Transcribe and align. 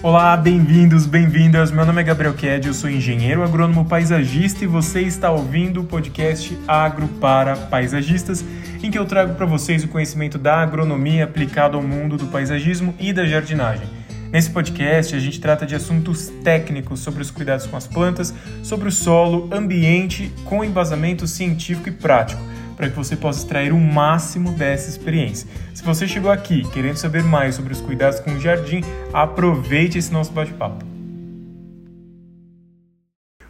Olá, 0.00 0.36
bem-vindos, 0.36 1.06
bem-vindas. 1.06 1.72
Meu 1.72 1.84
nome 1.84 2.00
é 2.00 2.04
Gabriel 2.04 2.32
Ked, 2.32 2.68
eu 2.68 2.72
sou 2.72 2.88
engenheiro 2.88 3.42
agrônomo 3.42 3.84
paisagista 3.84 4.62
e 4.62 4.66
você 4.66 5.00
está 5.00 5.28
ouvindo 5.28 5.80
o 5.80 5.84
podcast 5.84 6.56
Agro 6.68 7.08
para 7.20 7.56
Paisagistas, 7.56 8.44
em 8.80 8.92
que 8.92 8.98
eu 8.98 9.04
trago 9.04 9.34
para 9.34 9.44
vocês 9.44 9.82
o 9.82 9.88
conhecimento 9.88 10.38
da 10.38 10.58
agronomia 10.58 11.24
aplicado 11.24 11.76
ao 11.76 11.82
mundo 11.82 12.16
do 12.16 12.28
paisagismo 12.28 12.94
e 13.00 13.12
da 13.12 13.26
jardinagem. 13.26 13.88
Nesse 14.30 14.50
podcast, 14.50 15.16
a 15.16 15.18
gente 15.18 15.40
trata 15.40 15.66
de 15.66 15.74
assuntos 15.74 16.28
técnicos 16.44 17.00
sobre 17.00 17.20
os 17.20 17.32
cuidados 17.32 17.66
com 17.66 17.76
as 17.76 17.88
plantas, 17.88 18.32
sobre 18.62 18.88
o 18.88 18.92
solo, 18.92 19.48
ambiente, 19.52 20.32
com 20.44 20.62
embasamento 20.62 21.26
científico 21.26 21.88
e 21.88 21.92
prático 21.92 22.40
para 22.78 22.88
que 22.88 22.96
você 22.96 23.16
possa 23.16 23.40
extrair 23.40 23.72
o 23.72 23.76
máximo 23.76 24.52
dessa 24.52 24.88
experiência. 24.88 25.48
Se 25.74 25.82
você 25.82 26.06
chegou 26.06 26.30
aqui 26.30 26.62
querendo 26.70 26.96
saber 26.96 27.24
mais 27.24 27.56
sobre 27.56 27.72
os 27.72 27.80
cuidados 27.80 28.20
com 28.20 28.30
o 28.30 28.40
jardim, 28.40 28.82
aproveite 29.12 29.98
esse 29.98 30.12
nosso 30.12 30.30
bate-papo. 30.30 30.86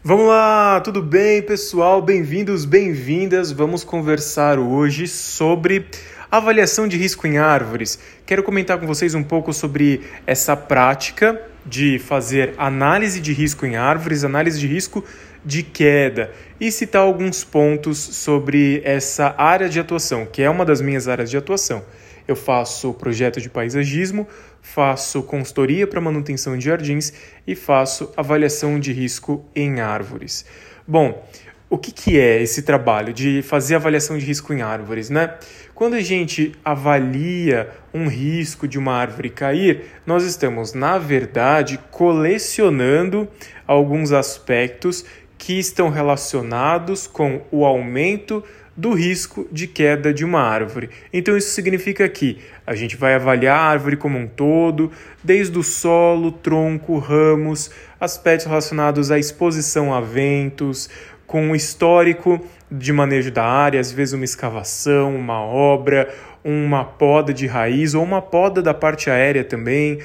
Vamos 0.03 0.27
lá, 0.27 0.81
tudo 0.81 1.03
bem, 1.03 1.43
pessoal? 1.43 2.01
Bem-vindos, 2.01 2.65
bem-vindas. 2.65 3.53
Vamos 3.53 3.85
conversar 3.85 4.59
hoje 4.59 5.07
sobre 5.07 5.85
avaliação 6.31 6.89
de 6.89 6.97
risco 6.97 7.27
em 7.27 7.37
árvores. 7.37 7.99
Quero 8.25 8.43
comentar 8.43 8.79
com 8.79 8.87
vocês 8.87 9.15
um 9.15 9.23
pouco 9.23 9.53
sobre 9.53 10.01
essa 10.27 10.57
prática 10.57 11.39
de 11.67 11.99
fazer 11.99 12.55
análise 12.57 13.21
de 13.21 13.35
risco 13.35 13.67
em 13.67 13.77
árvores, 13.77 14.25
análise 14.25 14.59
de 14.59 14.67
risco 14.67 15.05
de 15.49 15.63
queda 15.63 16.31
e 16.61 16.71
citar 16.71 17.01
alguns 17.01 17.43
pontos 17.43 17.97
sobre 17.97 18.83
essa 18.85 19.35
área 19.39 19.67
de 19.67 19.81
atuação, 19.81 20.27
que 20.27 20.43
é 20.43 20.51
uma 20.51 20.63
das 20.63 20.83
minhas 20.83 21.09
áreas 21.09 21.31
de 21.31 21.39
atuação. 21.39 21.83
Eu 22.29 22.37
faço 22.37 22.93
projeto 22.93 23.41
de 23.41 23.49
paisagismo, 23.49 24.29
faço 24.61 25.23
consultoria 25.23 25.87
para 25.87 26.03
manutenção 26.03 26.59
de 26.59 26.67
jardins 26.67 27.15
e 27.47 27.55
faço 27.55 28.13
avaliação 28.15 28.79
de 28.79 28.93
risco 28.93 29.43
em 29.57 29.81
árvores. 29.81 30.45
Bom, 30.87 31.27
o 31.71 31.79
que, 31.79 31.93
que 31.93 32.19
é 32.19 32.43
esse 32.43 32.63
trabalho 32.63 33.15
de 33.15 33.41
fazer 33.41 33.77
avaliação 33.77 34.19
de 34.19 34.25
risco 34.27 34.53
em 34.53 34.61
árvores, 34.61 35.09
né? 35.09 35.35
Quando 35.75 35.95
a 35.95 36.01
gente 36.01 36.53
avalia 36.65 37.71
um 37.93 38.09
risco 38.09 38.67
de 38.67 38.79
uma 38.79 38.95
árvore 38.95 39.31
cair, 39.31 39.85
nós 40.05 40.25
estamos, 40.25 40.73
na 40.73 40.99
verdade, 40.99 41.79
colecionando 41.91 43.29
alguns 43.67 44.13
aspectos 44.13 45.05
que 45.39 45.59
estão 45.59 45.89
relacionados 45.89 47.07
com 47.07 47.41
o 47.51 47.65
aumento 47.65 48.45
do 48.77 48.93
risco 48.93 49.49
de 49.51 49.67
queda 49.67 50.13
de 50.13 50.25
uma 50.25 50.41
árvore. 50.41 50.91
Então 51.13 51.37
isso 51.37 51.51
significa 51.51 52.09
que 52.09 52.39
a 52.67 52.75
gente 52.75 52.97
vai 52.97 53.15
avaliar 53.15 53.59
a 53.59 53.63
árvore 53.63 53.97
como 53.97 54.19
um 54.19 54.27
todo, 54.29 54.93
desde 55.23 55.59
o 55.59 55.63
solo, 55.65 56.31
tronco, 56.31 56.99
ramos, 56.99 57.71
aspectos 58.01 58.47
relacionados 58.47 59.11
à 59.11 59.19
exposição 59.19 59.93
a 59.93 60.01
ventos, 60.01 60.89
com 61.27 61.51
o 61.51 61.57
histórico 61.57 62.41
de 62.71 62.93
manejo 62.93 63.31
da 63.31 63.45
área, 63.45 63.81
às 63.81 63.91
vezes 63.91 64.15
uma 64.15 64.25
escavação, 64.25 65.15
uma 65.15 65.41
obra, 65.41 66.09
uma 66.45 66.85
poda 66.85 67.35
de 67.35 67.47
raiz 67.47 67.95
ou 67.95 68.03
uma 68.03 68.23
poda 68.23 68.63
da 68.63 68.73
parte 68.73 69.11
aérea 69.11 69.43
também, 69.43 69.99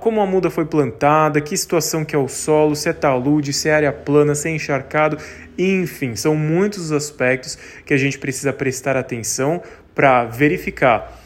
como 0.00 0.20
a 0.20 0.26
muda 0.26 0.50
foi 0.50 0.64
plantada, 0.64 1.40
que 1.40 1.56
situação 1.56 2.04
que 2.04 2.14
é 2.14 2.18
o 2.18 2.26
solo, 2.26 2.74
se 2.74 2.88
é 2.88 2.92
talude, 2.92 3.52
se 3.52 3.68
é 3.68 3.74
área 3.74 3.92
plana, 3.92 4.34
se 4.34 4.48
é 4.48 4.50
encharcado, 4.52 5.18
enfim, 5.56 6.16
são 6.16 6.34
muitos 6.34 6.86
os 6.86 6.92
aspectos 6.92 7.56
que 7.86 7.94
a 7.94 7.96
gente 7.96 8.18
precisa 8.18 8.52
prestar 8.52 8.96
atenção 8.96 9.62
para 9.94 10.24
verificar 10.24 11.20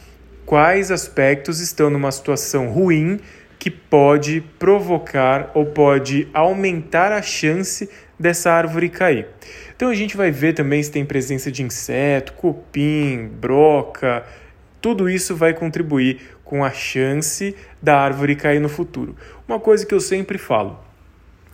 quais 0.44 0.91
aspectos 0.91 1.61
estão 1.61 1.89
numa 1.89 2.12
situação 2.12 2.69
ruim 2.69 3.20
que 3.59 3.70
pode 3.70 4.42
provocar 4.59 5.50
ou 5.55 5.64
pode 5.64 6.28
aumentar 6.34 7.12
a 7.12 7.22
chance 7.22 7.89
dessa 8.19 8.50
árvore 8.50 8.89
cair. 8.89 9.28
Então 9.75 9.88
a 9.88 9.94
gente 9.94 10.16
vai 10.16 10.31
ver 10.31 10.53
também 10.53 10.82
se 10.82 10.91
tem 10.91 11.04
presença 11.04 11.50
de 11.50 11.62
inseto, 11.62 12.32
cupim, 12.34 13.28
broca, 13.41 14.25
tudo 14.81 15.09
isso 15.09 15.37
vai 15.37 15.54
contribuir 15.54 16.21
com 16.53 16.63
a 16.63 16.71
chance 16.71 17.57
da 17.81 17.99
árvore 17.99 18.37
cair 18.37 18.61
no 18.61 18.69
futuro. 18.69 19.17
Uma 19.49 19.59
coisa 19.59 19.87
que 19.87 19.95
eu 19.95 20.01
sempre 20.01 20.37
falo: 20.37 20.79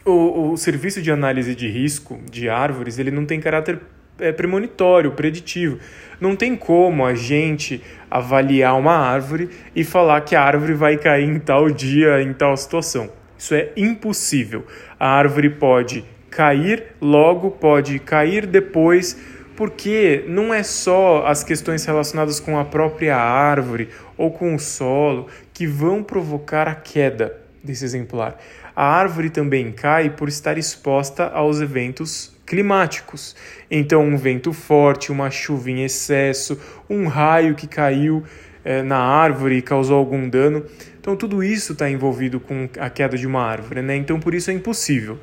o, 0.05 0.51
o 0.51 0.57
serviço 0.57 1.01
de 1.01 1.09
análise 1.09 1.55
de 1.55 1.69
risco 1.69 2.19
de 2.29 2.49
árvores 2.49 2.99
ele 2.99 3.13
não 3.13 3.25
tem 3.25 3.41
caráter 3.41 3.79
é, 4.19 4.33
premonitório, 4.33 5.13
preditivo. 5.13 5.79
Não 6.21 6.35
tem 6.35 6.57
como 6.57 7.07
a 7.07 7.15
gente 7.15 7.81
avaliar 8.11 8.77
uma 8.77 8.97
árvore 8.97 9.49
e 9.73 9.85
falar 9.85 10.23
que 10.23 10.35
a 10.35 10.43
árvore 10.43 10.75
vai 10.75 10.97
cair 10.97 11.29
em 11.29 11.39
tal 11.39 11.71
dia, 11.71 12.21
em 12.21 12.33
tal 12.33 12.57
situação. 12.57 13.09
Isso 13.39 13.55
é 13.55 13.71
impossível. 13.77 14.67
A 14.99 15.11
árvore 15.11 15.49
pode 15.49 16.05
cair 16.29 16.87
logo, 17.01 17.53
pode 17.53 18.01
cair 18.01 18.47
depois 18.47 19.17
porque 19.59 20.25
não 20.29 20.55
é 20.55 20.63
só 20.63 21.27
as 21.27 21.43
questões 21.43 21.85
relacionadas 21.85 22.39
com 22.39 22.57
a 22.57 22.65
própria 22.65 23.17
árvore 23.17 23.89
ou 24.17 24.31
com 24.31 24.55
o 24.55 24.59
solo 24.61 25.27
que 25.53 25.67
vão 25.67 26.01
provocar 26.01 26.69
a 26.69 26.77
queda 26.77 27.37
desse 27.61 27.85
exemplar. 27.85 28.39
A 28.77 28.87
árvore 28.87 29.31
também 29.31 29.73
cai 29.73 30.11
por 30.11 30.29
estar 30.29 30.57
exposta 30.57 31.27
aos 31.27 31.61
eventos 31.61 32.33
climáticos. 32.47 33.35
Então, 33.69 34.07
um 34.07 34.17
vento 34.17 34.53
forte, 34.53 35.11
uma 35.11 35.29
chuva 35.29 35.73
em 35.73 35.83
excesso, 35.83 36.57
um 36.89 37.09
raio 37.09 37.57
que 37.57 37.67
caiu 37.67 38.23
eh, 38.65 38.85
na 38.85 38.99
árvore 38.99 39.57
e 39.57 39.63
causou 39.63 39.99
algum 39.99 40.29
dano. 40.29 40.65
Então, 41.01 41.17
tudo 41.17 41.43
isso 41.43 41.73
está 41.73 41.91
envolvido 41.91 42.39
com 42.39 42.69
a 42.79 42.89
queda 42.89 43.19
de 43.19 43.27
uma 43.27 43.43
árvore, 43.43 43.83
né? 43.83 43.97
Então, 43.97 44.21
por 44.21 44.35
isso 44.35 44.53
é 44.53 44.55
impossível. 44.55 45.19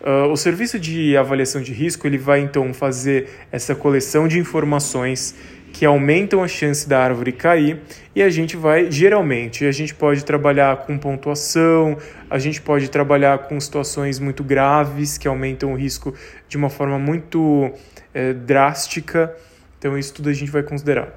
Uh, 0.00 0.30
o 0.30 0.36
serviço 0.36 0.78
de 0.78 1.16
avaliação 1.16 1.60
de 1.60 1.72
risco 1.72 2.06
ele 2.06 2.18
vai 2.18 2.40
então 2.40 2.72
fazer 2.72 3.28
essa 3.50 3.74
coleção 3.74 4.28
de 4.28 4.38
informações 4.38 5.34
que 5.72 5.84
aumentam 5.84 6.42
a 6.42 6.48
chance 6.48 6.88
da 6.88 7.00
árvore 7.00 7.32
cair 7.32 7.80
e 8.14 8.22
a 8.22 8.30
gente 8.30 8.56
vai 8.56 8.90
geralmente 8.90 9.66
a 9.66 9.72
gente 9.72 9.94
pode 9.94 10.24
trabalhar 10.24 10.78
com 10.78 10.96
pontuação, 10.96 11.98
a 12.30 12.38
gente 12.38 12.60
pode 12.60 12.88
trabalhar 12.88 13.38
com 13.48 13.58
situações 13.60 14.20
muito 14.20 14.44
graves 14.44 15.18
que 15.18 15.26
aumentam 15.26 15.72
o 15.72 15.76
risco 15.76 16.14
de 16.48 16.56
uma 16.56 16.70
forma 16.70 16.98
muito 16.98 17.72
é, 18.14 18.32
drástica. 18.32 19.34
Então 19.78 19.98
isso 19.98 20.14
tudo 20.14 20.28
a 20.28 20.32
gente 20.32 20.50
vai 20.50 20.62
considerar. 20.62 21.12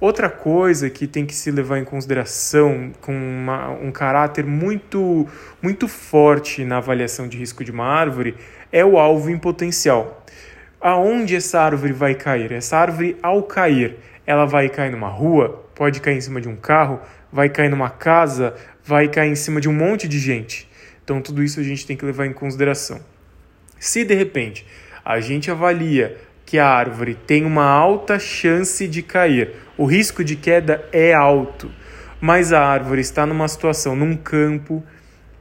Outra 0.00 0.30
coisa 0.30 0.88
que 0.88 1.06
tem 1.06 1.26
que 1.26 1.34
se 1.34 1.50
levar 1.50 1.78
em 1.78 1.84
consideração 1.84 2.90
com 3.02 3.12
uma, 3.12 3.68
um 3.68 3.92
caráter 3.92 4.46
muito, 4.46 5.28
muito 5.60 5.86
forte 5.86 6.64
na 6.64 6.78
avaliação 6.78 7.28
de 7.28 7.36
risco 7.36 7.62
de 7.62 7.70
uma 7.70 7.84
árvore 7.84 8.34
é 8.72 8.82
o 8.82 8.98
alvo 8.98 9.28
em 9.28 9.36
potencial. 9.36 10.24
Aonde 10.80 11.36
essa 11.36 11.60
árvore 11.60 11.92
vai 11.92 12.14
cair? 12.14 12.50
Essa 12.50 12.78
árvore, 12.78 13.18
ao 13.22 13.42
cair, 13.42 13.98
ela 14.26 14.46
vai 14.46 14.70
cair 14.70 14.90
numa 14.90 15.08
rua, 15.08 15.66
pode 15.74 16.00
cair 16.00 16.16
em 16.16 16.20
cima 16.22 16.40
de 16.40 16.48
um 16.48 16.56
carro, 16.56 16.98
vai 17.30 17.50
cair 17.50 17.68
numa 17.68 17.90
casa, 17.90 18.54
vai 18.82 19.06
cair 19.06 19.30
em 19.30 19.34
cima 19.34 19.60
de 19.60 19.68
um 19.68 19.74
monte 19.74 20.08
de 20.08 20.18
gente. 20.18 20.66
Então, 21.04 21.20
tudo 21.20 21.42
isso 21.42 21.60
a 21.60 21.62
gente 21.62 21.86
tem 21.86 21.94
que 21.94 22.06
levar 22.06 22.24
em 22.24 22.32
consideração. 22.32 23.00
Se 23.78 24.02
de 24.02 24.14
repente 24.14 24.66
a 25.04 25.20
gente 25.20 25.50
avalia 25.50 26.16
que 26.46 26.58
a 26.58 26.66
árvore 26.66 27.14
tem 27.14 27.44
uma 27.44 27.64
alta 27.64 28.18
chance 28.18 28.88
de 28.88 29.02
cair, 29.02 29.54
o 29.80 29.86
risco 29.86 30.22
de 30.22 30.36
queda 30.36 30.84
é 30.92 31.14
alto, 31.14 31.70
mas 32.20 32.52
a 32.52 32.62
árvore 32.62 33.00
está 33.00 33.24
numa 33.24 33.48
situação 33.48 33.96
num 33.96 34.14
campo, 34.14 34.84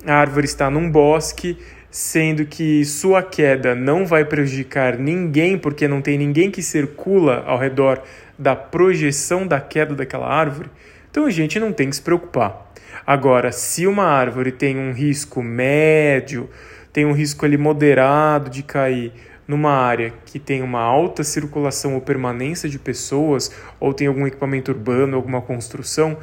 a 0.05 0.13
árvore 0.13 0.45
está 0.45 0.69
num 0.69 0.89
bosque, 0.89 1.57
sendo 1.91 2.45
que 2.45 2.85
sua 2.85 3.22
queda 3.22 3.75
não 3.75 4.05
vai 4.05 4.23
prejudicar 4.23 4.97
ninguém, 4.97 5.57
porque 5.57 5.89
não 5.89 6.01
tem 6.01 6.17
ninguém 6.17 6.50
que 6.50 6.63
circula 6.63 7.44
ao 7.45 7.57
redor 7.57 8.01
da 8.38 8.55
projeção 8.55 9.45
da 9.45 9.59
queda 9.59 9.94
daquela 9.94 10.33
árvore, 10.33 10.69
então 11.11 11.25
a 11.25 11.29
gente 11.29 11.59
não 11.59 11.73
tem 11.73 11.89
que 11.89 11.97
se 11.97 12.01
preocupar. 12.01 12.71
Agora, 13.06 13.51
se 13.51 13.86
uma 13.86 14.06
árvore 14.06 14.53
tem 14.53 14.77
um 14.77 14.94
risco 14.94 15.44
médio, 15.44 16.50
tem 16.94 17.06
um 17.06 17.12
risco 17.12 17.45
ali 17.45 17.57
moderado 17.57 18.50
de 18.50 18.63
cair, 18.63 19.12
numa 19.50 19.72
área 19.72 20.13
que 20.28 20.38
tem 20.38 20.62
uma 20.62 20.80
alta 20.80 21.24
circulação 21.24 21.96
ou 21.96 22.01
permanência 22.01 22.69
de 22.69 22.78
pessoas, 22.78 23.51
ou 23.80 23.96
tem 23.96 24.06
algum 24.06 24.28
equipamento 24.28 24.69
urbano, 24.69 25.16
alguma 25.16 25.42
construção, 25.42 26.19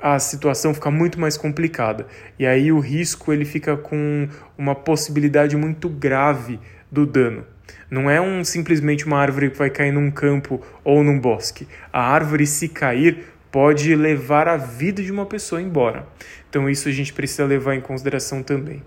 a 0.00 0.18
situação 0.18 0.74
fica 0.74 0.90
muito 0.90 1.20
mais 1.20 1.36
complicada. 1.36 2.08
E 2.36 2.44
aí 2.44 2.72
o 2.72 2.80
risco 2.80 3.32
ele 3.32 3.44
fica 3.44 3.76
com 3.76 4.28
uma 4.58 4.74
possibilidade 4.74 5.56
muito 5.56 5.88
grave 5.88 6.58
do 6.90 7.06
dano. 7.06 7.46
Não 7.88 8.10
é 8.10 8.20
um 8.20 8.44
simplesmente 8.44 9.06
uma 9.06 9.18
árvore 9.18 9.50
que 9.50 9.58
vai 9.58 9.70
cair 9.70 9.92
num 9.92 10.10
campo 10.10 10.60
ou 10.82 11.04
num 11.04 11.20
bosque. 11.20 11.68
A 11.92 12.02
árvore 12.02 12.48
se 12.48 12.68
cair 12.68 13.26
pode 13.52 13.94
levar 13.94 14.48
a 14.48 14.56
vida 14.56 15.00
de 15.04 15.12
uma 15.12 15.24
pessoa 15.24 15.62
embora. 15.62 16.04
Então 16.50 16.68
isso 16.68 16.88
a 16.88 16.92
gente 16.92 17.12
precisa 17.12 17.44
levar 17.44 17.76
em 17.76 17.80
consideração 17.80 18.42
também. 18.42 18.82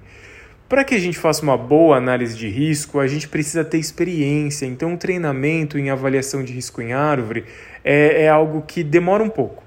Para 0.69 0.83
que 0.83 0.93
a 0.93 0.99
gente 0.99 1.17
faça 1.17 1.41
uma 1.41 1.57
boa 1.57 1.97
análise 1.97 2.37
de 2.37 2.47
risco, 2.47 2.99
a 2.99 3.07
gente 3.07 3.27
precisa 3.27 3.65
ter 3.65 3.79
experiência. 3.79 4.67
Então, 4.67 4.93
o 4.93 4.97
treinamento 4.97 5.79
em 5.79 5.89
avaliação 5.89 6.43
de 6.43 6.53
risco 6.53 6.79
em 6.79 6.93
árvore 6.93 7.43
é, 7.83 8.25
é 8.25 8.29
algo 8.29 8.61
que 8.61 8.83
demora 8.83 9.23
um 9.23 9.29
pouco, 9.29 9.63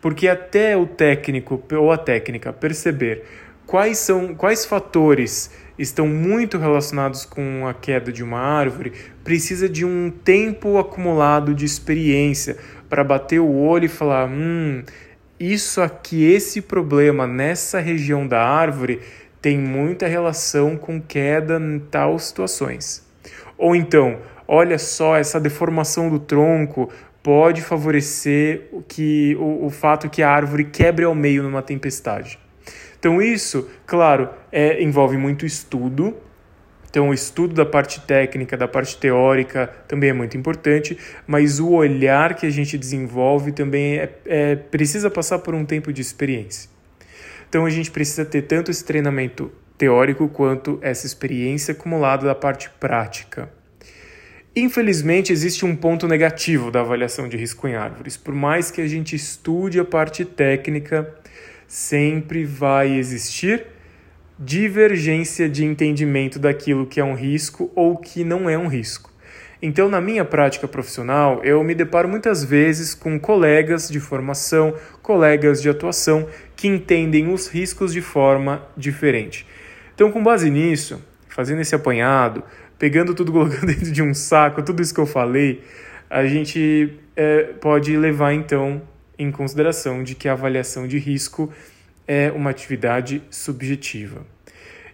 porque 0.00 0.28
até 0.28 0.76
o 0.76 0.86
técnico 0.86 1.60
ou 1.72 1.90
a 1.90 1.98
técnica 1.98 2.52
perceber 2.52 3.24
quais 3.66 3.98
são 3.98 4.32
quais 4.32 4.64
fatores 4.64 5.50
estão 5.76 6.06
muito 6.06 6.56
relacionados 6.56 7.24
com 7.24 7.66
a 7.66 7.74
queda 7.74 8.12
de 8.12 8.22
uma 8.22 8.38
árvore, 8.38 8.92
precisa 9.24 9.68
de 9.68 9.84
um 9.84 10.08
tempo 10.08 10.78
acumulado 10.78 11.52
de 11.52 11.64
experiência 11.64 12.58
para 12.88 13.02
bater 13.02 13.40
o 13.40 13.56
olho 13.56 13.86
e 13.86 13.88
falar: 13.88 14.28
hum, 14.28 14.84
isso 15.40 15.80
aqui, 15.80 16.24
esse 16.24 16.60
problema 16.62 17.26
nessa 17.26 17.80
região 17.80 18.24
da 18.24 18.40
árvore 18.40 19.00
tem 19.44 19.58
muita 19.58 20.06
relação 20.06 20.74
com 20.74 20.98
queda 20.98 21.60
em 21.60 21.78
tal 21.78 22.18
situações. 22.18 23.06
Ou 23.58 23.76
então, 23.76 24.16
olha 24.48 24.78
só, 24.78 25.18
essa 25.18 25.38
deformação 25.38 26.08
do 26.08 26.18
tronco 26.18 26.90
pode 27.22 27.60
favorecer 27.60 28.70
que, 28.88 29.36
o, 29.38 29.66
o 29.66 29.68
fato 29.68 30.08
que 30.08 30.22
a 30.22 30.30
árvore 30.30 30.64
quebre 30.64 31.04
ao 31.04 31.14
meio 31.14 31.42
numa 31.42 31.60
tempestade. 31.60 32.38
Então, 32.98 33.20
isso, 33.20 33.68
claro, 33.84 34.30
é, 34.50 34.82
envolve 34.82 35.18
muito 35.18 35.44
estudo. 35.44 36.16
Então, 36.88 37.10
o 37.10 37.12
estudo 37.12 37.52
da 37.52 37.66
parte 37.66 38.00
técnica, 38.00 38.56
da 38.56 38.66
parte 38.66 38.96
teórica 38.96 39.70
também 39.86 40.08
é 40.08 40.14
muito 40.14 40.38
importante, 40.38 40.96
mas 41.26 41.60
o 41.60 41.70
olhar 41.70 42.34
que 42.34 42.46
a 42.46 42.50
gente 42.50 42.78
desenvolve 42.78 43.52
também 43.52 43.98
é, 43.98 44.10
é, 44.24 44.56
precisa 44.56 45.10
passar 45.10 45.40
por 45.40 45.54
um 45.54 45.66
tempo 45.66 45.92
de 45.92 46.00
experiência. 46.00 46.73
Então, 47.54 47.66
a 47.66 47.70
gente 47.70 47.92
precisa 47.92 48.24
ter 48.24 48.42
tanto 48.42 48.72
esse 48.72 48.84
treinamento 48.84 49.48
teórico 49.78 50.28
quanto 50.28 50.76
essa 50.82 51.06
experiência 51.06 51.70
acumulada 51.70 52.26
da 52.26 52.34
parte 52.34 52.68
prática. 52.80 53.48
Infelizmente, 54.56 55.32
existe 55.32 55.64
um 55.64 55.76
ponto 55.76 56.08
negativo 56.08 56.72
da 56.72 56.80
avaliação 56.80 57.28
de 57.28 57.36
risco 57.36 57.68
em 57.68 57.76
árvores. 57.76 58.16
Por 58.16 58.34
mais 58.34 58.72
que 58.72 58.80
a 58.80 58.88
gente 58.88 59.14
estude 59.14 59.78
a 59.78 59.84
parte 59.84 60.24
técnica, 60.24 61.14
sempre 61.68 62.44
vai 62.44 62.92
existir 62.92 63.66
divergência 64.36 65.48
de 65.48 65.64
entendimento 65.64 66.40
daquilo 66.40 66.86
que 66.86 66.98
é 66.98 67.04
um 67.04 67.14
risco 67.14 67.70
ou 67.76 67.96
que 67.96 68.24
não 68.24 68.50
é 68.50 68.58
um 68.58 68.66
risco. 68.66 69.14
Então, 69.62 69.88
na 69.88 69.98
minha 69.98 70.24
prática 70.24 70.68
profissional, 70.68 71.40
eu 71.44 71.64
me 71.64 71.74
deparo 71.74 72.08
muitas 72.08 72.44
vezes 72.44 72.94
com 72.94 73.18
colegas 73.18 73.88
de 73.88 73.98
formação, 73.98 74.74
colegas 75.00 75.62
de 75.62 75.70
atuação 75.70 76.28
que 76.64 76.68
entendem 76.68 77.30
os 77.30 77.46
riscos 77.46 77.92
de 77.92 78.00
forma 78.00 78.66
diferente. 78.74 79.46
Então, 79.94 80.10
com 80.10 80.22
base 80.22 80.48
nisso, 80.48 80.98
fazendo 81.28 81.60
esse 81.60 81.74
apanhado, 81.74 82.42
pegando 82.78 83.14
tudo, 83.14 83.30
colocando 83.32 83.66
dentro 83.66 83.92
de 83.92 84.02
um 84.02 84.14
saco, 84.14 84.62
tudo 84.62 84.80
isso 84.80 84.94
que 84.94 85.00
eu 85.00 85.04
falei, 85.04 85.62
a 86.08 86.24
gente 86.24 86.98
é, 87.14 87.42
pode 87.60 87.94
levar 87.98 88.32
então 88.32 88.80
em 89.18 89.30
consideração 89.30 90.02
de 90.02 90.14
que 90.14 90.26
a 90.26 90.32
avaliação 90.32 90.88
de 90.88 90.96
risco 90.96 91.52
é 92.08 92.32
uma 92.32 92.48
atividade 92.48 93.22
subjetiva. 93.28 94.26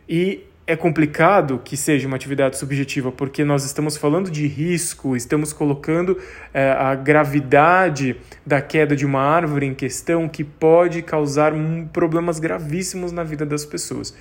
E 0.08 0.42
é 0.70 0.76
complicado 0.76 1.60
que 1.64 1.76
seja 1.76 2.06
uma 2.06 2.14
atividade 2.14 2.56
subjetiva, 2.56 3.10
porque 3.10 3.42
nós 3.42 3.64
estamos 3.64 3.96
falando 3.96 4.30
de 4.30 4.46
risco, 4.46 5.16
estamos 5.16 5.52
colocando 5.52 6.16
é, 6.54 6.70
a 6.70 6.94
gravidade 6.94 8.14
da 8.46 8.62
queda 8.62 8.94
de 8.94 9.04
uma 9.04 9.20
árvore 9.20 9.66
em 9.66 9.74
questão 9.74 10.28
que 10.28 10.44
pode 10.44 11.02
causar 11.02 11.52
problemas 11.92 12.38
gravíssimos 12.38 13.10
na 13.10 13.24
vida 13.24 13.44
das 13.44 13.64
pessoas. 13.64 14.14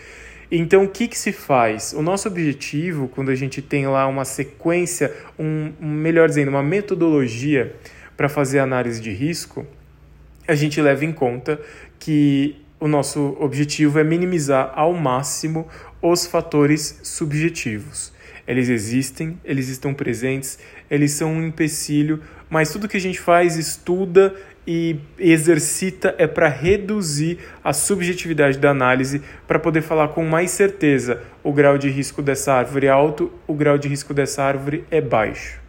Então, 0.51 0.86
o 0.86 0.90
que, 0.90 1.07
que 1.07 1.19
se 1.19 1.31
faz? 1.31 1.94
O 1.94 2.01
nosso 2.01 2.28
objetivo, 2.28 3.07
quando 3.07 3.30
a 3.30 3.36
gente 3.36 3.62
tem 3.62 3.86
lá 3.86 4.07
uma 4.07 4.25
sequência, 4.25 5.13
um, 5.38 5.72
melhor 5.80 6.28
dizendo, 6.28 6.50
uma 6.50 6.63
metodologia 6.63 7.75
para 8.18 8.28
fazer 8.28 8.57
análise 8.57 9.00
de 9.00 9.12
risco, 9.12 9.68
a 10.48 10.56
gente 10.56 10.81
leva 10.81 11.06
em 11.06 11.12
conta 11.12 11.62
que 12.00 12.60
o 12.80 12.88
nosso 12.88 13.36
objetivo 13.40 14.00
é 14.00 14.04
minimizar 14.04 14.72
ao 14.74 14.94
máximo 14.94 15.68
os 16.01 16.25
fatores 16.25 17.00
subjetivos. 17.04 18.13
Eles 18.48 18.68
existem, 18.69 19.40
eles 19.44 19.69
estão 19.69 19.94
presentes, 19.94 20.57
eles 20.90 21.12
são 21.12 21.34
um 21.34 21.46
empecilho, 21.46 22.22
mas 22.50 22.72
tudo 22.72 22.88
que 22.88 22.98
a 22.98 23.01
gente 23.01 23.19
faz, 23.19 23.57
estuda 23.57 24.36
e 24.66 25.00
exercita 25.18 26.16
é 26.18 26.28
para 26.28 26.48
reduzir 26.48 27.40
a 27.63 27.74
subjetividade 27.74 28.57
da 28.57 28.72
análise, 28.72 29.22
para 29.48 29.60
poder 29.60 29.81
falar 29.81 30.10
com 30.10 30.25
mais 30.25 30.51
certeza 30.51 31.22
o 31.44 31.54
grau 31.54 31.78
de 31.78 31.90
risco 31.90 32.22
dessa 32.22 32.54
árvore 32.54 32.88
é 32.88 32.90
alto, 32.90 33.31
o 33.48 33.54
grau 33.54 33.78
de 33.78 33.88
risco 33.88 34.13
dessa 34.13 34.44
árvore 34.44 34.84
é 34.92 35.01
baixo. 35.01 35.60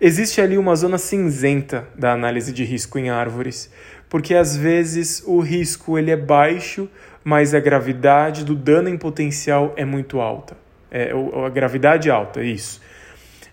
Existe 0.00 0.40
ali 0.40 0.58
uma 0.58 0.76
zona 0.76 0.98
cinzenta 0.98 1.88
da 1.96 2.12
análise 2.12 2.52
de 2.52 2.64
risco 2.64 2.98
em 2.98 3.10
árvores, 3.10 3.70
porque 4.08 4.34
às 4.34 4.56
vezes 4.56 5.22
o 5.26 5.40
risco 5.40 5.98
ele 5.98 6.10
é 6.10 6.16
baixo, 6.16 6.88
mas 7.24 7.54
a 7.54 7.60
gravidade 7.60 8.44
do 8.44 8.54
dano 8.54 8.88
em 8.88 8.98
potencial 8.98 9.72
é 9.76 9.84
muito 9.84 10.20
alta. 10.20 10.56
É, 10.90 11.10
a 11.44 11.48
gravidade 11.48 12.10
alta, 12.10 12.42
isso. 12.42 12.80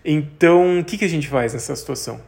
Então, 0.04 0.80
o 0.80 0.84
que, 0.84 0.98
que 0.98 1.04
a 1.04 1.08
gente 1.08 1.26
faz 1.26 1.54
nessa 1.54 1.74
situação? 1.74 2.20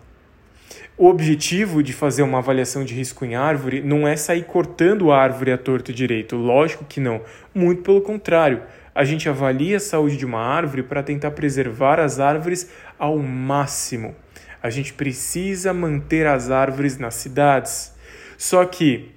O 0.96 1.06
objetivo 1.06 1.82
de 1.82 1.92
fazer 1.92 2.22
uma 2.22 2.38
avaliação 2.38 2.84
de 2.84 2.94
risco 2.94 3.24
em 3.24 3.34
árvore 3.34 3.82
não 3.82 4.06
é 4.06 4.16
sair 4.16 4.44
cortando 4.44 5.10
a 5.10 5.20
árvore 5.20 5.50
a 5.50 5.58
torto 5.58 5.90
e 5.90 5.94
direito, 5.94 6.36
lógico 6.36 6.84
que 6.84 7.00
não. 7.00 7.20
Muito 7.52 7.82
pelo 7.82 8.00
contrário, 8.00 8.62
a 8.94 9.04
gente 9.04 9.28
avalia 9.28 9.78
a 9.78 9.80
saúde 9.80 10.16
de 10.16 10.24
uma 10.24 10.38
árvore 10.38 10.84
para 10.84 11.02
tentar 11.02 11.32
preservar 11.32 11.98
as 11.98 12.20
árvores 12.20 12.70
ao 12.96 13.18
máximo. 13.18 14.14
A 14.62 14.70
gente 14.70 14.92
precisa 14.92 15.74
manter 15.74 16.28
as 16.28 16.50
árvores 16.50 16.96
nas 16.96 17.16
cidades. 17.16 17.92
Só 18.38 18.64
que, 18.64 19.10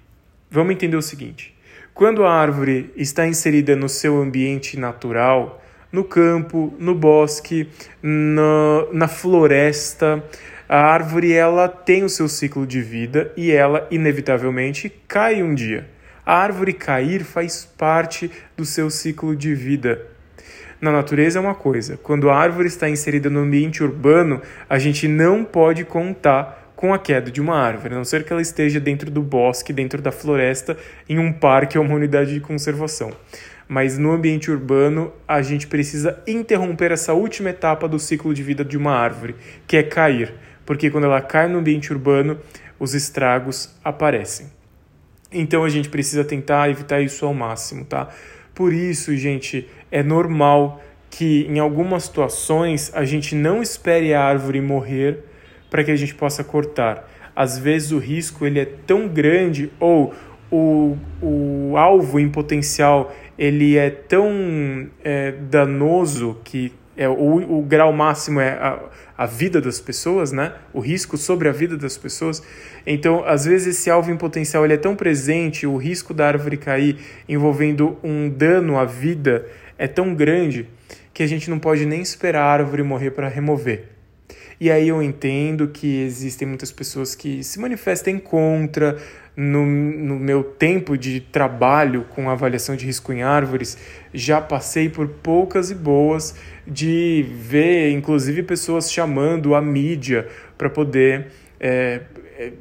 vamos 0.50 0.74
entender 0.74 0.97
o 0.97 1.01
seguinte: 1.01 1.56
quando 1.98 2.24
a 2.24 2.32
árvore 2.32 2.94
está 2.96 3.26
inserida 3.26 3.76
no 3.76 3.90
seu 3.90 4.22
ambiente 4.22 4.80
natural, 4.80 5.60
no 5.92 6.04
campo, 6.04 6.72
no 6.78 6.94
bosque, 6.94 7.72
na, 8.04 8.86
na 8.94 9.08
floresta, 9.08 10.24
a 10.70 10.80
árvore 10.80 11.34
ela 11.34 11.68
tem 11.68 12.04
o 12.04 12.10
seu 12.10 12.28
ciclo 12.28 12.68
de 12.68 12.84
vida 12.84 13.34
e 13.36 13.52
ela 13.52 13.88
inevitavelmente 13.90 14.94
cai 15.08 15.42
um 15.42 15.56
dia. 15.56 15.90
A 16.24 16.38
árvore 16.38 16.72
cair 16.72 17.24
faz 17.24 17.66
parte 17.66 18.30
do 18.56 18.64
seu 18.64 18.92
ciclo 18.92 19.36
de 19.36 19.56
vida. 19.56 20.06
Na 20.80 20.92
natureza 20.92 21.40
é 21.40 21.42
uma 21.42 21.56
coisa, 21.56 21.98
quando 21.98 22.30
a 22.30 22.38
árvore 22.38 22.68
está 22.68 22.88
inserida 22.88 23.28
no 23.28 23.40
ambiente 23.40 23.84
urbano, 23.84 24.40
a 24.70 24.78
gente 24.78 25.08
não 25.08 25.44
pode 25.44 25.84
contar 25.84 26.67
com 26.77 26.94
a 26.94 27.00
queda 27.00 27.31
de 27.31 27.41
uma 27.41 27.57
árvore, 27.57 27.95
a 27.95 27.97
não 27.97 28.06
ser 28.06 28.24
que 28.24 28.31
ela 28.31 28.41
esteja 28.41 28.79
dentro 28.79 29.09
do 29.09 29.24
bosque, 29.24 29.74
dentro 29.74 30.00
da 30.00 30.12
floresta, 30.12 30.77
em 31.09 31.18
um 31.18 31.33
parque 31.33 31.75
ou 31.75 31.83
uma 31.83 31.95
unidade 31.95 32.35
de 32.35 32.39
conservação. 32.39 33.12
Mas 33.67 33.98
no 33.98 34.12
ambiente 34.12 34.51
urbano, 34.51 35.12
a 35.27 35.41
gente 35.41 35.65
precisa 35.65 36.22
interromper 36.27 36.91
essa 36.91 37.15
última 37.15 37.50
etapa 37.50 37.88
do 37.88 37.98
ciclo 37.98 38.31
de 38.31 38.43
vida 38.43 38.63
de 38.63 38.77
uma 38.77 38.91
árvore, 38.91 39.36
que 39.65 39.75
é 39.75 39.81
cair, 39.81 40.36
porque 40.67 40.91
quando 40.91 41.05
ela 41.05 41.19
cai 41.19 41.48
no 41.48 41.57
ambiente 41.57 41.91
urbano, 41.91 42.39
os 42.79 42.93
estragos 42.93 43.75
aparecem. 43.84 44.46
Então 45.31 45.63
a 45.63 45.69
gente 45.69 45.89
precisa 45.89 46.24
tentar 46.24 46.69
evitar 46.69 47.01
isso 47.01 47.25
ao 47.25 47.34
máximo, 47.34 47.86
tá? 47.86 48.07
Por 48.53 48.72
isso, 48.72 49.17
gente, 49.17 49.67
é 49.91 50.03
normal 50.03 50.79
que 51.10 51.48
em 51.50 51.57
algumas 51.57 52.03
situações 52.03 52.91
a 52.93 53.03
gente 53.03 53.34
não 53.34 53.63
espere 53.63 54.13
a 54.13 54.24
árvore 54.24 54.62
morrer 54.62 55.24
para 55.69 55.83
que 55.83 55.91
a 55.91 55.95
gente 55.95 56.15
possa 56.15 56.43
cortar. 56.43 57.09
Às 57.36 57.57
vezes 57.57 57.91
o 57.91 58.00
risco 58.00 58.45
ele 58.45 58.59
é 58.59 58.65
tão 58.65 59.07
grande 59.07 59.71
ou 59.79 60.13
o, 60.51 60.97
o 61.21 61.77
alvo 61.77 62.19
em 62.19 62.29
potencial 62.29 63.13
ele 63.38 63.77
é 63.77 63.89
tão 63.89 64.89
é, 65.03 65.31
danoso 65.31 66.38
que 66.43 66.74
é, 66.95 67.07
o, 67.07 67.59
o 67.59 67.62
grau 67.62 67.93
máximo 67.93 68.39
é 68.39 68.53
a, 68.53 68.79
a 69.15 69.25
vida 69.27 69.62
das 69.62 69.79
pessoas, 69.79 70.31
né? 70.31 70.53
O 70.74 70.79
risco 70.79 71.15
sobre 71.15 71.47
a 71.47 71.51
vida 71.51 71.77
das 71.77 71.95
pessoas. 71.95 72.41
Então, 72.86 73.24
às 73.24 73.45
vezes 73.45 73.77
esse 73.77 73.89
alvo 73.89 74.12
em 74.12 74.17
potencial 74.17 74.65
ele 74.65 74.74
é 74.74 74.77
tão 74.77 74.95
presente, 74.95 75.67
o 75.67 75.77
risco 75.77 76.13
da 76.13 76.27
árvore 76.27 76.57
cair 76.57 76.97
envolvendo 77.29 77.97
um 78.03 78.27
dano 78.29 78.79
à 78.79 78.86
vida 78.86 79.45
é 79.77 79.88
tão 79.88 80.15
grande 80.15 80.67
que 81.13 81.21
a 81.21 81.27
gente 81.27 81.50
não 81.50 81.59
pode 81.59 81.86
nem 81.86 82.01
esperar 82.01 82.41
a 82.41 82.51
árvore 82.51 82.81
morrer 82.81 83.12
para 83.12 83.27
remover. 83.27 83.97
E 84.60 84.72
aí 84.72 84.88
eu 84.88 85.04
entendo 85.04 85.68
que 85.68 86.02
existem 86.02 86.48
muitas 86.48 86.72
pessoas 86.72 87.14
que 87.14 87.44
se 87.44 87.60
manifestem 87.60 88.18
contra. 88.20 88.98
No, 89.40 89.64
no 89.68 90.18
meu 90.18 90.44
tempo 90.44 90.98
de 90.98 91.20
trabalho 91.20 92.06
com 92.10 92.28
avaliação 92.28 92.76
de 92.76 92.88
risco 92.88 93.14
em 93.14 93.22
árvores, 93.22 93.78
já 94.12 94.42
passei 94.42 94.90
por 94.90 95.08
poucas 95.08 95.70
e 95.70 95.76
boas 95.76 96.34
de 96.66 97.24
ver, 97.40 97.92
inclusive, 97.92 98.42
pessoas 98.42 98.92
chamando 98.92 99.54
a 99.54 99.62
mídia 99.62 100.28
para 100.58 100.72
poder 100.72 101.28
é, 101.60 102.02
é, 102.38 102.52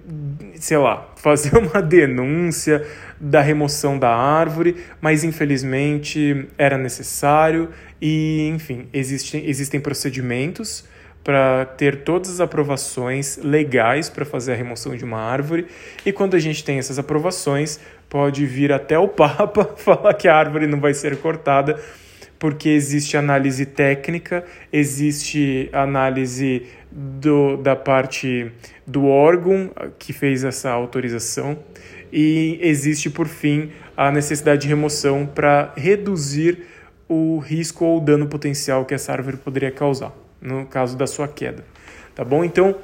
sei 0.55 0.79
lá, 0.79 1.13
fazer 1.17 1.57
uma 1.57 1.83
denúncia 1.83 2.85
da 3.21 3.41
remoção 3.41 3.99
da 3.99 4.15
árvore, 4.15 4.77
mas 5.01 5.25
infelizmente 5.25 6.49
era 6.57 6.79
necessário 6.79 7.71
e, 8.01 8.49
enfim, 8.55 8.89
existem, 8.93 9.49
existem 9.49 9.81
procedimentos 9.81 10.85
para 11.27 11.65
ter 11.65 12.05
todas 12.05 12.31
as 12.31 12.41
aprovações 12.41 13.37
legais 13.39 14.09
para 14.09 14.25
fazer 14.25 14.53
a 14.53 14.55
remoção 14.55 14.95
de 14.95 15.05
uma 15.05 15.19
árvore. 15.19 15.67
E 16.05 16.13
quando 16.13 16.37
a 16.37 16.39
gente 16.39 16.63
tem 16.63 16.79
essas 16.79 17.01
aprovações, 17.01 17.81
pode 18.09 18.47
vir 18.47 18.73
até 18.73 18.97
o 18.97 19.09
Papa 19.11 19.75
falar 19.77 20.15
que 20.15 20.29
a 20.29 20.37
árvore 20.37 20.69
não 20.69 20.79
vai 20.79 20.95
ser 20.95 21.17
cortada, 21.17 21.81
porque 22.39 22.69
existe 22.69 23.17
análise 23.17 23.67
técnica, 23.67 24.45
existe 24.73 25.69
análise 25.73 26.63
do, 26.93 27.57
da 27.57 27.75
parte 27.75 28.53
do 28.87 29.07
órgão 29.07 29.73
que 29.99 30.13
fez 30.13 30.45
essa 30.45 30.71
autorização 30.71 31.59
e 32.13 32.57
existe, 32.63 33.11
por 33.11 33.27
fim, 33.27 33.73
a 33.97 34.13
necessidade 34.13 34.63
de 34.63 34.69
remoção 34.69 35.27
para 35.27 35.73
reduzir 35.77 36.63
o 37.09 37.41
risco 37.41 37.85
ou 37.85 38.01
dano 38.01 38.29
potencial 38.29 38.85
que 38.85 38.95
essa 38.95 39.11
árvore 39.11 39.39
poderia 39.39 39.73
causar 39.73 40.26
no 40.47 40.65
caso 40.65 40.97
da 40.97 41.07
sua 41.07 41.27
queda. 41.27 41.65
Tá 42.15 42.25
bom? 42.25 42.45
Então, 42.45 42.77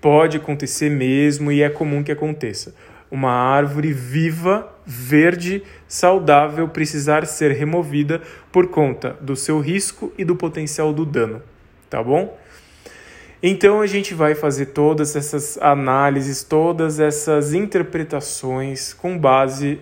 pode 0.00 0.36
acontecer 0.36 0.90
mesmo 0.90 1.50
e 1.50 1.62
é 1.62 1.70
comum 1.70 2.02
que 2.04 2.12
aconteça. 2.12 2.74
Uma 3.10 3.32
árvore 3.32 3.92
viva, 3.92 4.70
verde, 4.84 5.62
saudável 5.88 6.68
precisar 6.68 7.26
ser 7.26 7.52
removida 7.52 8.20
por 8.52 8.68
conta 8.68 9.16
do 9.20 9.34
seu 9.34 9.60
risco 9.60 10.12
e 10.18 10.24
do 10.24 10.36
potencial 10.36 10.92
do 10.92 11.06
dano, 11.06 11.42
tá 11.88 12.02
bom? 12.02 12.38
Então 13.42 13.80
a 13.80 13.86
gente 13.86 14.12
vai 14.12 14.34
fazer 14.34 14.66
todas 14.66 15.16
essas 15.16 15.56
análises, 15.58 16.42
todas 16.42 17.00
essas 17.00 17.54
interpretações 17.54 18.92
com 18.92 19.16
base 19.16 19.80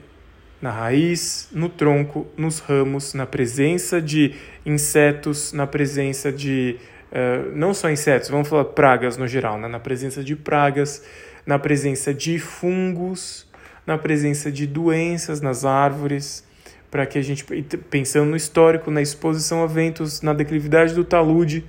na 0.60 0.70
raiz, 0.70 1.48
no 1.52 1.68
tronco, 1.68 2.26
nos 2.36 2.58
ramos, 2.58 3.14
na 3.14 3.26
presença 3.26 4.00
de 4.00 4.34
insetos, 4.64 5.52
na 5.52 5.66
presença 5.66 6.32
de. 6.32 6.76
Uh, 7.12 7.54
não 7.54 7.72
só 7.72 7.88
insetos, 7.88 8.28
vamos 8.28 8.48
falar 8.48 8.64
pragas 8.64 9.16
no 9.16 9.28
geral, 9.28 9.58
né? 9.58 9.68
na 9.68 9.78
presença 9.78 10.24
de 10.24 10.34
pragas, 10.34 11.04
na 11.46 11.58
presença 11.58 12.12
de 12.12 12.38
fungos, 12.38 13.46
na 13.86 13.96
presença 13.96 14.50
de 14.50 14.66
doenças 14.66 15.40
nas 15.40 15.64
árvores, 15.64 16.44
para 16.90 17.06
que 17.06 17.18
a 17.18 17.22
gente, 17.22 17.44
pensando 17.90 18.30
no 18.30 18.36
histórico, 18.36 18.90
na 18.90 19.00
exposição 19.00 19.62
a 19.62 19.66
ventos, 19.66 20.20
na 20.20 20.32
declividade 20.32 20.94
do 20.94 21.04
talude, 21.04 21.64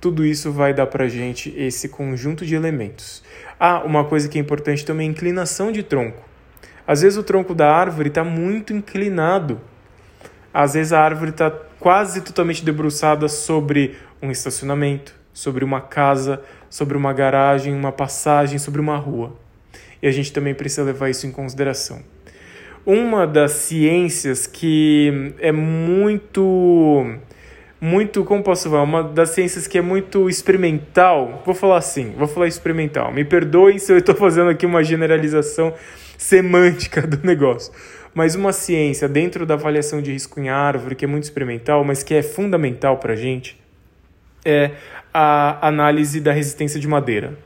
tudo 0.00 0.24
isso 0.24 0.52
vai 0.52 0.72
dar 0.72 0.86
para 0.86 1.08
gente 1.08 1.52
esse 1.56 1.88
conjunto 1.88 2.46
de 2.46 2.54
elementos. 2.54 3.22
Ah, 3.58 3.82
uma 3.84 4.04
coisa 4.04 4.28
que 4.28 4.38
é 4.38 4.40
importante 4.40 4.84
também, 4.84 5.10
inclinação 5.10 5.72
de 5.72 5.82
tronco. 5.82 6.27
Às 6.88 7.02
vezes 7.02 7.18
o 7.18 7.22
tronco 7.22 7.54
da 7.54 7.70
árvore 7.70 8.08
está 8.08 8.24
muito 8.24 8.72
inclinado. 8.72 9.60
Às 10.54 10.72
vezes 10.72 10.90
a 10.90 10.98
árvore 10.98 11.32
está 11.32 11.50
quase 11.78 12.22
totalmente 12.22 12.64
debruçada 12.64 13.28
sobre 13.28 13.98
um 14.22 14.30
estacionamento, 14.30 15.14
sobre 15.30 15.66
uma 15.66 15.82
casa, 15.82 16.40
sobre 16.70 16.96
uma 16.96 17.12
garagem, 17.12 17.74
uma 17.74 17.92
passagem, 17.92 18.58
sobre 18.58 18.80
uma 18.80 18.96
rua. 18.96 19.36
E 20.00 20.08
a 20.08 20.10
gente 20.10 20.32
também 20.32 20.54
precisa 20.54 20.82
levar 20.82 21.10
isso 21.10 21.26
em 21.26 21.30
consideração. 21.30 22.00
Uma 22.86 23.26
das 23.26 23.52
ciências 23.52 24.46
que 24.46 25.34
é 25.40 25.52
muito 25.52 27.04
muito, 27.78 28.24
como 28.24 28.42
posso 28.42 28.70
falar, 28.70 28.82
uma 28.82 29.04
das 29.04 29.30
ciências 29.30 29.66
que 29.66 29.78
é 29.78 29.82
muito 29.82 30.28
experimental, 30.28 31.42
vou 31.44 31.54
falar 31.54 31.76
assim, 31.76 32.14
vou 32.16 32.26
falar 32.26 32.48
experimental. 32.48 33.12
Me 33.12 33.24
perdoem 33.24 33.78
se 33.78 33.92
eu 33.92 33.98
estou 33.98 34.14
fazendo 34.14 34.48
aqui 34.48 34.64
uma 34.64 34.82
generalização 34.82 35.74
semântica 36.18 37.06
do 37.06 37.24
negócio. 37.24 37.72
Mas 38.12 38.34
uma 38.34 38.52
ciência 38.52 39.08
dentro 39.08 39.46
da 39.46 39.54
avaliação 39.54 40.02
de 40.02 40.12
risco 40.12 40.40
em 40.40 40.48
árvore, 40.48 40.96
que 40.96 41.04
é 41.04 41.08
muito 41.08 41.24
experimental, 41.24 41.84
mas 41.84 42.02
que 42.02 42.12
é 42.12 42.22
fundamental 42.22 42.98
para 42.98 43.14
a 43.14 43.16
gente, 43.16 43.58
é 44.44 44.72
a 45.14 45.66
análise 45.66 46.20
da 46.20 46.32
resistência 46.32 46.80
de 46.80 46.88
madeira. 46.88 47.38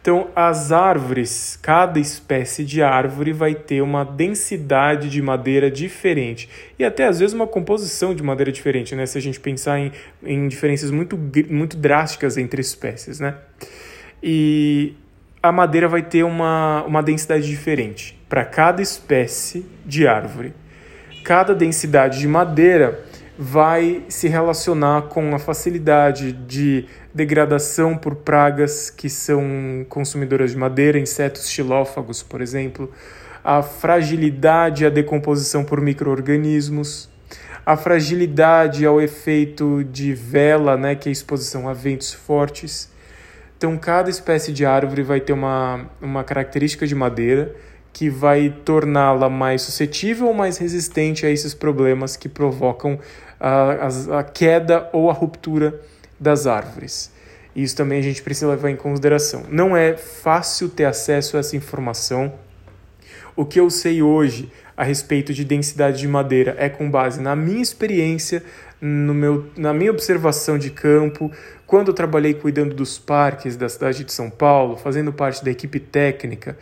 Então, 0.00 0.30
as 0.36 0.70
árvores, 0.70 1.58
cada 1.60 1.98
espécie 1.98 2.64
de 2.64 2.80
árvore 2.80 3.32
vai 3.32 3.56
ter 3.56 3.82
uma 3.82 4.04
densidade 4.04 5.10
de 5.10 5.20
madeira 5.20 5.68
diferente 5.68 6.48
e 6.78 6.84
até 6.84 7.06
às 7.06 7.18
vezes 7.18 7.34
uma 7.34 7.46
composição 7.46 8.14
de 8.14 8.22
madeira 8.22 8.52
diferente, 8.52 8.94
né? 8.94 9.04
Se 9.04 9.18
a 9.18 9.20
gente 9.20 9.40
pensar 9.40 9.80
em, 9.80 9.90
em 10.22 10.46
diferenças 10.46 10.92
muito, 10.92 11.18
muito 11.50 11.76
drásticas 11.76 12.38
entre 12.38 12.60
espécies, 12.60 13.18
né? 13.18 13.34
E 14.22 14.94
a 15.48 15.52
madeira 15.52 15.88
vai 15.88 16.02
ter 16.02 16.22
uma, 16.24 16.84
uma 16.84 17.02
densidade 17.02 17.46
diferente 17.46 18.18
para 18.28 18.44
cada 18.44 18.82
espécie 18.82 19.64
de 19.84 20.06
árvore. 20.06 20.52
Cada 21.24 21.54
densidade 21.54 22.18
de 22.18 22.28
madeira 22.28 23.04
vai 23.38 24.04
se 24.08 24.28
relacionar 24.28 25.02
com 25.02 25.34
a 25.34 25.38
facilidade 25.38 26.32
de 26.32 26.86
degradação 27.12 27.96
por 27.96 28.16
pragas 28.16 28.90
que 28.90 29.08
são 29.08 29.86
consumidoras 29.88 30.52
de 30.52 30.56
madeira, 30.56 30.98
insetos 30.98 31.48
xilófagos, 31.48 32.22
por 32.22 32.40
exemplo, 32.40 32.90
a 33.44 33.62
fragilidade 33.62 34.86
à 34.86 34.90
decomposição 34.90 35.64
por 35.64 35.80
microorganismos, 35.80 37.08
a 37.64 37.76
fragilidade 37.76 38.86
ao 38.86 39.00
efeito 39.00 39.84
de 39.84 40.14
vela, 40.14 40.76
né, 40.76 40.94
que 40.94 41.08
é 41.08 41.10
a 41.10 41.12
exposição 41.12 41.68
a 41.68 41.72
ventos 41.72 42.12
fortes. 42.12 42.90
Então, 43.56 43.76
cada 43.78 44.10
espécie 44.10 44.52
de 44.52 44.66
árvore 44.66 45.02
vai 45.02 45.20
ter 45.20 45.32
uma, 45.32 45.88
uma 46.00 46.22
característica 46.22 46.86
de 46.86 46.94
madeira 46.94 47.54
que 47.92 48.10
vai 48.10 48.54
torná-la 48.64 49.30
mais 49.30 49.62
suscetível 49.62 50.26
ou 50.26 50.34
mais 50.34 50.58
resistente 50.58 51.24
a 51.24 51.30
esses 51.30 51.54
problemas 51.54 52.14
que 52.14 52.28
provocam 52.28 52.98
a, 53.40 53.86
a, 53.86 54.18
a 54.20 54.22
queda 54.22 54.90
ou 54.92 55.08
a 55.08 55.14
ruptura 55.14 55.80
das 56.20 56.46
árvores. 56.46 57.10
Isso 57.54 57.74
também 57.74 57.98
a 57.98 58.02
gente 58.02 58.22
precisa 58.22 58.48
levar 58.48 58.68
em 58.68 58.76
consideração. 58.76 59.44
Não 59.48 59.74
é 59.74 59.96
fácil 59.96 60.68
ter 60.68 60.84
acesso 60.84 61.38
a 61.38 61.40
essa 61.40 61.56
informação. 61.56 62.34
O 63.34 63.46
que 63.46 63.58
eu 63.58 63.70
sei 63.70 64.02
hoje 64.02 64.52
a 64.76 64.84
respeito 64.84 65.32
de 65.32 65.42
densidade 65.42 65.98
de 65.98 66.06
madeira 66.06 66.54
é 66.58 66.68
com 66.68 66.90
base 66.90 67.18
na 67.18 67.34
minha 67.34 67.62
experiência, 67.62 68.42
no 68.80 69.14
meu, 69.14 69.46
na 69.56 69.72
minha 69.72 69.90
observação 69.90 70.58
de 70.58 70.70
campo, 70.70 71.30
quando 71.66 71.88
eu 71.88 71.94
trabalhei 71.94 72.34
cuidando 72.34 72.74
dos 72.74 72.98
parques 72.98 73.56
da 73.56 73.68
cidade 73.68 74.04
de 74.04 74.12
São 74.12 74.30
Paulo, 74.30 74.76
fazendo 74.76 75.12
parte 75.12 75.44
da 75.44 75.50
equipe 75.50 75.80
técnica 75.80 76.56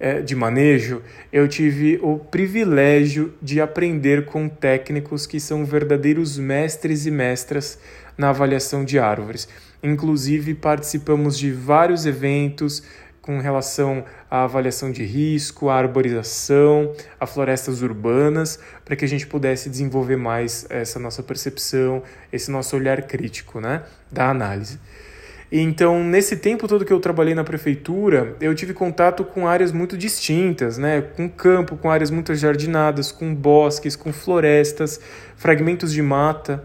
é, 0.00 0.20
de 0.20 0.34
manejo, 0.34 1.02
eu 1.32 1.46
tive 1.46 1.98
o 2.02 2.18
privilégio 2.18 3.34
de 3.42 3.60
aprender 3.60 4.24
com 4.24 4.48
técnicos 4.48 5.26
que 5.26 5.40
são 5.40 5.64
verdadeiros 5.64 6.38
mestres 6.38 7.06
e 7.06 7.10
mestras 7.10 7.78
na 8.16 8.30
avaliação 8.30 8.84
de 8.84 8.98
árvores. 8.98 9.48
Inclusive, 9.82 10.54
participamos 10.54 11.38
de 11.38 11.52
vários 11.52 12.06
eventos 12.06 12.82
com 13.28 13.40
relação 13.40 14.06
à 14.30 14.44
avaliação 14.44 14.90
de 14.90 15.04
risco, 15.04 15.68
à 15.68 15.76
arborização, 15.76 16.94
a 17.20 17.26
florestas 17.26 17.82
urbanas, 17.82 18.58
para 18.86 18.96
que 18.96 19.04
a 19.04 19.08
gente 19.08 19.26
pudesse 19.26 19.68
desenvolver 19.68 20.16
mais 20.16 20.64
essa 20.70 20.98
nossa 20.98 21.22
percepção, 21.22 22.02
esse 22.32 22.50
nosso 22.50 22.74
olhar 22.74 23.02
crítico 23.02 23.60
né, 23.60 23.82
da 24.10 24.30
análise. 24.30 24.80
Então, 25.52 26.02
nesse 26.02 26.38
tempo 26.38 26.66
todo 26.66 26.86
que 26.86 26.92
eu 26.92 27.00
trabalhei 27.00 27.34
na 27.34 27.44
prefeitura, 27.44 28.34
eu 28.40 28.54
tive 28.54 28.72
contato 28.72 29.22
com 29.22 29.46
áreas 29.46 29.72
muito 29.72 29.98
distintas, 29.98 30.78
né? 30.78 31.02
com 31.02 31.28
campo, 31.28 31.76
com 31.76 31.90
áreas 31.90 32.10
muito 32.10 32.34
jardinadas, 32.34 33.12
com 33.12 33.34
bosques, 33.34 33.94
com 33.94 34.10
florestas, 34.10 34.98
fragmentos 35.36 35.92
de 35.92 36.00
mata 36.00 36.64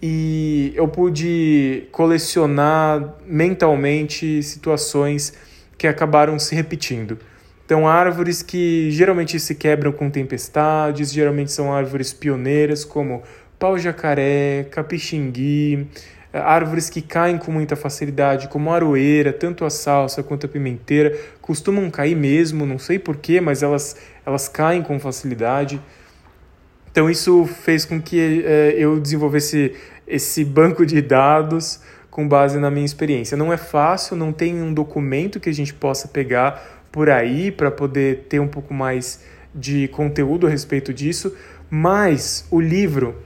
e 0.00 0.72
eu 0.76 0.86
pude 0.88 1.88
colecionar 1.90 3.16
mentalmente 3.26 4.42
situações 4.42 5.49
que 5.80 5.88
acabaram 5.88 6.38
se 6.38 6.54
repetindo. 6.54 7.18
Então, 7.64 7.88
árvores 7.88 8.42
que 8.42 8.90
geralmente 8.90 9.40
se 9.40 9.54
quebram 9.54 9.90
com 9.90 10.10
tempestades, 10.10 11.10
geralmente 11.10 11.50
são 11.50 11.72
árvores 11.72 12.12
pioneiras, 12.12 12.84
como 12.84 13.22
pau-jacaré, 13.58 14.66
capixingui, 14.70 15.86
árvores 16.34 16.90
que 16.90 17.00
caem 17.00 17.38
com 17.38 17.50
muita 17.50 17.76
facilidade, 17.76 18.46
como 18.48 18.70
a 18.70 18.74
aroeira, 18.74 19.32
tanto 19.32 19.64
a 19.64 19.70
salsa 19.70 20.22
quanto 20.22 20.44
a 20.44 20.48
pimenteira, 20.50 21.16
costumam 21.40 21.90
cair 21.90 22.14
mesmo, 22.14 22.66
não 22.66 22.78
sei 22.78 22.98
porquê, 22.98 23.40
mas 23.40 23.62
elas, 23.62 23.96
elas 24.26 24.50
caem 24.50 24.82
com 24.82 25.00
facilidade. 25.00 25.80
Então 26.92 27.08
isso 27.08 27.46
fez 27.46 27.86
com 27.86 28.02
que 28.02 28.44
é, 28.44 28.74
eu 28.76 29.00
desenvolvesse 29.00 29.74
esse 30.06 30.44
banco 30.44 30.84
de 30.84 31.00
dados 31.00 31.80
com 32.10 32.26
base 32.26 32.58
na 32.58 32.70
minha 32.70 32.84
experiência. 32.84 33.36
Não 33.36 33.52
é 33.52 33.56
fácil, 33.56 34.16
não 34.16 34.32
tem 34.32 34.60
um 34.60 34.74
documento 34.74 35.38
que 35.38 35.48
a 35.48 35.54
gente 35.54 35.72
possa 35.72 36.08
pegar 36.08 36.82
por 36.90 37.08
aí 37.08 37.50
para 37.50 37.70
poder 37.70 38.26
ter 38.28 38.40
um 38.40 38.48
pouco 38.48 38.74
mais 38.74 39.24
de 39.54 39.88
conteúdo 39.88 40.46
a 40.46 40.50
respeito 40.50 40.92
disso, 40.92 41.34
mas 41.68 42.46
o 42.50 42.60
livro, 42.60 43.16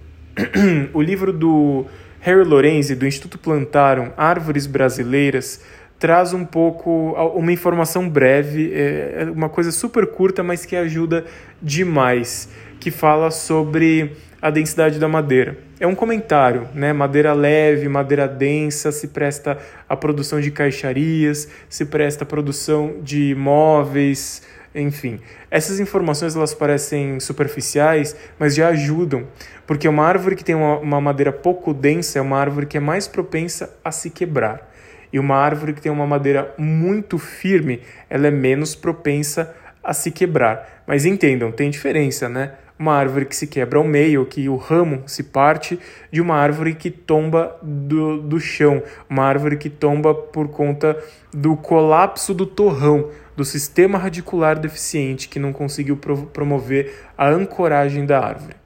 o 0.93 1.01
livro 1.01 1.33
do 1.33 1.87
Harry 2.21 2.45
Lorenzi, 2.45 2.95
do 2.95 3.07
Instituto 3.07 3.39
Plantarum, 3.39 4.11
Árvores 4.17 4.67
Brasileiras, 4.67 5.63
traz 5.99 6.33
um 6.33 6.45
pouco 6.45 7.13
uma 7.35 7.53
informação 7.53 8.09
breve, 8.09 8.73
é, 8.75 9.23
é 9.23 9.31
uma 9.31 9.49
coisa 9.49 9.71
super 9.71 10.07
curta, 10.07 10.43
mas 10.43 10.67
que 10.67 10.77
ajuda 10.77 11.25
demais 11.63 12.49
que 12.81 12.91
fala 12.91 13.31
sobre 13.31 14.13
a 14.45 14.51
densidade 14.51 14.99
da 14.99 15.09
madeira. 15.09 15.57
É 15.81 15.87
um 15.87 15.95
comentário, 15.95 16.69
né? 16.75 16.93
Madeira 16.93 17.33
leve, 17.33 17.89
madeira 17.89 18.29
densa, 18.29 18.93
se 18.93 19.09
presta 19.09 19.57
à 19.89 19.97
produção 19.97 20.39
de 20.39 20.51
caixarias, 20.51 21.49
se 21.67 21.87
presta 21.87 22.25
à 22.25 22.27
produção 22.27 22.97
de 23.01 23.35
móveis, 23.35 24.43
enfim. 24.75 25.19
Essas 25.51 25.81
informações 25.81 26.37
elas 26.37 26.53
parecem 26.53 27.19
superficiais, 27.21 28.15
mas 28.39 28.55
já 28.55 28.69
ajudam, 28.69 29.27
porque 29.67 29.89
uma 29.89 30.05
árvore 30.05 30.37
que 30.37 30.45
tem 30.45 30.55
uma, 30.55 30.77
uma 30.77 31.01
madeira 31.01 31.33
pouco 31.33 31.73
densa 31.73 32.19
é 32.19 32.21
uma 32.21 32.39
árvore 32.39 32.67
que 32.67 32.77
é 32.77 32.81
mais 32.81 33.09
propensa 33.09 33.75
a 33.83 33.91
se 33.91 34.11
quebrar. 34.11 34.71
E 35.11 35.19
uma 35.19 35.37
árvore 35.37 35.73
que 35.73 35.81
tem 35.81 35.91
uma 35.91 36.07
madeira 36.07 36.53
muito 36.59 37.17
firme, 37.17 37.81
ela 38.11 38.27
é 38.27 38.31
menos 38.31 38.75
propensa 38.75 39.55
a 39.83 39.95
se 39.95 40.11
quebrar. 40.11 40.83
Mas 40.87 41.07
entendam, 41.07 41.51
tem 41.51 41.71
diferença, 41.71 42.29
né? 42.29 42.53
Uma 42.79 42.95
árvore 42.95 43.27
que 43.27 43.37
se 43.37 43.47
quebra 43.47 43.79
ao 43.79 43.85
meio, 43.85 44.27
que 44.27 44.49
o 44.49 44.57
ramo 44.57 45.03
se 45.07 45.23
parte, 45.23 45.79
de 46.11 46.21
uma 46.21 46.35
árvore 46.35 46.75
que 46.75 46.91
tomba 46.91 47.57
do, 47.63 48.21
do 48.21 48.41
chão, 48.41 48.83
uma 49.09 49.25
árvore 49.25 49.57
que 49.57 49.71
tomba 49.71 50.15
por 50.15 50.49
conta 50.49 50.99
do 51.33 51.57
colapso 51.57 52.35
do 52.35 52.47
torrão, 52.47 53.11
do 53.37 53.45
sistema 53.45 53.99
radicular 53.99 54.59
deficiente 54.59 55.29
que 55.29 55.39
não 55.39 55.53
conseguiu 55.53 55.97
pro 55.97 56.27
promover 56.27 56.95
a 57.17 57.29
ancoragem 57.29 58.07
da 58.07 58.21
árvore. 58.21 58.57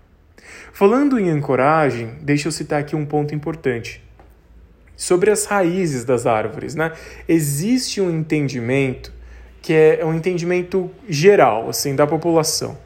Falando 0.73 1.19
em 1.19 1.29
ancoragem, 1.31 2.12
deixa 2.23 2.49
eu 2.49 2.53
citar 2.53 2.81
aqui 2.81 2.95
um 2.95 3.05
ponto 3.05 3.35
importante. 3.35 4.03
Sobre 4.97 5.31
as 5.31 5.45
raízes 5.45 6.05
das 6.05 6.27
árvores, 6.27 6.75
né? 6.75 6.93
Existe 7.29 8.00
um 8.00 8.11
entendimento 8.11 9.12
que 9.62 9.73
é 9.73 10.05
um 10.05 10.15
entendimento 10.15 10.91
geral, 11.09 11.69
assim, 11.69 11.95
da 11.95 12.07
população 12.07 12.77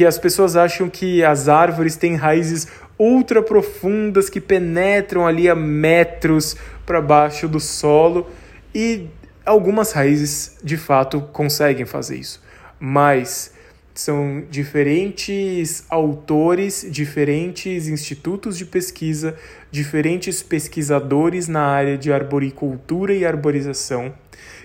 que 0.00 0.06
as 0.06 0.16
pessoas 0.16 0.56
acham 0.56 0.88
que 0.88 1.22
as 1.22 1.46
árvores 1.46 1.94
têm 1.94 2.14
raízes 2.14 2.66
ultra 2.98 3.42
profundas 3.42 4.30
que 4.30 4.40
penetram 4.40 5.26
ali 5.26 5.46
a 5.46 5.54
metros 5.54 6.56
para 6.86 7.02
baixo 7.02 7.46
do 7.46 7.60
solo 7.60 8.26
e 8.74 9.08
algumas 9.44 9.92
raízes 9.92 10.56
de 10.64 10.78
fato 10.78 11.20
conseguem 11.34 11.84
fazer 11.84 12.16
isso, 12.16 12.42
mas 12.80 13.52
são 13.92 14.42
diferentes 14.50 15.84
autores, 15.90 16.86
diferentes 16.90 17.86
institutos 17.86 18.56
de 18.56 18.64
pesquisa, 18.64 19.36
diferentes 19.70 20.42
pesquisadores 20.42 21.46
na 21.46 21.60
área 21.60 21.98
de 21.98 22.10
arboricultura 22.10 23.12
e 23.12 23.26
arborização 23.26 24.14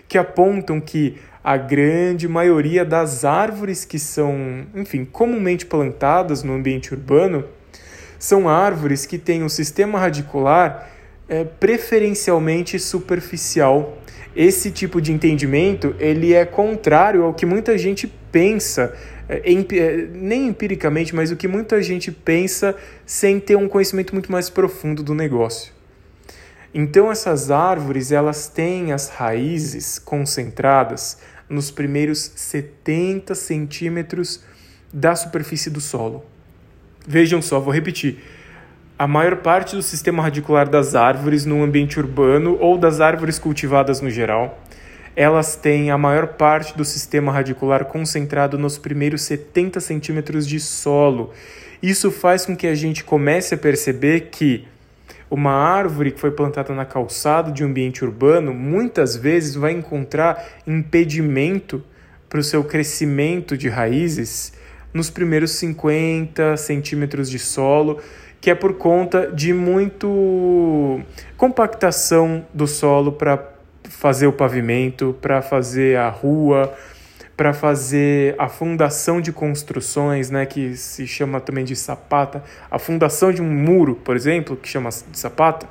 que 0.08 0.18
apontam 0.18 0.80
que 0.80 1.18
a 1.46 1.58
grande 1.58 2.28
maioria 2.28 2.84
das 2.84 3.24
árvores 3.24 3.86
que 3.86 4.00
são, 4.00 4.66
enfim, 4.74 5.06
comumente 5.06 5.64
plantadas 5.64 6.42
no 6.42 6.54
ambiente 6.54 6.92
urbano 6.92 7.46
são 8.18 8.50
árvores 8.50 9.06
que 9.06 9.20
têm 9.20 9.44
um 9.44 9.50
sistema 9.50 10.00
radicular 10.00 10.90
é, 11.30 11.44
preferencialmente 11.44 12.80
superficial. 12.80 14.00
Esse 14.36 14.72
tipo 14.72 15.00
de 15.00 15.12
entendimento 15.12 15.96
ele 16.00 16.34
é 16.34 16.46
contrário 16.46 17.22
ao 17.24 17.32
que 17.32 17.46
muita 17.46 17.78
gente 17.78 18.12
pensa, 18.32 18.96
é, 19.30 19.44
é, 19.48 20.08
nem 20.14 20.48
empiricamente, 20.48 21.14
mas 21.14 21.30
o 21.30 21.36
que 21.36 21.48
muita 21.48 21.80
gente 21.80 22.12
pensa 22.12 22.76
sem 23.06 23.40
ter 23.40 23.56
um 23.56 23.68
conhecimento 23.68 24.14
muito 24.14 24.32
mais 24.32 24.50
profundo 24.50 25.04
do 25.04 25.14
negócio. 25.14 25.72
Então 26.74 27.12
essas 27.12 27.52
árvores 27.52 28.12
elas 28.12 28.48
têm 28.48 28.92
as 28.92 29.10
raízes 29.10 30.00
concentradas 30.00 31.20
nos 31.50 31.72
primeiros 31.72 32.32
70 32.36 33.36
centímetros 33.36 34.44
da 34.92 35.16
superfície 35.16 35.70
do 35.70 35.82
solo. 35.82 36.24
Vejam 37.08 37.42
só, 37.42 37.60
vou 37.60 37.74
repetir. 37.74 38.18
A 38.98 39.08
maior 39.08 39.38
parte 39.38 39.76
do 39.76 39.82
sistema 39.82 40.24
radicular 40.24 40.70
das 40.70 40.96
árvores 40.96 41.46
no 41.46 41.62
ambiente 41.64 42.00
urbano 42.00 42.58
ou 42.60 42.78
das 42.78 43.02
árvores 43.02 43.38
cultivadas 43.38 44.00
no 44.00 44.10
geral, 44.10 44.64
elas 45.16 45.56
têm 45.56 45.92
a 45.92 45.98
maior 45.98 46.28
parte 46.28 46.76
do 46.78 46.84
sistema 46.84 47.32
radicular 47.32 47.86
concentrado 47.86 48.58
nos 48.58 48.78
primeiros 48.78 49.22
70 49.24 49.80
centímetros 49.80 50.48
de 50.48 50.60
solo. 50.60 51.32
Isso 51.82 52.10
faz 52.10 52.46
com 52.46 52.56
que 52.56 52.68
a 52.68 52.76
gente 52.76 53.04
comece 53.04 53.56
a 53.56 53.58
perceber 53.58 54.30
que 54.32 54.66
uma 55.30 55.52
árvore 55.52 56.12
que 56.12 56.20
foi 56.20 56.32
plantada 56.32 56.74
na 56.74 56.86
calçada 56.86 57.52
de 57.52 57.64
um 57.64 57.68
ambiente 57.68 58.04
urbano 58.04 58.54
muitas 58.54 59.16
vezes 59.16 59.56
vai 59.56 59.72
encontrar 59.72 60.44
impedimento 60.68 61.84
para 62.30 62.40
o 62.40 62.44
seu 62.44 62.64
crescimento 62.64 63.58
de 63.58 63.70
raízes 63.70 64.54
nos 64.94 65.10
primeiros 65.10 65.52
50 65.52 66.56
centímetros 66.58 67.30
de 67.30 67.38
solo, 67.38 68.00
que 68.40 68.50
é 68.50 68.56
por 68.56 68.76
conta 68.76 69.32
de 69.32 69.54
muito 69.54 71.02
compactação 71.36 72.46
do 72.54 72.68
solo 72.68 73.12
para 73.12 73.56
fazer 73.90 74.28
o 74.28 74.34
pavimento, 74.34 75.16
para 75.22 75.42
fazer 75.42 75.98
a 75.98 76.10
rua, 76.10 76.74
para 77.36 77.54
fazer 77.54 78.36
a 78.38 78.48
fundação 78.48 79.20
de 79.20 79.32
construções, 79.32 80.30
né, 80.30 80.46
que 80.46 80.76
se 80.78 81.06
chama 81.06 81.42
também 81.42 81.66
de 81.66 81.76
sapata, 81.76 82.44
a 82.72 82.80
fundação 82.80 83.32
de 83.32 83.42
um 83.42 83.50
muro, 83.50 83.96
por 83.96 84.16
exemplo, 84.16 84.56
que 84.56 84.70
chama 84.70 84.90
de 84.90 85.20
sapata, 85.20 85.68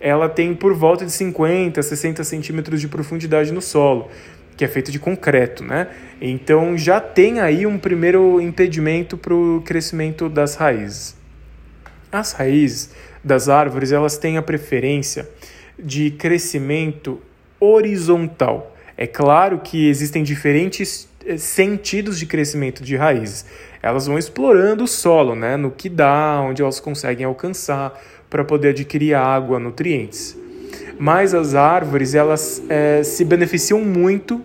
ela 0.00 0.28
tem 0.28 0.54
por 0.54 0.74
volta 0.74 1.04
de 1.04 1.12
50, 1.12 1.82
60 1.82 2.24
centímetros 2.24 2.80
de 2.80 2.88
profundidade 2.88 3.52
no 3.52 3.60
solo, 3.60 4.08
que 4.56 4.64
é 4.64 4.68
feito 4.68 4.92
de 4.92 4.98
concreto, 4.98 5.64
né? 5.64 5.88
Então 6.20 6.76
já 6.76 7.00
tem 7.00 7.40
aí 7.40 7.66
um 7.66 7.78
primeiro 7.78 8.40
impedimento 8.40 9.16
para 9.16 9.34
o 9.34 9.62
crescimento 9.64 10.28
das 10.28 10.56
raízes. 10.56 11.16
As 12.10 12.32
raízes 12.32 12.90
das 13.24 13.48
árvores 13.48 13.92
elas 13.92 14.18
têm 14.18 14.36
a 14.36 14.42
preferência 14.42 15.28
de 15.78 16.10
crescimento 16.10 17.20
horizontal. 17.58 18.71
É 18.96 19.06
claro 19.06 19.58
que 19.58 19.88
existem 19.88 20.22
diferentes 20.22 21.08
eh, 21.26 21.36
sentidos 21.36 22.18
de 22.18 22.26
crescimento 22.26 22.82
de 22.82 22.96
raízes. 22.96 23.44
Elas 23.82 24.06
vão 24.06 24.18
explorando 24.18 24.84
o 24.84 24.88
solo, 24.88 25.34
né, 25.34 25.56
no 25.56 25.70
que 25.70 25.88
dá, 25.88 26.40
onde 26.40 26.62
elas 26.62 26.78
conseguem 26.78 27.26
alcançar 27.26 27.98
para 28.30 28.44
poder 28.44 28.70
adquirir 28.70 29.14
água, 29.14 29.58
nutrientes. 29.58 30.36
Mas 30.98 31.34
as 31.34 31.54
árvores 31.54 32.14
elas 32.14 32.62
é, 32.68 33.02
se 33.02 33.24
beneficiam 33.24 33.80
muito 33.80 34.40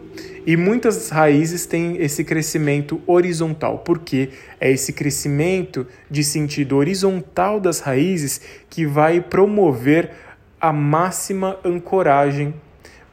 e 0.46 0.56
muitas 0.56 1.10
raízes 1.10 1.66
têm 1.66 2.02
esse 2.02 2.24
crescimento 2.24 3.02
horizontal, 3.06 3.80
porque 3.80 4.30
é 4.62 4.72
esse 4.72 4.94
crescimento 4.94 5.86
de 6.10 6.24
sentido 6.24 6.78
horizontal 6.78 7.60
das 7.60 7.82
raízes 7.82 8.42
que 8.70 8.86
vai 8.86 9.20
promover 9.20 10.12
a 10.60 10.72
máxima 10.72 11.58
ancoragem 11.64 12.54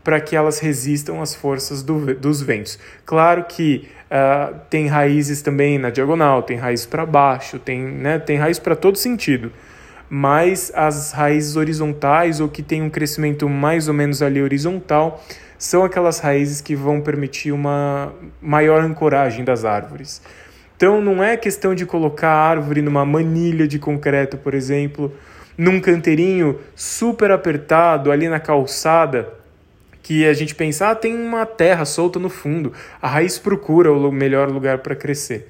para 0.04 0.20
que 0.20 0.36
elas 0.36 0.60
resistam 0.60 1.22
às 1.22 1.34
forças 1.34 1.82
do, 1.82 2.14
dos 2.14 2.42
ventos. 2.42 2.78
Claro 3.06 3.44
que 3.44 3.88
uh, 4.10 4.54
tem 4.68 4.86
raízes 4.86 5.40
também 5.40 5.78
na 5.78 5.88
diagonal, 5.88 6.42
tem 6.42 6.58
raiz 6.58 6.84
para 6.84 7.06
baixo, 7.06 7.58
tem, 7.58 7.80
né, 7.80 8.18
tem 8.18 8.36
raiz 8.36 8.58
para 8.58 8.76
todo 8.76 8.98
sentido. 8.98 9.50
Mas 10.08 10.70
as 10.74 11.12
raízes 11.12 11.56
horizontais 11.56 12.38
ou 12.38 12.48
que 12.48 12.62
têm 12.62 12.82
um 12.82 12.90
crescimento 12.90 13.48
mais 13.48 13.88
ou 13.88 13.94
menos 13.94 14.20
ali 14.20 14.42
horizontal 14.42 15.24
são 15.58 15.82
aquelas 15.82 16.20
raízes 16.20 16.60
que 16.60 16.76
vão 16.76 17.00
permitir 17.00 17.50
uma 17.50 18.12
maior 18.42 18.82
ancoragem 18.82 19.42
das 19.42 19.64
árvores. 19.64 20.20
Então 20.76 21.00
não 21.00 21.24
é 21.24 21.36
questão 21.38 21.74
de 21.74 21.86
colocar 21.86 22.28
a 22.28 22.48
árvore 22.48 22.82
numa 22.82 23.06
manilha 23.06 23.66
de 23.66 23.78
concreto, 23.78 24.36
por 24.36 24.52
exemplo, 24.52 25.10
num 25.56 25.80
canteirinho 25.80 26.58
super 26.74 27.30
apertado 27.30 28.12
ali 28.12 28.28
na 28.28 28.38
calçada 28.38 29.43
que 30.04 30.26
a 30.26 30.34
gente 30.34 30.54
pensa, 30.54 30.90
ah, 30.90 30.94
tem 30.94 31.14
uma 31.14 31.46
terra 31.46 31.86
solta 31.86 32.18
no 32.18 32.28
fundo, 32.28 32.74
a 33.00 33.08
raiz 33.08 33.38
procura 33.38 33.90
o 33.90 34.12
melhor 34.12 34.50
lugar 34.50 34.78
para 34.78 34.94
crescer. 34.94 35.48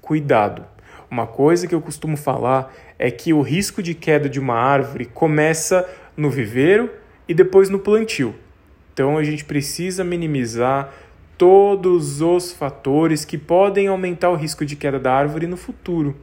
Cuidado. 0.00 0.64
Uma 1.10 1.26
coisa 1.26 1.66
que 1.66 1.74
eu 1.74 1.80
costumo 1.80 2.16
falar 2.16 2.72
é 3.00 3.10
que 3.10 3.32
o 3.32 3.42
risco 3.42 3.82
de 3.82 3.94
queda 3.94 4.28
de 4.28 4.38
uma 4.38 4.54
árvore 4.54 5.06
começa 5.06 5.84
no 6.16 6.30
viveiro 6.30 6.88
e 7.28 7.34
depois 7.34 7.68
no 7.68 7.80
plantio. 7.80 8.32
Então 8.94 9.18
a 9.18 9.24
gente 9.24 9.44
precisa 9.44 10.04
minimizar 10.04 10.94
todos 11.36 12.22
os 12.22 12.52
fatores 12.52 13.24
que 13.24 13.36
podem 13.36 13.88
aumentar 13.88 14.30
o 14.30 14.36
risco 14.36 14.64
de 14.64 14.76
queda 14.76 15.00
da 15.00 15.12
árvore 15.12 15.48
no 15.48 15.56
futuro. 15.56 16.14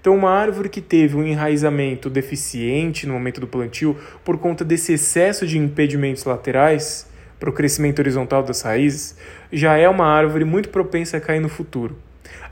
Então, 0.00 0.16
uma 0.16 0.30
árvore 0.30 0.70
que 0.70 0.80
teve 0.80 1.14
um 1.14 1.22
enraizamento 1.22 2.08
deficiente 2.08 3.06
no 3.06 3.12
momento 3.12 3.38
do 3.38 3.46
plantio 3.46 3.98
por 4.24 4.38
conta 4.38 4.64
desse 4.64 4.94
excesso 4.94 5.46
de 5.46 5.58
impedimentos 5.58 6.24
laterais, 6.24 7.09
para 7.40 7.48
o 7.48 7.52
crescimento 7.52 7.98
horizontal 7.98 8.42
das 8.42 8.60
raízes, 8.60 9.16
já 9.50 9.76
é 9.76 9.88
uma 9.88 10.06
árvore 10.06 10.44
muito 10.44 10.68
propensa 10.68 11.16
a 11.16 11.20
cair 11.20 11.40
no 11.40 11.48
futuro. 11.48 11.96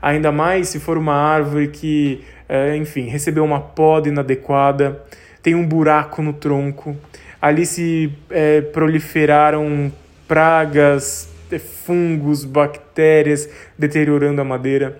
Ainda 0.01 0.31
mais 0.31 0.69
se 0.69 0.79
for 0.79 0.97
uma 0.97 1.13
árvore 1.13 1.67
que, 1.67 2.23
é, 2.49 2.75
enfim, 2.75 3.07
recebeu 3.07 3.45
uma 3.45 3.61
poda 3.61 4.09
inadequada, 4.09 5.01
tem 5.43 5.53
um 5.53 5.65
buraco 5.65 6.21
no 6.21 6.33
tronco, 6.33 6.97
ali 7.41 7.65
se 7.65 8.11
é, 8.29 8.61
proliferaram 8.61 9.91
pragas, 10.27 11.29
fungos, 11.85 12.43
bactérias, 12.43 13.49
deteriorando 13.77 14.41
a 14.41 14.43
madeira. 14.43 14.99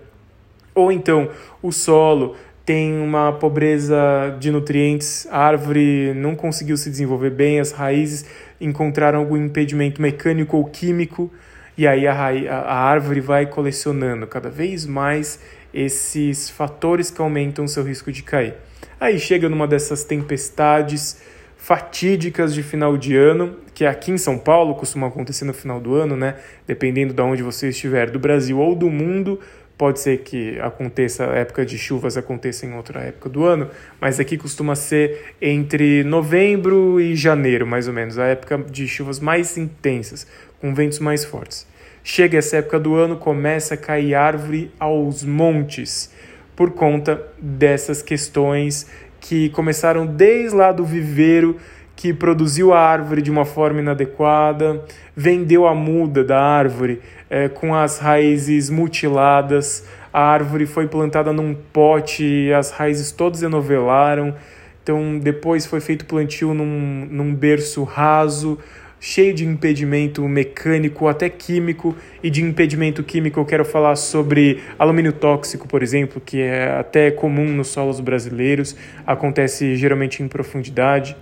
Ou 0.74 0.92
então 0.92 1.30
o 1.62 1.72
solo 1.72 2.36
tem 2.70 3.02
uma 3.02 3.32
pobreza 3.32 3.98
de 4.40 4.52
nutrientes, 4.52 5.28
a 5.32 5.40
árvore 5.40 6.14
não 6.14 6.36
conseguiu 6.36 6.78
se 6.78 6.88
desenvolver 6.88 7.32
bem, 7.32 7.60
as 7.60 7.72
raízes 7.72 8.28
encontraram 8.62 9.18
algum 9.18 9.36
impedimento 9.38 10.00
mecânico 10.00 10.56
ou 10.56 10.66
químico, 10.66 11.34
e 11.76 11.88
aí 11.88 12.06
a, 12.06 12.14
a 12.14 12.76
árvore 12.76 13.22
vai 13.22 13.48
colecionando 13.48 14.28
cada 14.28 14.52
vez 14.52 14.86
mais 14.86 15.40
esses 15.74 16.48
fatores 16.52 17.10
que 17.10 17.20
aumentam 17.20 17.68
seu 17.68 17.84
risco 17.84 18.12
de 18.12 18.22
cair. 18.22 18.54
Aí 19.00 19.18
chega 19.18 19.50
numa 19.50 19.68
dessas 19.68 20.04
tempestades 20.04 21.20
fatídicas 21.58 22.54
de 22.54 22.62
final 22.62 22.98
de 22.98 23.18
ano, 23.18 23.56
que 23.74 23.84
aqui 23.84 24.12
em 24.12 24.18
São 24.20 24.38
Paulo 24.38 24.76
costuma 24.76 25.08
acontecer 25.08 25.44
no 25.44 25.56
final 25.56 25.80
do 25.80 25.96
ano, 25.96 26.16
né? 26.16 26.36
Dependendo 26.68 27.16
de 27.16 27.22
onde 27.24 27.42
você 27.42 27.70
estiver, 27.70 28.12
do 28.12 28.20
Brasil 28.20 28.60
ou 28.60 28.76
do 28.76 28.92
mundo, 28.92 29.40
pode 29.80 30.02
ser 30.02 30.18
que 30.24 30.60
aconteça 30.60 31.32
a 31.32 31.36
época 31.38 31.66
de 31.66 31.78
chuvas 31.78 32.18
aconteça 32.18 32.66
em 32.66 32.74
outra 32.74 33.00
época 33.00 33.30
do 33.30 33.46
ano, 33.46 33.70
mas 34.02 34.20
aqui 34.20 34.38
costuma 34.38 34.76
ser 34.76 35.34
entre 35.42 36.04
novembro 36.04 37.00
e 37.00 37.16
janeiro, 37.16 37.66
mais 37.66 37.88
ou 37.88 37.94
menos, 37.94 38.20
a 38.20 38.26
época 38.26 38.58
de 38.58 38.86
chuvas 38.90 39.22
mais 39.22 39.58
intensas, 39.58 40.28
com 40.60 40.76
ventos 40.76 41.00
mais 41.00 41.24
fortes. 41.24 41.66
Chega 42.04 42.38
essa 42.38 42.58
época 42.58 42.78
do 42.78 42.96
ano, 42.96 43.16
começa 43.16 43.76
a 43.76 43.78
cair 43.78 44.16
árvore 44.16 44.70
aos 44.78 45.24
montes 45.24 46.14
por 46.58 46.72
conta 46.72 47.26
dessas 47.42 48.02
questões 48.02 48.86
que 49.22 49.48
começaram 49.52 50.06
desde 50.06 50.58
lá 50.58 50.74
do 50.74 50.84
viveiro 50.84 51.56
que 51.96 52.14
produziu 52.14 52.74
a 52.74 52.80
árvore 52.80 53.22
de 53.22 53.30
uma 53.30 53.44
forma 53.44 53.82
inadequada, 53.82 54.86
vendeu 55.14 55.68
a 55.68 55.76
muda 55.76 56.24
da 56.24 56.42
árvore 56.42 57.02
é, 57.30 57.48
com 57.48 57.76
as 57.76 58.00
raízes 58.00 58.70
mutiladas, 58.70 59.86
a 60.12 60.22
árvore 60.22 60.66
foi 60.66 60.88
plantada 60.88 61.32
num 61.32 61.54
pote 61.54 62.52
as 62.54 62.72
raízes 62.72 63.12
todas 63.12 63.44
enovelaram, 63.44 64.36
então 64.82 65.20
depois 65.20 65.66
foi 65.66 65.80
feito 65.80 66.06
plantio 66.06 66.54
num, 66.54 67.08
num 67.10 67.34
berço 67.34 67.84
raso, 67.84 68.58
cheio 69.00 69.34
de 69.34 69.46
impedimento 69.46 70.28
mecânico, 70.28 71.08
até 71.08 71.30
químico, 71.30 71.96
e 72.22 72.30
de 72.30 72.44
impedimento 72.44 73.04
químico 73.04 73.40
eu 73.40 73.46
quero 73.46 73.64
falar 73.64 73.96
sobre 73.96 74.60
alumínio 74.78 75.14
tóxico, 75.14 75.68
por 75.68 75.82
exemplo, 75.82 76.22
que 76.24 76.42
é 76.42 76.78
até 76.78 77.12
comum 77.12 77.48
nos 77.48 77.70
solos 77.70 78.00
brasileiros, 78.00 78.76
acontece 79.06 79.76
geralmente 79.76 80.22
em 80.22 80.28
profundidade. 80.28 81.16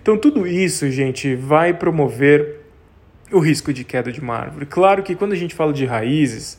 Então, 0.00 0.16
tudo 0.16 0.46
isso, 0.46 0.90
gente, 0.90 1.34
vai 1.34 1.74
promover 1.74 2.61
o 3.32 3.38
risco 3.38 3.72
de 3.72 3.84
queda 3.84 4.12
de 4.12 4.20
uma 4.20 4.34
árvore. 4.36 4.66
Claro 4.66 5.02
que 5.02 5.14
quando 5.14 5.32
a 5.32 5.36
gente 5.36 5.54
fala 5.54 5.72
de 5.72 5.84
raízes, 5.84 6.58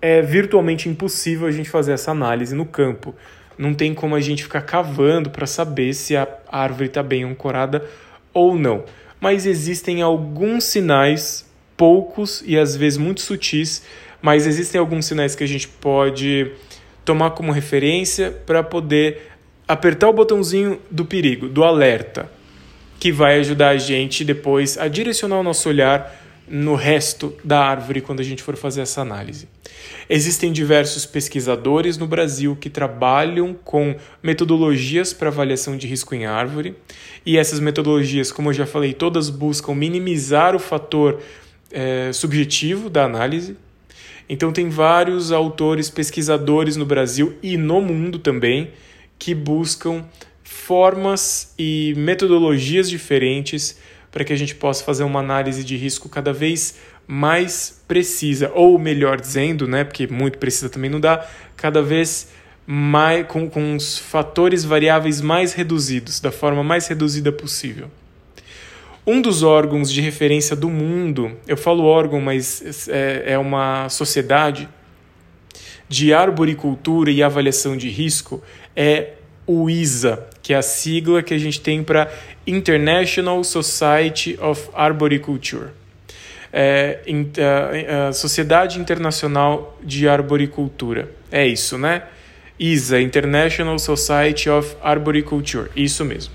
é 0.00 0.20
virtualmente 0.22 0.88
impossível 0.88 1.46
a 1.46 1.50
gente 1.50 1.70
fazer 1.70 1.92
essa 1.92 2.10
análise 2.10 2.54
no 2.54 2.66
campo. 2.66 3.14
Não 3.58 3.74
tem 3.74 3.94
como 3.94 4.14
a 4.14 4.20
gente 4.20 4.42
ficar 4.42 4.62
cavando 4.62 5.30
para 5.30 5.46
saber 5.46 5.94
se 5.94 6.16
a 6.16 6.28
árvore 6.50 6.86
está 6.86 7.02
bem 7.02 7.24
ancorada 7.24 7.84
ou 8.32 8.56
não 8.56 8.84
mas 9.22 9.46
existem 9.46 10.02
alguns 10.02 10.64
sinais, 10.64 11.48
poucos 11.76 12.42
e 12.44 12.58
às 12.58 12.74
vezes 12.74 12.98
muito 12.98 13.20
sutis, 13.20 13.84
mas 14.20 14.48
existem 14.48 14.80
alguns 14.80 15.06
sinais 15.06 15.36
que 15.36 15.44
a 15.44 15.46
gente 15.46 15.68
pode 15.68 16.50
tomar 17.04 17.30
como 17.30 17.52
referência 17.52 18.32
para 18.32 18.64
poder 18.64 19.30
apertar 19.66 20.08
o 20.08 20.12
botãozinho 20.12 20.80
do 20.90 21.04
perigo, 21.04 21.48
do 21.48 21.62
alerta, 21.62 22.28
que 23.02 23.10
vai 23.10 23.40
ajudar 23.40 23.70
a 23.70 23.76
gente 23.76 24.24
depois 24.24 24.78
a 24.78 24.86
direcionar 24.86 25.40
o 25.40 25.42
nosso 25.42 25.68
olhar 25.68 26.14
no 26.46 26.76
resto 26.76 27.34
da 27.42 27.58
árvore 27.58 28.00
quando 28.00 28.20
a 28.20 28.22
gente 28.22 28.44
for 28.44 28.56
fazer 28.56 28.80
essa 28.80 29.00
análise. 29.00 29.48
Existem 30.08 30.52
diversos 30.52 31.04
pesquisadores 31.04 31.98
no 31.98 32.06
Brasil 32.06 32.54
que 32.54 32.70
trabalham 32.70 33.54
com 33.54 33.96
metodologias 34.22 35.12
para 35.12 35.30
avaliação 35.30 35.76
de 35.76 35.88
risco 35.88 36.14
em 36.14 36.26
árvore, 36.26 36.76
e 37.26 37.36
essas 37.36 37.58
metodologias, 37.58 38.30
como 38.30 38.50
eu 38.50 38.52
já 38.52 38.66
falei, 38.66 38.92
todas 38.92 39.30
buscam 39.30 39.74
minimizar 39.74 40.54
o 40.54 40.60
fator 40.60 41.20
é, 41.72 42.12
subjetivo 42.12 42.88
da 42.88 43.02
análise. 43.02 43.56
Então, 44.28 44.52
tem 44.52 44.68
vários 44.68 45.32
autores, 45.32 45.90
pesquisadores 45.90 46.76
no 46.76 46.86
Brasil 46.86 47.34
e 47.42 47.56
no 47.56 47.80
mundo 47.80 48.20
também 48.20 48.70
que 49.18 49.34
buscam 49.34 50.04
formas 50.52 51.54
e 51.58 51.94
metodologias 51.96 52.88
diferentes 52.88 53.78
para 54.10 54.22
que 54.22 54.32
a 54.32 54.36
gente 54.36 54.54
possa 54.54 54.84
fazer 54.84 55.02
uma 55.02 55.18
análise 55.18 55.64
de 55.64 55.76
risco 55.76 56.08
cada 56.08 56.32
vez 56.32 56.76
mais 57.06 57.82
precisa, 57.88 58.52
ou 58.54 58.78
melhor 58.78 59.18
dizendo, 59.18 59.66
né, 59.66 59.82
porque 59.82 60.06
muito 60.06 60.38
precisa 60.38 60.68
também 60.68 60.90
não 60.90 61.00
dá, 61.00 61.26
cada 61.56 61.82
vez 61.82 62.28
mais 62.66 63.26
com, 63.26 63.48
com 63.48 63.74
os 63.74 63.98
fatores 63.98 64.64
variáveis 64.64 65.20
mais 65.20 65.54
reduzidos, 65.54 66.20
da 66.20 66.30
forma 66.30 66.62
mais 66.62 66.86
reduzida 66.86 67.32
possível. 67.32 67.90
Um 69.06 69.20
dos 69.20 69.42
órgãos 69.42 69.90
de 69.90 70.00
referência 70.00 70.54
do 70.54 70.68
mundo, 70.68 71.32
eu 71.48 71.56
falo 71.56 71.84
órgão, 71.84 72.20
mas 72.20 72.88
é, 72.88 73.32
é 73.32 73.38
uma 73.38 73.88
sociedade 73.88 74.68
de 75.88 76.14
arboricultura 76.14 77.10
e 77.10 77.22
avaliação 77.22 77.76
de 77.76 77.88
risco, 77.88 78.42
é 78.76 79.14
o 79.46 79.68
ISA, 79.68 80.28
que 80.42 80.52
é 80.52 80.56
a 80.56 80.62
sigla 80.62 81.22
que 81.22 81.32
a 81.32 81.38
gente 81.38 81.60
tem 81.60 81.82
para 81.82 82.12
International 82.46 83.42
Society 83.44 84.38
of 84.40 84.68
Arboriculture. 84.74 85.68
É, 86.52 87.00
a, 87.38 88.08
a 88.08 88.12
Sociedade 88.12 88.78
Internacional 88.78 89.78
de 89.82 90.08
Arboricultura. 90.08 91.10
É 91.30 91.46
isso, 91.46 91.78
né? 91.78 92.02
ISA, 92.58 93.00
International 93.00 93.78
Society 93.78 94.50
of 94.50 94.76
Arboriculture. 94.82 95.70
Isso 95.74 96.04
mesmo. 96.04 96.32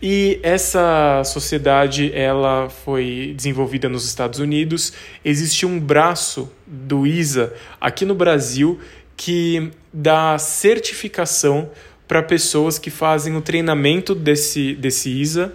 E 0.00 0.38
essa 0.44 1.22
sociedade 1.24 2.12
ela 2.14 2.70
foi 2.70 3.34
desenvolvida 3.36 3.88
nos 3.88 4.06
Estados 4.06 4.38
Unidos. 4.38 4.92
Existe 5.24 5.66
um 5.66 5.80
braço 5.80 6.50
do 6.64 7.04
ISA 7.04 7.52
aqui 7.80 8.04
no 8.04 8.14
Brasil 8.14 8.78
que 9.16 9.72
dá 9.92 10.38
certificação 10.38 11.68
para 12.08 12.22
pessoas 12.22 12.78
que 12.78 12.90
fazem 12.90 13.36
o 13.36 13.42
treinamento 13.42 14.14
desse, 14.14 14.74
desse 14.74 15.10
ISA 15.10 15.52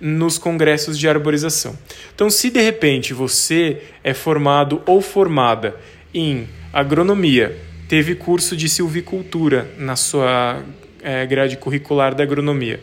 nos 0.00 0.38
congressos 0.38 0.98
de 0.98 1.06
arborização. 1.06 1.78
Então, 2.14 2.30
se 2.30 2.48
de 2.48 2.60
repente 2.60 3.12
você 3.12 3.82
é 4.02 4.14
formado 4.14 4.80
ou 4.86 5.02
formada 5.02 5.76
em 6.12 6.48
agronomia, 6.72 7.56
teve 7.86 8.14
curso 8.14 8.56
de 8.56 8.66
silvicultura 8.66 9.70
na 9.76 9.94
sua 9.94 10.62
é, 11.02 11.26
grade 11.26 11.58
curricular 11.58 12.14
da 12.14 12.22
agronomia, 12.22 12.80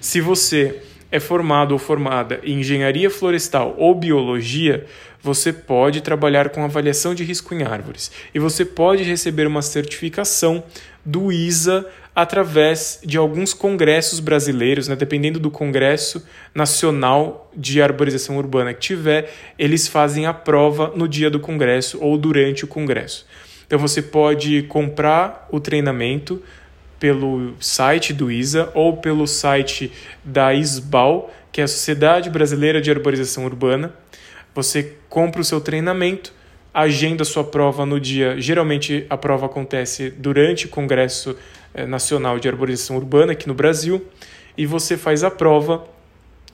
se 0.00 0.20
você 0.20 0.80
é 1.10 1.20
formado 1.20 1.72
ou 1.72 1.78
formada 1.78 2.40
em 2.42 2.60
engenharia 2.60 3.08
florestal 3.08 3.74
ou 3.78 3.94
biologia, 3.94 4.84
você 5.22 5.52
pode 5.52 6.00
trabalhar 6.00 6.50
com 6.50 6.64
avaliação 6.64 7.14
de 7.14 7.24
risco 7.24 7.54
em 7.54 7.62
árvores 7.62 8.10
e 8.34 8.38
você 8.38 8.64
pode 8.64 9.02
receber 9.02 9.46
uma 9.46 9.62
certificação 9.62 10.62
do 11.04 11.32
ISA 11.32 11.86
através 12.16 12.98
de 13.04 13.18
alguns 13.18 13.52
congressos 13.52 14.20
brasileiros, 14.20 14.88
né? 14.88 14.96
dependendo 14.96 15.38
do 15.38 15.50
Congresso 15.50 16.26
Nacional 16.54 17.50
de 17.54 17.82
Arborização 17.82 18.38
Urbana 18.38 18.72
que 18.72 18.80
tiver, 18.80 19.30
eles 19.58 19.86
fazem 19.86 20.24
a 20.24 20.32
prova 20.32 20.94
no 20.96 21.06
dia 21.06 21.28
do 21.28 21.38
congresso 21.38 21.98
ou 22.00 22.16
durante 22.16 22.64
o 22.64 22.66
congresso. 22.66 23.26
Então 23.66 23.78
você 23.78 24.00
pode 24.00 24.62
comprar 24.62 25.46
o 25.52 25.60
treinamento 25.60 26.42
pelo 26.98 27.52
site 27.60 28.14
do 28.14 28.32
ISA 28.32 28.70
ou 28.72 28.96
pelo 28.96 29.26
site 29.26 29.92
da 30.24 30.54
ISBAL, 30.54 31.30
que 31.52 31.60
é 31.60 31.64
a 31.64 31.68
Sociedade 31.68 32.30
Brasileira 32.30 32.80
de 32.80 32.90
Arborização 32.90 33.44
Urbana. 33.44 33.92
Você 34.54 34.94
compra 35.10 35.42
o 35.42 35.44
seu 35.44 35.60
treinamento, 35.60 36.32
agenda 36.72 37.24
sua 37.24 37.44
prova 37.44 37.84
no 37.84 38.00
dia. 38.00 38.40
Geralmente 38.40 39.04
a 39.10 39.18
prova 39.18 39.44
acontece 39.44 40.08
durante 40.08 40.64
o 40.64 40.70
Congresso 40.70 41.36
Nacional 41.84 42.38
de 42.38 42.48
Arborização 42.48 42.96
Urbana 42.96 43.32
aqui 43.32 43.46
no 43.46 43.54
Brasil, 43.54 44.06
e 44.56 44.64
você 44.64 44.96
faz 44.96 45.22
a 45.22 45.30
prova, 45.30 45.84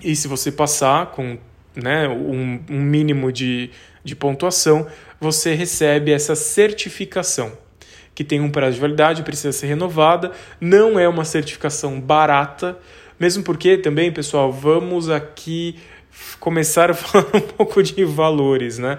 e 0.03 0.17
se 0.17 0.27
você 0.27 0.51
passar 0.51 1.07
com 1.13 1.39
né, 1.77 2.09
um, 2.09 2.61
um 2.69 2.81
mínimo 2.81 3.31
de, 3.31 3.71
de 4.03 4.17
pontuação, 4.17 4.87
você 5.21 5.55
recebe 5.55 6.11
essa 6.11 6.35
certificação 6.35 7.53
que 8.15 8.25
tem 8.25 8.41
um 8.41 8.51
prazo 8.51 8.75
de 8.75 8.81
validade, 8.81 9.23
precisa 9.23 9.53
ser 9.53 9.67
renovada, 9.67 10.33
não 10.61 10.99
é 10.99 11.09
uma 11.09 11.25
certificação 11.25 12.01
barata, 12.01 12.79
mesmo 13.19 13.43
porque 13.43 13.79
também, 13.79 14.13
pessoal, 14.13 14.53
vamos 14.53 15.09
aqui 15.09 15.77
começar 16.39 16.91
a 16.91 16.95
falar 16.95 17.27
um 17.35 17.41
pouco 17.41 17.83
de 17.83 18.05
valores, 18.05 18.79
né? 18.79 18.99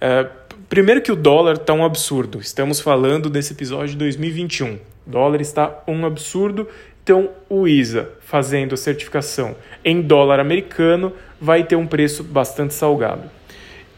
É, 0.00 0.26
primeiro 0.68 1.02
que 1.02 1.12
o 1.12 1.16
dólar 1.16 1.56
está 1.56 1.72
um 1.74 1.84
absurdo, 1.84 2.40
estamos 2.40 2.80
falando 2.80 3.28
desse 3.28 3.52
episódio 3.52 3.88
de 3.88 3.96
2021. 3.96 4.78
Dólar 5.08 5.40
está 5.40 5.82
um 5.88 6.04
absurdo, 6.04 6.68
então 7.02 7.30
o 7.48 7.66
ISA 7.66 8.10
fazendo 8.20 8.74
a 8.74 8.76
certificação 8.76 9.56
em 9.82 10.02
dólar 10.02 10.38
americano 10.38 11.14
vai 11.40 11.64
ter 11.64 11.76
um 11.76 11.86
preço 11.86 12.22
bastante 12.22 12.74
salgado. 12.74 13.22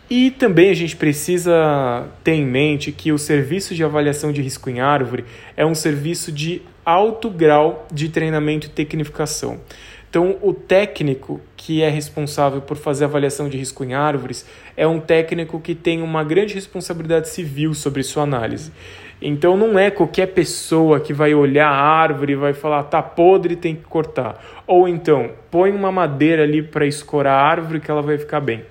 E 0.08 0.30
também 0.30 0.70
a 0.70 0.74
gente 0.74 0.96
precisa 0.96 2.06
ter 2.22 2.34
em 2.34 2.46
mente 2.46 2.92
que 2.92 3.10
o 3.10 3.18
serviço 3.18 3.74
de 3.74 3.82
avaliação 3.82 4.32
de 4.32 4.40
risco 4.40 4.70
em 4.70 4.80
árvore 4.80 5.24
é 5.56 5.66
um 5.66 5.74
serviço 5.74 6.30
de 6.30 6.62
alto 6.84 7.28
grau 7.28 7.86
de 7.92 8.08
treinamento 8.08 8.68
e 8.68 8.70
tecnificação. 8.70 9.60
Então, 10.08 10.36
o 10.42 10.52
técnico 10.52 11.40
que 11.56 11.82
é 11.82 11.88
responsável 11.88 12.60
por 12.60 12.76
fazer 12.76 13.04
avaliação 13.04 13.48
de 13.48 13.56
risco 13.56 13.84
em 13.84 13.94
árvores 13.94 14.44
é 14.76 14.84
um 14.84 14.98
técnico 14.98 15.60
que 15.60 15.72
tem 15.72 16.02
uma 16.02 16.24
grande 16.24 16.54
responsabilidade 16.54 17.28
civil 17.28 17.74
sobre 17.74 18.02
sua 18.02 18.24
análise. 18.24 18.72
Então, 19.22 19.56
não 19.56 19.78
é 19.78 19.90
qualquer 19.90 20.28
pessoa 20.28 20.98
que 20.98 21.12
vai 21.12 21.34
olhar 21.34 21.68
a 21.68 21.76
árvore 21.76 22.32
e 22.32 22.36
vai 22.36 22.54
falar, 22.54 22.84
tá 22.84 23.02
podre, 23.02 23.54
tem 23.54 23.76
que 23.76 23.84
cortar. 23.84 24.42
Ou 24.66 24.88
então, 24.88 25.32
põe 25.50 25.70
uma 25.70 25.92
madeira 25.92 26.44
ali 26.44 26.62
para 26.62 26.86
escorar 26.86 27.34
a 27.34 27.46
árvore 27.46 27.80
que 27.80 27.90
ela 27.90 28.00
vai 28.00 28.16
ficar 28.16 28.40
bem. 28.40 28.64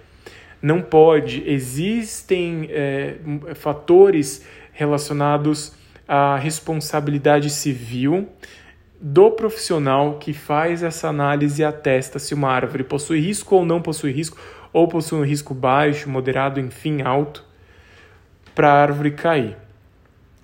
Não 0.62 0.82
pode. 0.82 1.44
Existem 1.46 2.68
é, 2.72 3.16
fatores 3.54 4.46
relacionados 4.74 5.74
à 6.08 6.36
responsabilidade 6.36 7.50
civil 7.50 8.28
do 9.00 9.32
profissional 9.32 10.18
que 10.18 10.34
faz 10.34 10.84
essa 10.84 11.08
análise 11.08 11.62
e 11.62 11.66
atesta 11.66 12.20
se 12.20 12.34
uma 12.34 12.50
árvore 12.50 12.84
possui 12.84 13.20
risco 13.20 13.56
ou 13.56 13.66
não 13.66 13.82
possui 13.82 14.12
risco, 14.12 14.38
ou 14.74 14.88
possui 14.88 15.20
um 15.20 15.24
risco 15.24 15.54
baixo, 15.54 16.10
moderado, 16.10 16.60
enfim, 16.60 17.02
alto, 17.02 17.46
para 18.54 18.70
a 18.70 18.82
árvore 18.82 19.12
cair. 19.12 19.56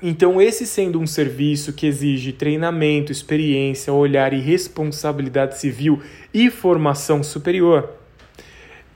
Então, 0.01 0.41
esse 0.41 0.67
sendo 0.67 0.99
um 0.99 1.07
serviço 1.07 1.71
que 1.71 1.87
exige 1.87 2.33
treinamento, 2.33 3.11
experiência, 3.11 3.93
olhar 3.93 4.33
e 4.33 4.39
responsabilidade 4.39 5.57
civil 5.57 6.01
e 6.33 6.49
formação 6.49 7.23
superior, 7.23 7.89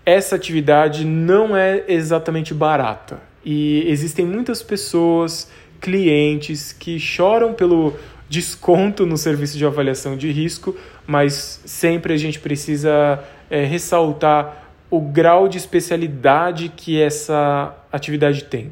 essa 0.06 0.36
atividade 0.36 1.06
não 1.06 1.56
é 1.56 1.86
exatamente 1.88 2.54
barata. 2.54 3.22
E 3.46 3.84
existem 3.88 4.26
muitas 4.26 4.62
pessoas, 4.62 5.50
clientes, 5.80 6.74
que 6.74 7.00
choram 7.00 7.54
pelo 7.54 7.94
desconto 8.28 9.06
no 9.06 9.18
serviço 9.18 9.58
de 9.58 9.66
avaliação 9.66 10.18
de 10.18 10.32
risco, 10.32 10.76
mas 11.08 11.62
sempre 11.66 12.14
a 12.14 12.18
gente 12.18 12.40
precisa 12.40 13.24
é, 13.50 13.64
ressaltar 13.64 14.70
o 14.92 15.00
grau 15.00 15.48
de 15.48 15.58
especialidade 15.58 16.70
que 16.76 17.02
essa 17.02 17.76
atividade 17.92 18.44
tem. 18.44 18.72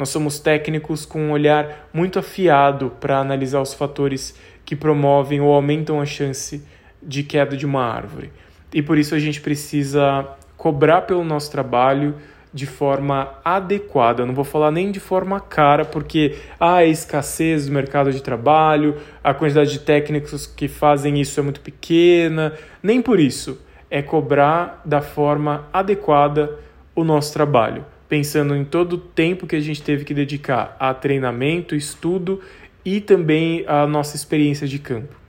Nós 0.00 0.08
somos 0.08 0.38
técnicos 0.38 1.04
com 1.04 1.20
um 1.20 1.30
olhar 1.30 1.90
muito 1.92 2.18
afiado 2.18 2.90
para 2.98 3.18
analisar 3.18 3.60
os 3.60 3.74
fatores 3.74 4.34
que 4.64 4.74
promovem 4.74 5.42
ou 5.42 5.52
aumentam 5.52 6.00
a 6.00 6.06
chance 6.06 6.64
de 7.02 7.22
queda 7.22 7.54
de 7.54 7.66
uma 7.66 7.84
árvore. 7.84 8.32
E 8.72 8.80
por 8.80 8.96
isso 8.96 9.14
a 9.14 9.18
gente 9.18 9.42
precisa 9.42 10.26
cobrar 10.56 11.02
pelo 11.02 11.22
nosso 11.22 11.50
trabalho 11.50 12.14
de 12.50 12.64
forma 12.64 13.34
adequada. 13.44 14.24
não 14.24 14.32
vou 14.32 14.42
falar 14.42 14.70
nem 14.70 14.90
de 14.90 14.98
forma 14.98 15.38
cara, 15.38 15.84
porque 15.84 16.34
há 16.58 16.76
a 16.76 16.86
escassez 16.86 17.66
do 17.66 17.72
mercado 17.72 18.10
de 18.10 18.22
trabalho, 18.22 18.96
a 19.22 19.34
quantidade 19.34 19.70
de 19.70 19.80
técnicos 19.80 20.46
que 20.46 20.66
fazem 20.66 21.20
isso 21.20 21.38
é 21.38 21.42
muito 21.42 21.60
pequena. 21.60 22.54
Nem 22.82 23.02
por 23.02 23.20
isso. 23.20 23.60
É 23.90 24.00
cobrar 24.00 24.80
da 24.82 25.02
forma 25.02 25.68
adequada 25.70 26.58
o 26.94 27.04
nosso 27.04 27.34
trabalho, 27.34 27.84
pensando 28.10 28.54
em 28.54 28.64
todo 28.64 28.94
o 28.94 28.98
tempo 28.98 29.46
que 29.46 29.56
a 29.56 29.60
gente 29.60 29.80
teve 29.80 30.04
que 30.04 30.12
dedicar 30.12 30.76
a 30.78 30.92
treinamento, 30.92 31.74
estudo 31.74 32.42
e 32.84 33.00
também 33.00 33.64
a 33.66 33.86
nossa 33.86 34.14
experiência 34.16 34.68
de 34.68 34.78
campo 34.78 35.20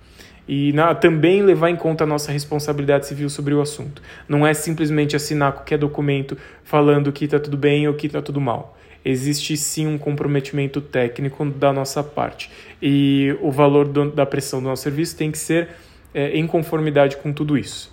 e 0.47 0.73
na, 0.73 0.93
também 0.93 1.41
levar 1.41 1.69
em 1.69 1.77
conta 1.77 2.03
a 2.03 2.07
nossa 2.07 2.29
responsabilidade 2.29 3.07
civil 3.07 3.29
sobre 3.29 3.53
o 3.53 3.61
assunto. 3.61 4.01
Não 4.27 4.45
é 4.45 4.53
simplesmente 4.53 5.15
assinar 5.15 5.53
qualquer 5.53 5.77
documento 5.77 6.37
falando 6.63 7.09
que 7.11 7.23
está 7.23 7.39
tudo 7.39 7.55
bem 7.55 7.87
ou 7.87 7.93
que 7.93 8.07
está 8.07 8.21
tudo 8.21 8.41
mal. 8.41 8.77
Existe 9.05 9.55
sim 9.55 9.87
um 9.87 9.97
comprometimento 9.97 10.81
técnico 10.81 11.45
da 11.45 11.71
nossa 11.71 12.03
parte 12.03 12.51
e 12.81 13.33
o 13.41 13.49
valor 13.49 13.87
do, 13.87 14.11
da 14.11 14.25
pressão 14.25 14.61
do 14.61 14.67
nosso 14.67 14.83
serviço 14.83 15.15
tem 15.15 15.31
que 15.31 15.37
ser 15.37 15.69
é, 16.13 16.37
em 16.37 16.45
conformidade 16.45 17.15
com 17.15 17.31
tudo 17.31 17.57
isso. 17.57 17.89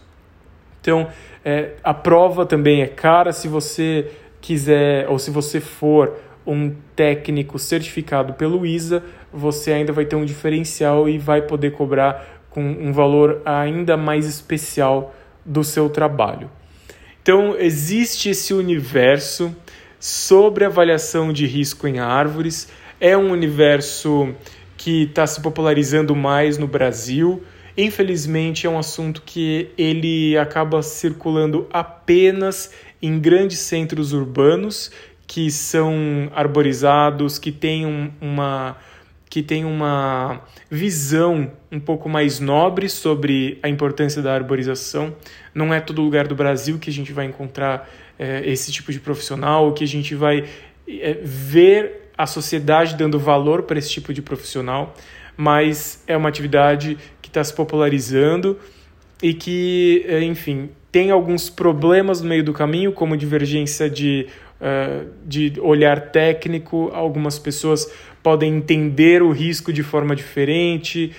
Então, 0.81 1.09
é, 1.45 1.75
a 1.85 1.95
prova 1.95 2.45
também 2.45 2.83
é 2.83 2.87
cara 2.87 3.33
se 3.33 3.47
você 3.47 4.11
quiser 4.41 5.09
ou 5.09 5.19
se 5.19 5.31
você 5.31 5.61
for 5.61 6.17
um 6.47 6.75
técnico 6.97 7.59
certificado 7.59 8.33
pelo 8.33 8.65
ISA, 8.65 9.03
você 9.33 9.73
ainda 9.73 9.93
vai 9.93 10.07
ter 10.07 10.17
um 10.17 10.25
diferencial 10.25 11.09
e 11.09 11.19
vai 11.19 11.43
poder 11.43 11.73
cobrar 11.73 12.43
com 12.49 12.63
um 12.63 12.93
valor 12.93 13.43
ainda 13.45 13.97
mais 13.97 14.27
especial 14.27 15.15
do 15.45 15.63
seu 15.63 15.91
trabalho. 15.91 16.51
Então, 17.23 17.55
existe 17.59 18.31
esse 18.31 18.55
universo 18.55 19.55
sobre 20.01 20.65
avaliação 20.65 21.33
de 21.33 21.47
risco 21.47 21.87
em 21.87 21.99
árvores, 21.99 22.69
é 23.01 23.17
um 23.17 23.31
universo 23.31 24.35
que 24.77 25.03
está 25.03 25.27
se 25.27 25.41
popularizando 25.43 26.17
mais 26.17 26.57
no 26.57 26.67
Brasil. 26.67 27.43
Infelizmente, 27.77 28.67
é 28.67 28.71
um 28.71 28.79
assunto 28.79 29.23
que 29.25 29.71
ele 29.77 30.39
acaba 30.39 30.83
circulando 30.83 31.67
apenas 31.71 32.73
em 33.01 33.19
grandes 33.19 33.59
centros 33.61 34.13
urbanos 34.13 34.91
que 35.27 35.51
são 35.51 36.31
arborizados, 36.35 37.39
que 37.39 37.53
têm 37.53 37.87
um, 37.87 38.11
uma 38.21 38.77
que 39.29 39.43
tem 39.43 39.63
uma 39.63 40.41
visão 40.71 41.53
um 41.71 41.79
pouco 41.79 42.09
mais 42.09 42.41
nobre 42.41 42.89
sobre 42.89 43.59
a 43.63 43.69
importância 43.69 44.23
da 44.23 44.35
arborização. 44.35 45.15
Não 45.55 45.73
é 45.73 45.81
todo 45.81 46.01
lugar 46.01 46.27
do 46.27 46.35
Brasil 46.35 46.79
que 46.79 46.89
a 46.89 46.93
gente 46.93 47.13
vai 47.13 47.27
encontrar 47.27 47.89
é, 48.19 48.43
esse 48.51 48.73
tipo 48.73 48.91
de 48.91 48.99
profissional, 48.99 49.75
que 49.75 49.85
a 49.85 49.87
gente 49.87 50.15
vai 50.15 50.47
é, 50.89 51.19
ver 51.23 52.11
a 52.17 52.27
sociedade 52.27 52.97
dando 52.97 53.19
valor 53.19 53.65
para 53.65 53.79
esse 53.79 53.91
tipo 53.91 54.15
de 54.15 54.23
profissional, 54.23 54.95
mas 55.37 56.03
é 56.07 56.17
uma 56.17 56.31
atividade 56.31 56.97
que 57.21 57.29
está 57.29 57.45
se 57.45 57.55
popularizando 57.55 58.59
e 59.23 59.35
que, 59.35 60.05
é, 60.09 60.23
enfim, 60.23 60.71
tem 60.91 61.11
alguns 61.11 61.51
problemas 61.51 62.21
no 62.23 62.29
meio 62.29 62.43
do 62.43 62.53
caminho, 62.53 62.93
como 62.93 63.17
divergência 63.17 63.91
de, 63.91 64.27
uh, 64.61 65.07
de 65.27 65.55
olhar 65.61 66.11
técnico, 66.11 66.91
algumas 66.95 67.39
pessoas 67.39 67.91
podem 68.23 68.57
entender 68.57 69.23
o 69.23 69.31
risco 69.31 69.73
de 69.73 69.83
forma 69.83 70.17
diferente. 70.17 71.13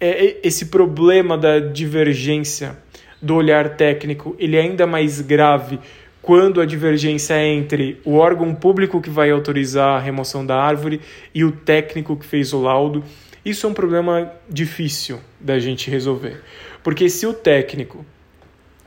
É, 0.00 0.36
esse 0.42 0.66
problema 0.66 1.36
da 1.36 1.58
divergência 1.58 2.78
do 3.20 3.34
olhar 3.34 3.76
técnico 3.76 4.34
ele 4.38 4.56
é 4.56 4.62
ainda 4.62 4.86
mais 4.86 5.20
grave 5.20 5.78
quando 6.22 6.60
a 6.60 6.66
divergência 6.66 7.34
é 7.34 7.46
entre 7.46 8.00
o 8.04 8.16
órgão 8.16 8.54
público 8.54 9.00
que 9.00 9.10
vai 9.10 9.30
autorizar 9.30 9.96
a 9.96 9.98
remoção 9.98 10.44
da 10.44 10.56
árvore 10.56 11.00
e 11.34 11.44
o 11.44 11.52
técnico 11.52 12.16
que 12.16 12.26
fez 12.26 12.52
o 12.52 12.60
laudo. 12.60 13.02
Isso 13.44 13.66
é 13.66 13.70
um 13.70 13.74
problema 13.74 14.30
difícil 14.48 15.18
da 15.38 15.58
gente 15.58 15.90
resolver. 15.90 16.42
Porque 16.82 17.08
se 17.08 17.26
o 17.26 17.32
técnico 17.32 18.04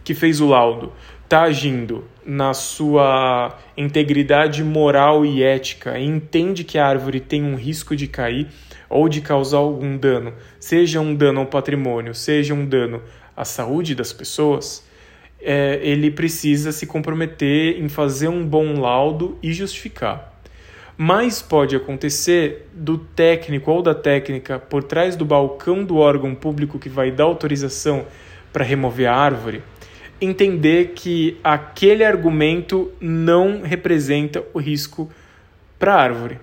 que 0.03 0.13
fez 0.13 0.41
o 0.41 0.47
laudo 0.47 0.91
está 1.23 1.43
agindo 1.43 2.03
na 2.23 2.53
sua 2.53 3.57
integridade 3.75 4.63
moral 4.63 5.25
e 5.25 5.41
ética 5.41 5.97
e 5.97 6.05
entende 6.05 6.63
que 6.63 6.77
a 6.77 6.85
árvore 6.85 7.19
tem 7.19 7.43
um 7.43 7.55
risco 7.55 7.95
de 7.95 8.07
cair 8.07 8.47
ou 8.87 9.09
de 9.09 9.19
causar 9.19 9.57
algum 9.57 9.97
dano, 9.97 10.33
seja 10.59 10.99
um 10.99 11.15
dano 11.15 11.39
ao 11.39 11.47
patrimônio, 11.47 12.13
seja 12.13 12.53
um 12.53 12.65
dano 12.65 13.01
à 13.35 13.43
saúde 13.43 13.95
das 13.95 14.13
pessoas, 14.13 14.87
é, 15.41 15.79
ele 15.81 16.11
precisa 16.11 16.71
se 16.71 16.85
comprometer 16.85 17.81
em 17.81 17.89
fazer 17.89 18.27
um 18.27 18.45
bom 18.45 18.79
laudo 18.79 19.37
e 19.41 19.51
justificar. 19.51 20.31
Mas 20.95 21.41
pode 21.41 21.75
acontecer 21.75 22.69
do 22.71 22.99
técnico 22.99 23.71
ou 23.71 23.81
da 23.81 23.95
técnica 23.95 24.59
por 24.59 24.83
trás 24.83 25.15
do 25.15 25.25
balcão 25.25 25.83
do 25.83 25.97
órgão 25.97 26.35
público 26.35 26.77
que 26.77 26.87
vai 26.87 27.09
dar 27.09 27.23
autorização 27.23 28.05
para 28.53 28.63
remover 28.63 29.09
a 29.09 29.15
árvore 29.15 29.63
entender 30.19 30.93
que 30.95 31.37
aquele 31.43 32.03
argumento 32.03 32.91
não 32.99 33.61
representa 33.61 34.43
o 34.53 34.59
risco 34.59 35.09
para 35.77 35.95
a 35.95 36.01
árvore. 36.01 36.39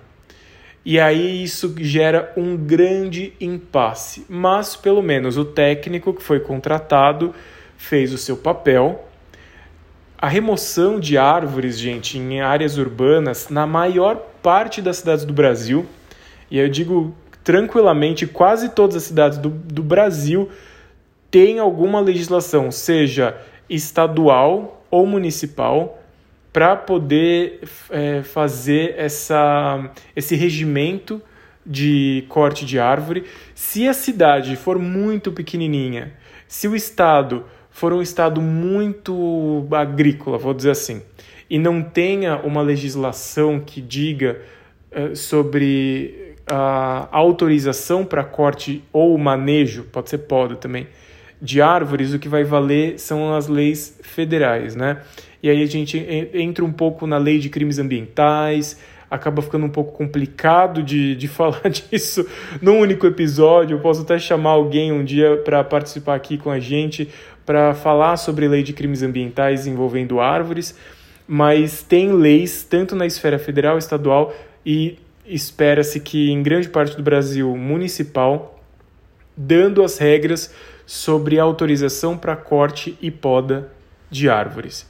E 0.83 0.99
aí 0.99 1.43
isso 1.43 1.75
gera 1.77 2.33
um 2.35 2.57
grande 2.57 3.33
impasse. 3.39 4.25
Mas 4.27 4.75
pelo 4.75 5.01
menos 5.01 5.37
o 5.37 5.45
técnico 5.45 6.13
que 6.13 6.23
foi 6.23 6.39
contratado 6.39 7.33
fez 7.77 8.13
o 8.13 8.17
seu 8.17 8.37
papel. 8.37 9.07
A 10.17 10.27
remoção 10.27 10.99
de 10.99 11.17
árvores, 11.17 11.79
gente, 11.79 12.17
em 12.17 12.41
áreas 12.41 12.77
urbanas, 12.77 13.49
na 13.49 13.65
maior 13.65 14.15
parte 14.41 14.81
das 14.81 14.97
cidades 14.97 15.25
do 15.25 15.33
Brasil, 15.33 15.85
e 16.49 16.59
eu 16.59 16.69
digo 16.69 17.15
tranquilamente, 17.43 18.27
quase 18.27 18.69
todas 18.69 18.95
as 18.95 19.03
cidades 19.03 19.37
do, 19.37 19.49
do 19.49 19.81
Brasil 19.81 20.49
têm 21.31 21.59
alguma 21.59 21.99
legislação, 21.99 22.69
seja 22.69 23.35
estadual 23.73 24.85
ou 24.91 25.05
municipal 25.05 25.99
para 26.51 26.75
poder 26.75 27.61
é, 27.89 28.21
fazer 28.23 28.95
essa, 28.97 29.89
esse 30.15 30.35
regimento 30.35 31.21
de 31.65 32.25
corte 32.27 32.65
de 32.65 32.77
árvore. 32.77 33.23
Se 33.55 33.87
a 33.87 33.93
cidade 33.93 34.55
for 34.55 34.77
muito 34.77 35.31
pequenininha, 35.31 36.13
se 36.47 36.67
o 36.67 36.75
estado 36.75 37.45
for 37.69 37.93
um 37.93 38.01
estado 38.01 38.41
muito 38.41 39.65
agrícola, 39.71 40.37
vou 40.37 40.53
dizer 40.53 40.71
assim, 40.71 41.01
e 41.49 41.57
não 41.57 41.81
tenha 41.81 42.37
uma 42.37 42.61
legislação 42.61 43.59
que 43.59 43.79
diga 43.79 44.41
uh, 44.91 45.15
sobre 45.15 46.35
a 46.45 47.07
autorização 47.11 48.03
para 48.03 48.23
corte 48.25 48.83
ou 48.91 49.17
manejo, 49.17 49.83
pode 49.83 50.09
ser 50.09 50.19
poda 50.19 50.55
também, 50.55 50.87
de 51.41 51.61
árvores, 51.61 52.13
o 52.13 52.19
que 52.19 52.29
vai 52.29 52.43
valer 52.43 52.99
são 52.99 53.33
as 53.33 53.47
leis 53.47 53.99
federais, 54.03 54.75
né? 54.75 55.01
E 55.41 55.49
aí 55.49 55.63
a 55.63 55.65
gente 55.65 55.97
entra 56.33 56.63
um 56.63 56.71
pouco 56.71 57.07
na 57.07 57.17
lei 57.17 57.39
de 57.39 57.49
crimes 57.49 57.79
ambientais, 57.79 58.77
acaba 59.09 59.41
ficando 59.41 59.65
um 59.65 59.69
pouco 59.69 59.91
complicado 59.91 60.83
de, 60.83 61.15
de 61.15 61.27
falar 61.29 61.67
disso 61.69 62.25
num 62.61 62.79
único 62.79 63.07
episódio. 63.07 63.75
Eu 63.75 63.81
posso 63.81 64.03
até 64.03 64.19
chamar 64.19 64.51
alguém 64.51 64.91
um 64.91 65.03
dia 65.03 65.37
para 65.37 65.63
participar 65.63 66.15
aqui 66.15 66.37
com 66.37 66.51
a 66.51 66.59
gente 66.59 67.09
para 67.43 67.73
falar 67.73 68.17
sobre 68.17 68.47
lei 68.47 68.61
de 68.61 68.71
crimes 68.71 69.01
ambientais 69.01 69.65
envolvendo 69.65 70.19
árvores, 70.19 70.77
mas 71.27 71.81
tem 71.81 72.13
leis 72.13 72.63
tanto 72.63 72.95
na 72.95 73.05
esfera 73.05 73.39
federal, 73.39 73.79
estadual 73.79 74.33
e 74.63 74.99
espera-se 75.25 75.99
que 75.99 76.29
em 76.29 76.43
grande 76.43 76.69
parte 76.69 76.95
do 76.95 77.01
Brasil 77.01 77.55
municipal, 77.57 78.59
dando 79.35 79.83
as 79.83 79.97
regras 79.97 80.53
sobre 80.85 81.39
autorização 81.39 82.17
para 82.17 82.35
corte 82.35 82.97
e 83.01 83.09
poda 83.09 83.71
de 84.09 84.29
árvores. 84.29 84.89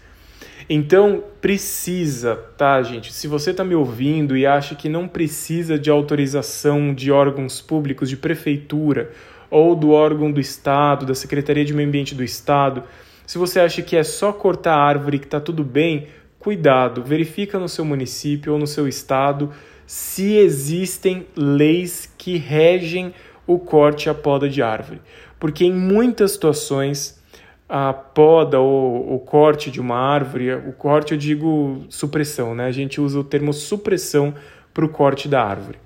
Então, 0.70 1.24
precisa, 1.42 2.36
tá, 2.58 2.82
gente? 2.82 3.12
Se 3.12 3.28
você 3.28 3.52
está 3.52 3.64
me 3.64 3.76
ouvindo 3.76 4.38
e 4.38 4.46
acha 4.46 4.76
que 4.76 4.88
não 4.88 5.08
precisa 5.08 5.78
de 5.78 5.90
autorização 5.90 6.94
de 6.94 7.12
órgãos 7.12 7.62
públicos, 7.62 8.10
de 8.10 8.18
prefeitura 8.18 9.12
ou 9.50 9.76
do 9.76 9.92
órgão 9.92 10.32
do 10.32 10.40
Estado, 10.40 11.06
da 11.06 11.14
Secretaria 11.14 11.66
de 11.66 11.74
Meio 11.74 11.88
Ambiente 11.88 12.16
do 12.16 12.24
Estado, 12.24 12.84
se 13.26 13.38
você 13.38 13.60
acha 13.60 13.82
que 13.82 13.96
é 13.96 14.04
só 14.04 14.32
cortar 14.32 14.76
a 14.76 14.84
árvore 14.84 15.20
que 15.20 15.26
está 15.26 15.40
tudo 15.40 15.64
bem, 15.64 16.08
cuidado, 16.40 17.04
verifica 17.04 17.60
no 17.60 17.70
seu 17.70 17.86
município 17.86 18.54
ou 18.54 18.60
no 18.60 18.68
seu 18.68 18.88
estado 18.88 19.52
se 19.86 20.36
existem 20.38 21.28
leis 21.36 22.12
que 22.18 22.38
regem 22.38 23.14
o 23.46 23.60
corte 23.60 24.08
e 24.08 24.10
a 24.10 24.14
poda 24.14 24.48
de 24.48 24.62
árvore. 24.62 25.02
Porque 25.42 25.66
em 25.66 25.74
muitas 25.74 26.34
situações 26.34 27.20
a 27.68 27.92
poda 27.92 28.60
ou 28.60 29.16
o 29.16 29.20
corte 29.20 29.72
de 29.72 29.82
uma 29.82 29.96
árvore, 29.96 30.54
o 30.54 30.72
corte 30.72 31.14
eu 31.14 31.18
digo 31.18 31.84
supressão, 31.90 32.54
né? 32.54 32.66
A 32.66 32.72
gente 32.72 33.02
usa 33.02 33.20
o 33.20 33.24
termo 33.24 33.52
supressão 33.52 34.36
para 34.72 34.86
o 34.86 34.90
corte 34.90 35.28
da 35.28 35.44
árvore. 35.44 35.80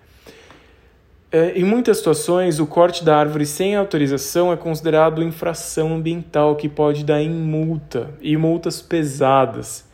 É, 1.32 1.54
em 1.58 1.64
muitas 1.64 2.00
situações, 2.00 2.60
o 2.60 2.68
corte 2.68 3.06
da 3.06 3.16
árvore 3.18 3.46
sem 3.46 3.78
autorização 3.78 4.52
é 4.52 4.58
considerado 4.58 5.24
infração 5.24 5.96
ambiental 5.96 6.58
que 6.58 6.68
pode 6.68 7.06
dar 7.06 7.22
em 7.22 7.30
multa 7.30 8.10
e 8.20 8.36
multas 8.36 8.82
pesadas. 8.82 9.86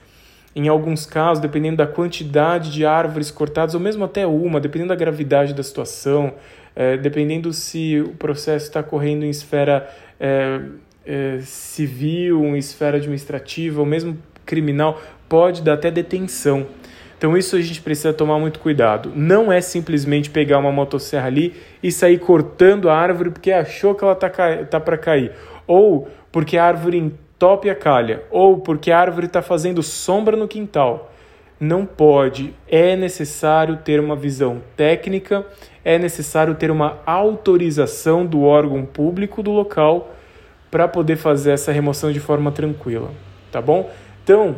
Em 0.55 0.69
alguns 0.69 1.05
casos, 1.05 1.39
dependendo 1.39 1.77
da 1.77 1.87
quantidade 1.87 2.71
de 2.71 2.83
árvores 2.83 3.29
cortadas, 3.29 3.75
ou 3.75 3.79
mesmo 3.79 4.03
até 4.03 4.25
uma, 4.25 4.59
dependendo 4.59 4.89
da 4.89 4.95
gravidade 4.95 5.53
da 5.53 5.61
situação, 5.61 6.33
é, 6.75 6.97
dependendo 6.97 7.51
se 7.53 7.99
o 7.99 8.09
processo 8.15 8.67
está 8.67 8.81
correndo 8.81 9.23
em 9.23 9.29
esfera 9.29 9.89
é, 10.19 10.61
é, 11.05 11.39
civil, 11.41 12.45
em 12.45 12.57
esfera 12.57 12.97
administrativa 12.97 13.79
ou 13.79 13.85
mesmo 13.85 14.17
criminal, 14.45 15.01
pode 15.27 15.61
dar 15.61 15.73
até 15.73 15.89
detenção. 15.91 16.67
Então 17.17 17.37
isso 17.37 17.55
a 17.55 17.61
gente 17.61 17.81
precisa 17.81 18.11
tomar 18.11 18.39
muito 18.39 18.59
cuidado. 18.59 19.11
Não 19.15 19.51
é 19.51 19.61
simplesmente 19.61 20.29
pegar 20.29 20.57
uma 20.57 20.71
motosserra 20.71 21.27
ali 21.27 21.53
e 21.83 21.91
sair 21.91 22.17
cortando 22.17 22.89
a 22.89 22.97
árvore 22.97 23.29
porque 23.29 23.51
achou 23.51 23.93
que 23.93 24.03
ela 24.03 24.13
está 24.13 24.29
tá 24.65 24.79
para 24.79 24.97
cair. 24.97 25.31
Ou 25.67 26.09
porque 26.31 26.57
a 26.57 26.65
árvore 26.65 26.97
entope 26.97 27.69
a 27.69 27.75
calha. 27.75 28.23
Ou 28.31 28.57
porque 28.57 28.91
a 28.91 28.99
árvore 28.99 29.27
está 29.27 29.41
fazendo 29.41 29.83
sombra 29.83 30.35
no 30.35 30.47
quintal. 30.47 31.10
Não 31.61 31.85
pode. 31.85 32.55
É 32.67 32.95
necessário 32.95 33.77
ter 33.77 33.99
uma 33.99 34.15
visão 34.15 34.63
técnica, 34.75 35.45
é 35.85 35.99
necessário 35.99 36.55
ter 36.55 36.71
uma 36.71 36.97
autorização 37.05 38.25
do 38.25 38.41
órgão 38.41 38.83
público 38.83 39.43
do 39.43 39.51
local 39.51 40.11
para 40.71 40.87
poder 40.87 41.17
fazer 41.17 41.51
essa 41.51 41.71
remoção 41.71 42.11
de 42.11 42.19
forma 42.19 42.51
tranquila, 42.51 43.11
tá 43.51 43.61
bom? 43.61 43.91
Então, 44.23 44.55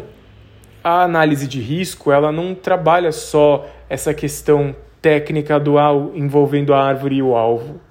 a 0.81 1.03
análise 1.03 1.45
de 1.45 1.59
risco, 1.59 2.09
ela 2.09 2.31
não 2.31 2.55
trabalha 2.55 3.11
só 3.11 3.67
essa 3.89 4.13
questão 4.13 4.73
técnica 5.01 5.59
dual 5.59 6.13
envolvendo 6.15 6.73
a 6.73 6.81
árvore 6.81 7.15
e 7.17 7.21
o 7.21 7.35
alvo. 7.35 7.81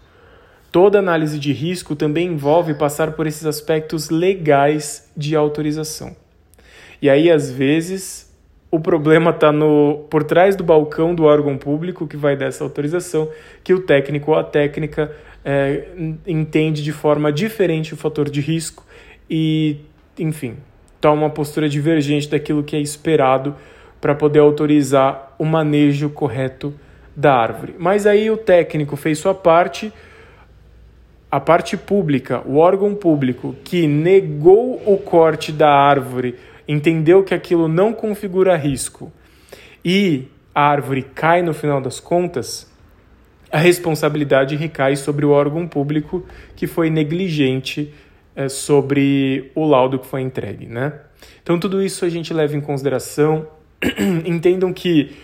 Toda 0.71 1.01
análise 1.01 1.39
de 1.39 1.53
risco 1.53 1.95
também 1.95 2.29
envolve 2.29 2.73
passar 2.73 3.13
por 3.13 3.27
esses 3.27 3.45
aspectos 3.45 4.09
legais 4.09 5.13
de 5.15 5.37
autorização. 5.37 6.17
E 7.03 7.11
aí, 7.11 7.31
às 7.31 7.51
vezes, 7.51 8.32
o 8.73 8.81
problema 8.81 9.33
está 9.33 9.53
por 10.09 10.25
trás 10.25 10.57
do 10.57 10.65
balcão 10.65 11.15
do 11.15 11.25
órgão 11.25 11.59
público 11.59 12.07
que 12.07 12.17
vai 12.17 12.35
dar 12.35 12.47
essa 12.47 12.65
autorização, 12.65 13.29
que 13.63 13.75
o 13.75 13.81
técnico 13.81 14.31
ou 14.31 14.39
a 14.39 14.43
técnica 14.43 15.13
é, 15.45 15.89
entende 16.27 16.83
de 16.83 16.91
forma 16.91 17.31
diferente 17.31 17.93
o 17.93 17.99
fator 17.99 18.31
de 18.31 18.41
risco 18.41 18.83
e, 19.29 19.77
enfim, 20.19 20.57
toma 21.03 21.25
uma 21.25 21.31
postura 21.31 21.69
divergente 21.69 22.31
daquilo 22.31 22.63
que 22.63 22.75
é 22.75 22.81
esperado 22.81 23.55
para 24.01 24.15
poder 24.15 24.39
autorizar 24.39 25.35
o 25.39 25.45
manejo 25.45 26.09
correto 26.09 26.73
da 27.15 27.35
árvore. 27.35 27.75
Mas 27.79 28.07
aí 28.07 28.31
o 28.31 28.39
técnico 28.39 28.97
fez 28.97 29.19
sua 29.19 29.35
parte, 29.35 29.93
a 31.31 31.39
parte 31.39 31.77
pública, 31.77 32.41
o 32.47 32.57
órgão 32.57 32.95
público 32.95 33.55
que 33.65 33.87
negou 33.87 34.83
o 34.87 34.97
corte 34.97 35.53
da 35.53 35.71
árvore, 35.71 36.37
entendeu 36.73 37.23
que 37.23 37.35
aquilo 37.35 37.69
não 37.69 37.93
configura 37.93 38.57
risco 38.57 39.13
e 39.85 40.29
a 40.55 40.63
árvore 40.63 41.03
cai 41.03 41.43
no 41.43 41.53
final 41.53 41.81
das 41.81 41.99
contas, 41.99 42.71
a 43.51 43.59
responsabilidade 43.59 44.57
recai 44.57 44.97
sobre 44.97 45.27
o 45.27 45.31
órgão 45.31 45.67
público 45.67 46.25
que 46.57 46.67
foi 46.67 46.89
negligente 46.89 47.93
é, 48.35 48.49
sobre 48.49 49.51
o 49.55 49.67
laudo 49.67 49.99
que 49.99 50.07
foi 50.07 50.23
entregue, 50.23 50.67
né? 50.67 51.01
Então 51.43 51.59
tudo 51.59 51.83
isso 51.83 52.05
a 52.05 52.09
gente 52.09 52.33
leva 52.33 52.57
em 52.57 52.61
consideração. 52.61 53.47
Entendam 54.25 54.73
que 54.73 55.15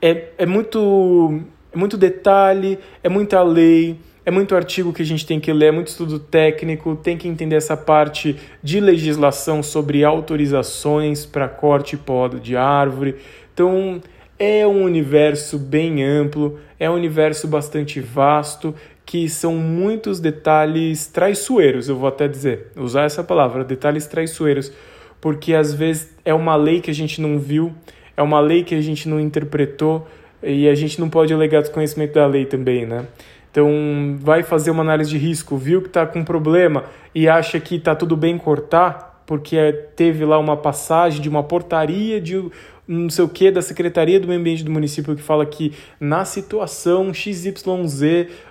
é, 0.00 0.28
é, 0.38 0.46
muito, 0.46 1.42
é 1.72 1.76
muito 1.76 1.96
detalhe, 1.96 2.78
é 3.02 3.08
muita 3.08 3.42
lei, 3.42 3.98
é 4.26 4.30
muito 4.30 4.56
artigo 4.56 4.92
que 4.92 5.02
a 5.02 5.06
gente 5.06 5.26
tem 5.26 5.38
que 5.38 5.52
ler, 5.52 5.66
é 5.66 5.72
muito 5.72 5.88
estudo 5.88 6.18
técnico, 6.18 6.96
tem 6.96 7.16
que 7.16 7.28
entender 7.28 7.56
essa 7.56 7.76
parte 7.76 8.36
de 8.62 8.80
legislação 8.80 9.62
sobre 9.62 10.02
autorizações 10.02 11.26
para 11.26 11.48
corte 11.48 11.94
e 11.94 11.98
poda 11.98 12.40
de 12.40 12.56
árvore. 12.56 13.16
Então, 13.52 14.00
é 14.38 14.66
um 14.66 14.82
universo 14.82 15.58
bem 15.58 16.02
amplo, 16.02 16.58
é 16.80 16.88
um 16.88 16.94
universo 16.94 17.46
bastante 17.46 18.00
vasto, 18.00 18.74
que 19.06 19.28
são 19.28 19.56
muitos 19.56 20.18
detalhes 20.18 21.06
traiçoeiros, 21.06 21.88
eu 21.88 21.96
vou 21.96 22.08
até 22.08 22.26
dizer, 22.26 22.68
usar 22.74 23.04
essa 23.04 23.22
palavra, 23.22 23.62
detalhes 23.62 24.06
traiçoeiros, 24.06 24.72
porque 25.20 25.54
às 25.54 25.74
vezes 25.74 26.16
é 26.24 26.32
uma 26.32 26.56
lei 26.56 26.80
que 26.80 26.90
a 26.90 26.94
gente 26.94 27.20
não 27.20 27.38
viu, 27.38 27.72
é 28.16 28.22
uma 28.22 28.40
lei 28.40 28.64
que 28.64 28.74
a 28.74 28.80
gente 28.80 29.08
não 29.08 29.20
interpretou 29.20 30.06
e 30.42 30.68
a 30.68 30.74
gente 30.74 30.98
não 30.98 31.10
pode 31.10 31.32
alegar 31.32 31.60
desconhecimento 31.60 32.14
da 32.14 32.26
lei 32.26 32.46
também, 32.46 32.86
né? 32.86 33.06
Então, 33.54 34.16
vai 34.18 34.42
fazer 34.42 34.72
uma 34.72 34.82
análise 34.82 35.08
de 35.08 35.16
risco, 35.16 35.56
viu 35.56 35.80
que 35.80 35.86
está 35.86 36.04
com 36.04 36.24
problema 36.24 36.86
e 37.14 37.28
acha 37.28 37.60
que 37.60 37.76
está 37.76 37.94
tudo 37.94 38.16
bem 38.16 38.36
cortar, 38.36 39.22
porque 39.24 39.72
teve 39.94 40.24
lá 40.24 40.40
uma 40.40 40.56
passagem 40.56 41.22
de 41.22 41.28
uma 41.28 41.40
portaria 41.40 42.20
de 42.20 42.50
não 42.86 43.08
sei 43.08 43.24
o 43.24 43.28
que 43.28 43.52
da 43.52 43.62
Secretaria 43.62 44.18
do 44.18 44.26
Meio 44.26 44.40
Ambiente 44.40 44.64
do 44.64 44.72
município 44.72 45.14
que 45.14 45.22
fala 45.22 45.46
que 45.46 45.72
na 46.00 46.24
situação 46.24 47.14
XYZ 47.14 47.54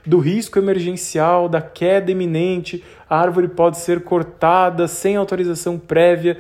do 0.05 0.19
risco 0.19 0.57
emergencial, 0.57 1.49
da 1.49 1.61
queda 1.61 2.09
iminente, 2.09 2.81
a 3.09 3.19
árvore 3.19 3.49
pode 3.49 3.79
ser 3.79 4.05
cortada 4.05 4.87
sem 4.87 5.17
autorização 5.17 5.77
prévia 5.77 6.37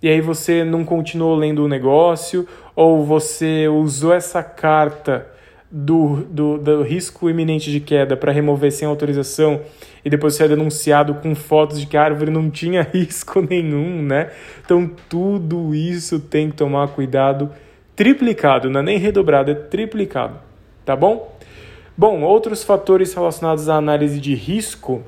e 0.00 0.08
aí 0.08 0.20
você 0.20 0.62
não 0.62 0.84
continuou 0.84 1.34
lendo 1.34 1.64
o 1.64 1.68
negócio 1.68 2.46
ou 2.76 3.04
você 3.04 3.66
usou 3.66 4.14
essa 4.14 4.40
carta 4.40 5.33
do, 5.76 6.24
do, 6.30 6.56
do 6.56 6.82
risco 6.82 7.28
iminente 7.28 7.68
de 7.68 7.80
queda 7.80 8.16
para 8.16 8.30
remover 8.30 8.70
sem 8.70 8.86
autorização 8.86 9.60
e 10.04 10.08
depois 10.08 10.36
ser 10.36 10.48
denunciado 10.48 11.14
com 11.14 11.34
fotos 11.34 11.80
de 11.80 11.86
que 11.86 11.96
a 11.96 12.04
árvore 12.04 12.30
não 12.30 12.48
tinha 12.48 12.82
risco 12.94 13.40
nenhum, 13.42 14.00
né? 14.00 14.30
Então 14.64 14.88
tudo 15.08 15.74
isso 15.74 16.20
tem 16.20 16.48
que 16.48 16.56
tomar 16.56 16.86
cuidado 16.88 17.50
triplicado, 17.96 18.70
não 18.70 18.80
é 18.80 18.82
nem 18.84 18.98
redobrado, 18.98 19.50
é 19.50 19.54
triplicado, 19.54 20.38
tá 20.84 20.94
bom? 20.94 21.36
Bom, 21.96 22.22
outros 22.22 22.62
fatores 22.62 23.12
relacionados 23.12 23.68
à 23.68 23.74
análise 23.74 24.20
de 24.20 24.32
risco 24.32 25.02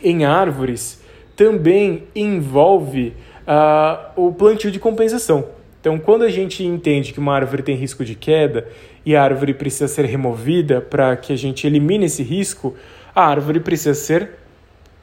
em 0.00 0.24
árvores 0.24 1.02
também 1.34 2.04
envolve 2.14 3.14
uh, 3.48 4.10
o 4.14 4.32
plantio 4.32 4.70
de 4.70 4.78
compensação. 4.78 5.58
Então, 5.80 5.98
quando 5.98 6.22
a 6.22 6.28
gente 6.28 6.64
entende 6.64 7.12
que 7.12 7.20
uma 7.20 7.34
árvore 7.34 7.62
tem 7.62 7.76
risco 7.76 8.04
de 8.04 8.14
queda 8.14 8.66
e 9.08 9.16
a 9.16 9.22
árvore 9.22 9.54
precisa 9.54 9.88
ser 9.88 10.04
removida 10.04 10.82
para 10.82 11.16
que 11.16 11.32
a 11.32 11.36
gente 11.36 11.66
elimine 11.66 12.04
esse 12.04 12.22
risco, 12.22 12.76
a 13.14 13.24
árvore 13.24 13.58
precisa 13.58 13.94
ser 13.94 14.32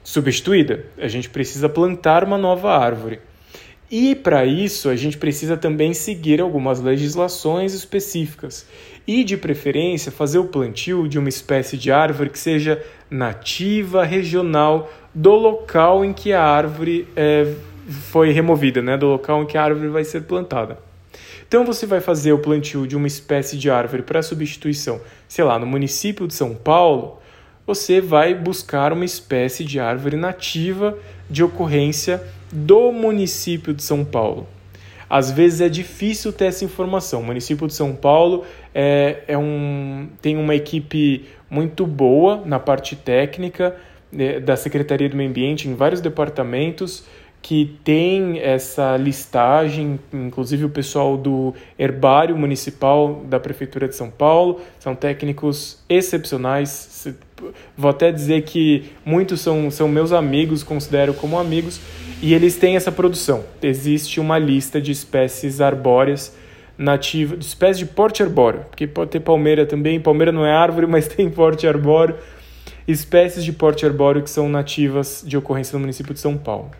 substituída. 0.03 0.85
A 0.99 1.07
gente 1.07 1.27
precisa 1.27 1.67
plantar 1.67 2.23
uma 2.23 2.37
nova 2.37 2.77
árvore. 2.77 3.19
E 3.89 4.13
para 4.13 4.45
isso 4.45 4.89
a 4.89 4.95
gente 4.95 5.17
precisa 5.17 5.57
também 5.57 5.91
seguir 5.95 6.39
algumas 6.39 6.79
legislações 6.79 7.73
específicas 7.73 8.67
e, 9.07 9.23
de 9.23 9.37
preferência, 9.37 10.11
fazer 10.11 10.37
o 10.37 10.45
plantio 10.45 11.07
de 11.07 11.17
uma 11.17 11.29
espécie 11.29 11.75
de 11.75 11.91
árvore 11.91 12.29
que 12.29 12.37
seja 12.37 12.79
nativa, 13.09 14.05
regional, 14.05 14.87
do 15.15 15.31
local 15.31 16.05
em 16.05 16.13
que 16.13 16.31
a 16.31 16.43
árvore 16.43 17.07
é, 17.15 17.51
foi 18.11 18.31
removida, 18.31 18.83
né? 18.83 18.97
do 18.97 19.07
local 19.07 19.41
em 19.41 19.47
que 19.47 19.57
a 19.57 19.63
árvore 19.63 19.87
vai 19.87 20.03
ser 20.03 20.25
plantada. 20.25 20.77
Então 21.47 21.65
você 21.65 21.85
vai 21.85 22.01
fazer 22.01 22.33
o 22.33 22.39
plantio 22.39 22.87
de 22.87 22.95
uma 22.95 23.07
espécie 23.07 23.57
de 23.57 23.69
árvore 23.69 24.03
para 24.03 24.21
substituição, 24.21 24.99
sei 25.27 25.43
lá, 25.43 25.59
no 25.59 25.65
município 25.65 26.27
de 26.27 26.33
São 26.33 26.55
Paulo, 26.55 27.19
você 27.65 27.99
vai 27.99 28.35
buscar 28.35 28.93
uma 28.93 29.05
espécie 29.05 29.63
de 29.63 29.79
árvore 29.79 30.15
nativa 30.15 30.97
de 31.29 31.43
ocorrência 31.43 32.21
do 32.51 32.91
município 32.91 33.73
de 33.73 33.81
São 33.83 34.05
Paulo. 34.05 34.47
Às 35.09 35.31
vezes 35.31 35.61
é 35.61 35.69
difícil 35.69 36.33
ter 36.33 36.45
essa 36.45 36.65
informação. 36.65 37.21
O 37.21 37.25
município 37.25 37.67
de 37.67 37.73
São 37.73 37.95
Paulo 37.95 38.43
é, 38.73 39.23
é 39.27 39.37
um, 39.37 40.09
tem 40.21 40.37
uma 40.37 40.55
equipe 40.55 41.25
muito 41.49 41.85
boa 41.85 42.41
na 42.45 42.59
parte 42.59 42.95
técnica 42.95 43.75
né, 44.11 44.39
da 44.39 44.55
Secretaria 44.55 45.07
do 45.07 45.15
Meio 45.15 45.29
Ambiente 45.29 45.67
em 45.67 45.75
vários 45.75 46.01
departamentos 46.01 47.05
que 47.45 47.77
tem 47.83 48.39
essa 48.39 48.97
listagem, 48.97 49.99
inclusive 50.11 50.65
o 50.65 50.69
pessoal 50.69 51.15
do 51.15 51.53
Herbário 51.77 52.35
Municipal 52.35 53.23
da 53.29 53.39
Prefeitura 53.39 53.87
de 53.87 53.95
São 53.95 54.09
Paulo, 54.09 54.61
são 54.79 54.95
técnicos 54.95 55.77
excepcionais. 55.87 57.07
Vou 57.77 57.91
até 57.91 58.11
dizer 58.11 58.41
que 58.45 58.85
muitos 59.05 59.41
são, 59.41 59.69
são 59.69 59.87
meus 59.87 60.11
amigos, 60.11 60.63
considero 60.63 61.13
como 61.13 61.37
amigos, 61.37 61.79
e 62.19 62.33
eles 62.33 62.57
têm 62.57 62.77
essa 62.77 62.91
produção. 62.91 63.43
Existe 63.61 64.19
uma 64.19 64.39
lista 64.39 64.81
de 64.81 64.91
espécies 64.91 65.61
arbóreas 65.61 66.35
nativas, 66.75 67.37
de 67.37 67.45
espécies 67.45 67.77
de 67.77 67.85
porte 67.85 68.23
arbóreo, 68.23 68.61
porque 68.61 68.87
pode 68.87 69.11
ter 69.11 69.19
palmeira 69.19 69.67
também, 69.67 69.99
palmeira 69.99 70.31
não 70.31 70.47
é 70.47 70.51
árvore, 70.51 70.87
mas 70.89 71.07
tem 71.07 71.29
porte 71.29 71.67
arbóreo, 71.67 72.15
espécies 72.87 73.43
de 73.43 73.53
porte 73.53 73.85
arbóreo 73.85 74.23
que 74.23 74.31
são 74.31 74.49
nativas 74.49 75.23
de 75.23 75.37
ocorrência 75.37 75.75
no 75.75 75.81
município 75.81 76.11
de 76.11 76.19
São 76.19 76.35
Paulo 76.35 76.71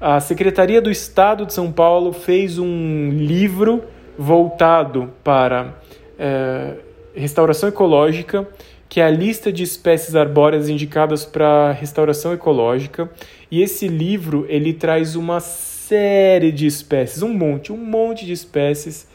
a 0.00 0.20
Secretaria 0.20 0.80
do 0.80 0.90
Estado 0.90 1.46
de 1.46 1.52
São 1.52 1.70
Paulo 1.72 2.12
fez 2.12 2.58
um 2.58 3.10
livro 3.10 3.84
voltado 4.18 5.12
para 5.22 5.74
é, 6.18 6.74
restauração 7.14 7.68
ecológica, 7.68 8.46
que 8.88 9.00
é 9.00 9.04
a 9.04 9.10
lista 9.10 9.52
de 9.52 9.62
espécies 9.62 10.14
arbóreas 10.14 10.68
indicadas 10.68 11.24
para 11.24 11.72
restauração 11.72 12.32
ecológica. 12.32 13.10
E 13.50 13.62
esse 13.62 13.88
livro 13.88 14.46
ele 14.48 14.72
traz 14.72 15.16
uma 15.16 15.40
série 15.40 16.52
de 16.52 16.66
espécies, 16.66 17.22
um 17.22 17.32
monte, 17.32 17.72
um 17.72 17.76
monte 17.76 18.24
de 18.26 18.32
espécies, 18.32 19.06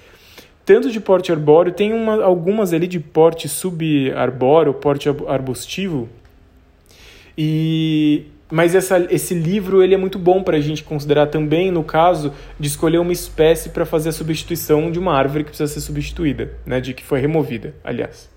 tanto 0.66 0.92
de 0.92 1.00
porte 1.00 1.32
arbóreo, 1.32 1.74
tem 1.74 1.94
uma, 1.94 2.24
algumas 2.24 2.74
ali 2.74 2.88
de 2.88 3.00
porte 3.00 3.50
subarbóreo, 3.50 4.74
porte 4.74 5.10
arbustivo. 5.28 6.08
E 7.38 8.26
mas 8.52 8.74
essa, 8.74 9.06
esse 9.12 9.34
livro 9.34 9.84
ele 9.84 9.94
é 9.94 9.98
muito 9.98 10.18
bom 10.18 10.42
para 10.42 10.58
a 10.58 10.62
gente 10.62 10.84
considerar 10.84 11.28
também 11.28 11.72
no 11.72 11.84
caso 11.84 12.34
de 12.60 12.68
escolher 12.68 12.98
uma 12.98 13.14
espécie 13.14 13.70
para 13.70 13.86
fazer 13.86 14.10
a 14.10 14.14
substituição 14.14 14.92
de 14.92 14.98
uma 14.98 15.14
árvore 15.14 15.44
que 15.44 15.52
precisa 15.52 15.72
ser 15.72 15.82
substituída, 15.82 16.54
né, 16.66 16.82
de 16.82 16.94
que 16.94 17.04
foi 17.04 17.20
removida, 17.20 17.76
aliás. 17.84 18.30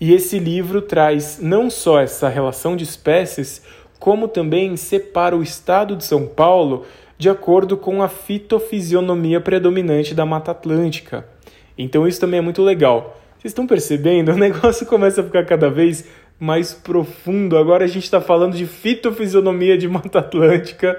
E 0.00 0.12
esse 0.12 0.38
livro 0.38 0.82
traz 0.82 1.38
não 1.40 1.70
só 1.70 2.00
essa 2.00 2.28
relação 2.28 2.74
de 2.74 2.84
espécies, 2.84 3.62
como 3.98 4.26
também 4.26 4.76
separa 4.76 5.36
o 5.36 5.42
estado 5.42 5.94
de 5.94 6.04
São 6.04 6.26
Paulo 6.26 6.86
de 7.18 7.28
acordo 7.28 7.76
com 7.76 8.02
a 8.02 8.08
fitofisionomia 8.08 9.42
predominante 9.42 10.14
da 10.14 10.24
Mata 10.24 10.52
Atlântica. 10.52 11.26
Então 11.76 12.08
isso 12.08 12.18
também 12.18 12.38
é 12.38 12.42
muito 12.42 12.62
legal. 12.62 13.20
Vocês 13.38 13.50
estão 13.50 13.66
percebendo? 13.66 14.32
O 14.32 14.38
negócio 14.38 14.86
começa 14.86 15.20
a 15.20 15.24
ficar 15.24 15.44
cada 15.44 15.68
vez 15.68 16.06
mais 16.40 16.72
profundo. 16.72 17.58
Agora 17.58 17.84
a 17.84 17.86
gente 17.86 18.04
está 18.04 18.20
falando 18.20 18.56
de 18.56 18.64
fitofisionomia 18.64 19.76
de 19.76 19.86
Mata 19.86 20.20
Atlântica, 20.20 20.98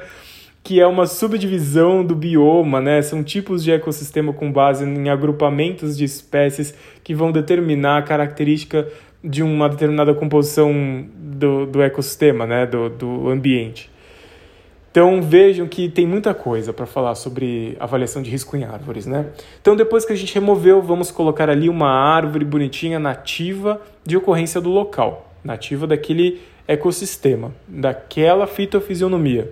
que 0.63 0.79
é 0.79 0.85
uma 0.85 1.07
subdivisão 1.07 2.05
do 2.05 2.15
bioma, 2.15 2.79
né? 2.79 3.01
São 3.01 3.23
tipos 3.23 3.63
de 3.63 3.71
ecossistema 3.71 4.31
com 4.31 4.51
base 4.51 4.85
em 4.85 5.09
agrupamentos 5.09 5.97
de 5.97 6.05
espécies 6.05 6.75
que 7.03 7.15
vão 7.15 7.31
determinar 7.31 7.97
a 7.97 8.01
característica 8.03 8.87
de 9.23 9.41
uma 9.41 9.67
determinada 9.67 10.13
composição 10.13 11.05
do, 11.15 11.65
do 11.65 11.81
ecossistema, 11.81 12.45
né? 12.45 12.67
do, 12.67 12.89
do 12.89 13.29
ambiente. 13.29 13.89
Então 14.91 15.21
vejam 15.21 15.67
que 15.67 15.89
tem 15.89 16.05
muita 16.05 16.33
coisa 16.33 16.73
para 16.73 16.85
falar 16.85 17.15
sobre 17.15 17.77
avaliação 17.79 18.21
de 18.21 18.29
risco 18.29 18.57
em 18.57 18.65
árvores, 18.65 19.07
né? 19.07 19.27
Então 19.61 19.75
depois 19.75 20.05
que 20.05 20.11
a 20.11 20.15
gente 20.15 20.33
removeu, 20.35 20.81
vamos 20.81 21.09
colocar 21.09 21.49
ali 21.49 21.69
uma 21.69 21.89
árvore 21.89 22.43
bonitinha 22.43 22.99
nativa 22.99 23.81
de 24.05 24.17
ocorrência 24.17 24.59
do 24.59 24.69
local 24.69 25.30
nativa 25.43 25.87
daquele 25.87 26.41
ecossistema, 26.67 27.53
daquela 27.67 28.47
fitofisionomia. 28.47 29.51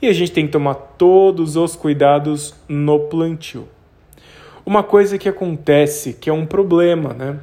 E 0.00 0.08
a 0.08 0.12
gente 0.12 0.32
tem 0.32 0.46
que 0.46 0.52
tomar 0.52 0.74
todos 0.74 1.56
os 1.56 1.76
cuidados 1.76 2.54
no 2.68 3.00
plantio. 3.00 3.68
Uma 4.64 4.82
coisa 4.82 5.18
que 5.18 5.28
acontece, 5.28 6.14
que 6.14 6.30
é 6.30 6.32
um 6.32 6.46
problema, 6.46 7.12
né? 7.12 7.40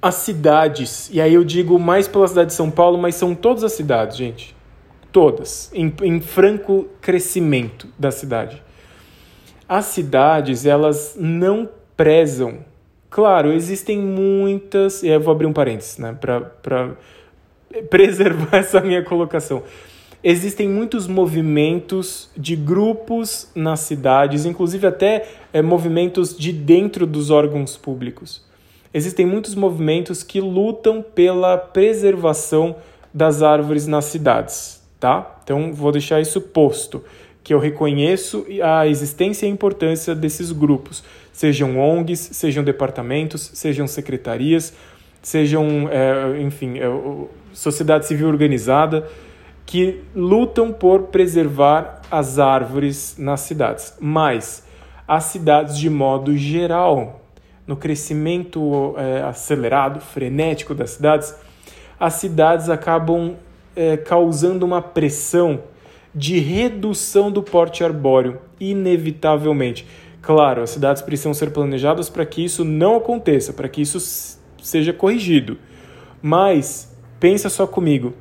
As 0.00 0.16
cidades, 0.16 1.08
e 1.10 1.20
aí 1.20 1.34
eu 1.34 1.42
digo 1.42 1.78
mais 1.78 2.06
pela 2.06 2.28
cidade 2.28 2.48
de 2.48 2.54
São 2.54 2.70
Paulo, 2.70 2.98
mas 2.98 3.14
são 3.14 3.34
todas 3.34 3.64
as 3.64 3.72
cidades, 3.72 4.16
gente. 4.16 4.54
Todas, 5.10 5.70
em, 5.72 5.92
em 6.02 6.20
franco 6.20 6.86
crescimento 7.00 7.88
da 7.98 8.10
cidade. 8.10 8.62
As 9.68 9.86
cidades, 9.86 10.66
elas 10.66 11.16
não 11.18 11.68
prezam 11.96 12.58
Claro, 13.10 13.52
existem 13.52 13.98
muitas. 13.98 15.02
Eu 15.02 15.20
vou 15.20 15.32
abrir 15.32 15.46
um 15.46 15.52
parênteses, 15.52 15.98
né, 15.98 16.16
para 16.20 16.96
preservar 17.88 18.58
essa 18.58 18.80
minha 18.80 19.02
colocação. 19.02 19.62
Existem 20.24 20.68
muitos 20.68 21.06
movimentos 21.06 22.28
de 22.36 22.56
grupos 22.56 23.48
nas 23.54 23.80
cidades, 23.80 24.44
inclusive 24.44 24.86
até 24.86 25.28
é, 25.52 25.62
movimentos 25.62 26.36
de 26.36 26.52
dentro 26.52 27.06
dos 27.06 27.30
órgãos 27.30 27.76
públicos. 27.76 28.44
Existem 28.92 29.24
muitos 29.24 29.54
movimentos 29.54 30.22
que 30.22 30.40
lutam 30.40 31.00
pela 31.00 31.56
preservação 31.56 32.76
das 33.12 33.42
árvores 33.42 33.86
nas 33.86 34.06
cidades, 34.06 34.82
tá? 34.98 35.38
Então 35.44 35.72
vou 35.72 35.92
deixar 35.92 36.20
isso 36.20 36.40
posto, 36.40 37.04
que 37.44 37.54
eu 37.54 37.58
reconheço 37.60 38.44
a 38.62 38.86
existência 38.86 39.46
e 39.46 39.48
a 39.48 39.52
importância 39.52 40.14
desses 40.14 40.50
grupos 40.50 41.04
sejam 41.36 41.78
ONGs, 41.78 42.30
sejam 42.32 42.64
departamentos, 42.64 43.50
sejam 43.52 43.86
secretarias, 43.86 44.72
sejam, 45.20 45.86
é, 45.90 46.40
enfim, 46.40 46.78
é, 46.78 46.86
sociedade 47.52 48.06
civil 48.06 48.26
organizada, 48.26 49.06
que 49.66 50.02
lutam 50.14 50.72
por 50.72 51.08
preservar 51.08 52.00
as 52.10 52.38
árvores 52.38 53.16
nas 53.18 53.40
cidades. 53.40 53.94
Mas 54.00 54.66
as 55.06 55.24
cidades, 55.24 55.76
de 55.76 55.90
modo 55.90 56.34
geral, 56.34 57.20
no 57.66 57.76
crescimento 57.76 58.94
é, 58.96 59.20
acelerado, 59.20 60.00
frenético 60.00 60.74
das 60.74 60.92
cidades, 60.92 61.34
as 62.00 62.14
cidades 62.14 62.70
acabam 62.70 63.34
é, 63.74 63.98
causando 63.98 64.64
uma 64.64 64.80
pressão 64.80 65.60
de 66.14 66.38
redução 66.38 67.30
do 67.30 67.42
porte 67.42 67.84
arbóreo, 67.84 68.38
inevitavelmente. 68.58 69.86
Claro, 70.26 70.60
as 70.60 70.70
cidades 70.70 71.02
precisam 71.02 71.32
ser 71.32 71.52
planejadas 71.52 72.10
para 72.10 72.26
que 72.26 72.44
isso 72.44 72.64
não 72.64 72.96
aconteça, 72.96 73.52
para 73.52 73.68
que 73.68 73.80
isso 73.80 74.00
seja 74.60 74.92
corrigido. 74.92 75.56
Mas 76.20 76.92
pensa 77.20 77.48
só 77.48 77.64
comigo, 77.64 78.12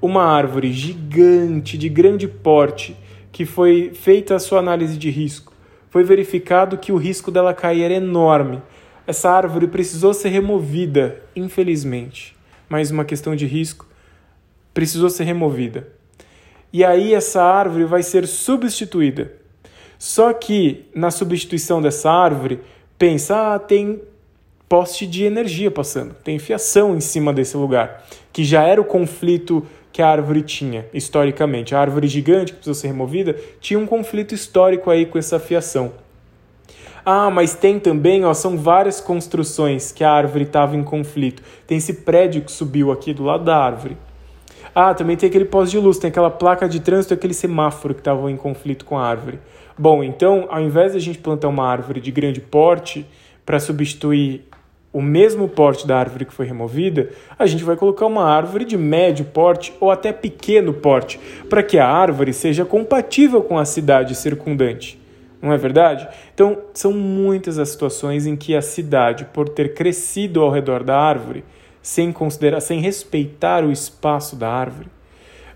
uma 0.00 0.22
árvore 0.22 0.72
gigante, 0.72 1.76
de 1.76 1.88
grande 1.88 2.28
porte, 2.28 2.96
que 3.32 3.44
foi 3.44 3.90
feita 3.92 4.36
a 4.36 4.38
sua 4.38 4.60
análise 4.60 4.96
de 4.96 5.10
risco, 5.10 5.52
foi 5.90 6.04
verificado 6.04 6.78
que 6.78 6.92
o 6.92 6.96
risco 6.96 7.28
dela 7.28 7.52
cair 7.52 7.82
era 7.82 7.94
enorme. 7.94 8.62
Essa 9.04 9.28
árvore 9.28 9.66
precisou 9.66 10.14
ser 10.14 10.28
removida, 10.28 11.20
infelizmente. 11.34 12.36
Mais 12.68 12.92
uma 12.92 13.04
questão 13.04 13.34
de 13.34 13.46
risco, 13.46 13.84
precisou 14.72 15.10
ser 15.10 15.24
removida. 15.24 15.88
E 16.72 16.84
aí 16.84 17.14
essa 17.14 17.42
árvore 17.42 17.84
vai 17.84 18.04
ser 18.04 18.28
substituída 18.28 19.47
só 19.98 20.32
que 20.32 20.86
na 20.94 21.10
substituição 21.10 21.82
dessa 21.82 22.10
árvore, 22.10 22.60
pensa, 22.96 23.54
ah, 23.54 23.58
tem 23.58 24.00
poste 24.68 25.06
de 25.06 25.24
energia 25.24 25.70
passando, 25.70 26.14
tem 26.22 26.38
fiação 26.38 26.94
em 26.94 27.00
cima 27.00 27.32
desse 27.32 27.56
lugar, 27.56 28.04
que 28.32 28.44
já 28.44 28.62
era 28.62 28.80
o 28.80 28.84
conflito 28.84 29.66
que 29.90 30.02
a 30.02 30.08
árvore 30.08 30.42
tinha 30.42 30.86
historicamente. 30.94 31.74
A 31.74 31.80
árvore 31.80 32.06
gigante 32.06 32.52
que 32.52 32.58
precisou 32.58 32.74
ser 32.74 32.86
removida 32.88 33.34
tinha 33.60 33.78
um 33.78 33.86
conflito 33.86 34.34
histórico 34.34 34.90
aí 34.90 35.04
com 35.04 35.18
essa 35.18 35.40
fiação. 35.40 35.92
Ah, 37.04 37.30
mas 37.30 37.54
tem 37.54 37.80
também, 37.80 38.24
ó, 38.24 38.34
são 38.34 38.56
várias 38.56 39.00
construções 39.00 39.90
que 39.90 40.04
a 40.04 40.12
árvore 40.12 40.44
estava 40.44 40.76
em 40.76 40.84
conflito. 40.84 41.42
Tem 41.66 41.78
esse 41.78 41.94
prédio 41.94 42.42
que 42.42 42.52
subiu 42.52 42.92
aqui 42.92 43.14
do 43.14 43.24
lado 43.24 43.44
da 43.44 43.56
árvore. 43.56 43.96
Ah, 44.74 44.94
também 44.94 45.16
tem 45.16 45.28
aquele 45.28 45.46
poste 45.46 45.72
de 45.72 45.78
luz, 45.78 45.98
tem 45.98 46.10
aquela 46.10 46.30
placa 46.30 46.68
de 46.68 46.78
trânsito, 46.80 47.14
aquele 47.14 47.34
semáforo 47.34 47.94
que 47.94 48.00
estava 48.00 48.30
em 48.30 48.36
conflito 48.36 48.84
com 48.84 48.98
a 48.98 49.04
árvore. 49.04 49.40
Bom, 49.78 50.02
então, 50.02 50.46
ao 50.50 50.60
invés 50.60 50.90
de 50.90 50.98
a 50.98 51.00
gente 51.00 51.18
plantar 51.18 51.46
uma 51.46 51.64
árvore 51.64 52.00
de 52.00 52.10
grande 52.10 52.40
porte 52.40 53.06
para 53.46 53.60
substituir 53.60 54.44
o 54.92 55.00
mesmo 55.00 55.48
porte 55.48 55.86
da 55.86 55.96
árvore 55.96 56.24
que 56.24 56.32
foi 56.32 56.46
removida, 56.46 57.10
a 57.38 57.46
gente 57.46 57.62
vai 57.62 57.76
colocar 57.76 58.06
uma 58.06 58.24
árvore 58.24 58.64
de 58.64 58.76
médio 58.76 59.24
porte 59.26 59.72
ou 59.78 59.92
até 59.92 60.12
pequeno 60.12 60.74
porte, 60.74 61.20
para 61.48 61.62
que 61.62 61.78
a 61.78 61.86
árvore 61.86 62.32
seja 62.32 62.64
compatível 62.64 63.40
com 63.40 63.56
a 63.56 63.64
cidade 63.64 64.16
circundante. 64.16 65.00
Não 65.40 65.52
é 65.52 65.56
verdade? 65.56 66.08
Então, 66.34 66.58
são 66.74 66.92
muitas 66.92 67.56
as 67.56 67.68
situações 67.68 68.26
em 68.26 68.34
que 68.34 68.56
a 68.56 68.62
cidade, 68.62 69.26
por 69.26 69.48
ter 69.48 69.74
crescido 69.74 70.42
ao 70.42 70.50
redor 70.50 70.82
da 70.82 70.98
árvore, 70.98 71.44
sem 71.80 72.10
considerar, 72.10 72.60
sem 72.60 72.80
respeitar 72.80 73.62
o 73.62 73.70
espaço 73.70 74.34
da 74.34 74.50
árvore, 74.50 74.88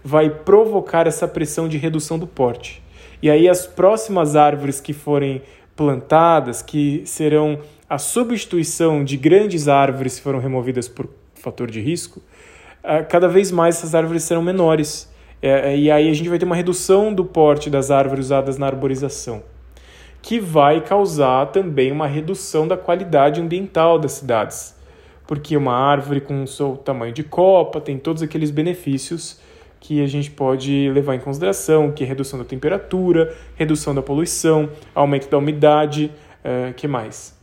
vai 0.04 0.30
provocar 0.30 1.08
essa 1.08 1.26
pressão 1.26 1.66
de 1.66 1.76
redução 1.76 2.16
do 2.16 2.26
porte. 2.28 2.80
E 3.22 3.30
aí 3.30 3.48
as 3.48 3.66
próximas 3.66 4.34
árvores 4.34 4.80
que 4.80 4.92
forem 4.92 5.40
plantadas, 5.76 6.60
que 6.60 7.02
serão 7.06 7.60
a 7.88 7.96
substituição 7.98 9.04
de 9.04 9.16
grandes 9.16 9.68
árvores 9.68 10.16
que 10.16 10.22
foram 10.22 10.40
removidas 10.40 10.88
por 10.88 11.08
fator 11.34 11.70
de 11.70 11.80
risco, 11.80 12.20
eh, 12.82 13.02
cada 13.04 13.28
vez 13.28 13.50
mais 13.50 13.76
essas 13.76 13.94
árvores 13.94 14.24
serão 14.24 14.42
menores. 14.42 15.10
Eh, 15.40 15.76
e 15.76 15.90
aí 15.90 16.10
a 16.10 16.12
gente 16.12 16.28
vai 16.28 16.38
ter 16.38 16.44
uma 16.44 16.56
redução 16.56 17.14
do 17.14 17.24
porte 17.24 17.70
das 17.70 17.90
árvores 17.90 18.26
usadas 18.26 18.58
na 18.58 18.66
arborização, 18.66 19.42
que 20.20 20.40
vai 20.40 20.80
causar 20.80 21.46
também 21.46 21.92
uma 21.92 22.06
redução 22.06 22.66
da 22.66 22.76
qualidade 22.76 23.40
ambiental 23.40 23.98
das 23.98 24.12
cidades 24.12 24.74
porque 25.32 25.56
uma 25.56 25.72
árvore 25.72 26.20
com 26.20 26.42
o 26.42 26.46
seu 26.46 26.76
tamanho 26.76 27.12
de 27.12 27.22
copa 27.22 27.80
tem 27.80 27.96
todos 27.98 28.22
aqueles 28.22 28.50
benefícios 28.50 29.40
que 29.82 30.00
a 30.00 30.06
gente 30.06 30.30
pode 30.30 30.88
levar 30.90 31.16
em 31.16 31.18
consideração, 31.18 31.90
que 31.90 32.04
é 32.04 32.06
redução 32.06 32.38
da 32.38 32.44
temperatura, 32.44 33.34
redução 33.56 33.92
da 33.92 34.00
poluição, 34.00 34.70
aumento 34.94 35.28
da 35.28 35.36
umidade, 35.36 36.08
uh, 36.44 36.72
que 36.72 36.86
mais? 36.86 37.36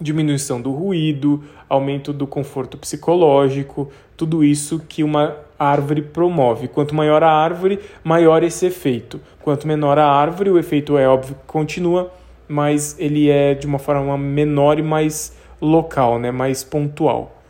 Diminuição 0.00 0.62
do 0.62 0.70
ruído, 0.70 1.42
aumento 1.68 2.12
do 2.12 2.28
conforto 2.28 2.78
psicológico, 2.78 3.90
tudo 4.16 4.44
isso 4.44 4.84
que 4.88 5.02
uma 5.02 5.36
árvore 5.58 6.00
promove. 6.00 6.68
Quanto 6.68 6.94
maior 6.94 7.24
a 7.24 7.32
árvore, 7.32 7.80
maior 8.04 8.44
esse 8.44 8.66
efeito. 8.66 9.20
Quanto 9.42 9.66
menor 9.66 9.98
a 9.98 10.06
árvore, 10.06 10.50
o 10.50 10.58
efeito 10.58 10.96
é 10.96 11.08
óbvio 11.08 11.34
que 11.34 11.44
continua, 11.44 12.12
mas 12.46 12.94
ele 13.00 13.28
é 13.28 13.52
de 13.52 13.66
uma 13.66 13.80
forma 13.80 14.16
menor 14.16 14.78
e 14.78 14.82
mais 14.82 15.36
local, 15.60 16.20
né, 16.20 16.30
mais 16.30 16.62
pontual. 16.62 17.42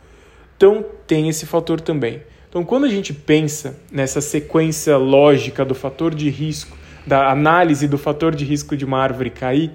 Então 0.57 0.83
tem 1.05 1.29
esse 1.29 1.45
fator 1.45 1.79
também. 1.79 2.23
Então 2.55 2.63
quando 2.63 2.85
a 2.85 2.89
gente 2.89 3.11
pensa 3.11 3.75
nessa 3.91 4.21
sequência 4.21 4.95
lógica 4.95 5.65
do 5.65 5.75
fator 5.75 6.15
de 6.15 6.29
risco, 6.29 6.77
da 7.05 7.29
análise 7.29 7.85
do 7.85 7.97
fator 7.97 8.33
de 8.33 8.45
risco 8.45 8.77
de 8.77 8.85
uma 8.85 8.97
árvore 8.97 9.29
cair, 9.29 9.71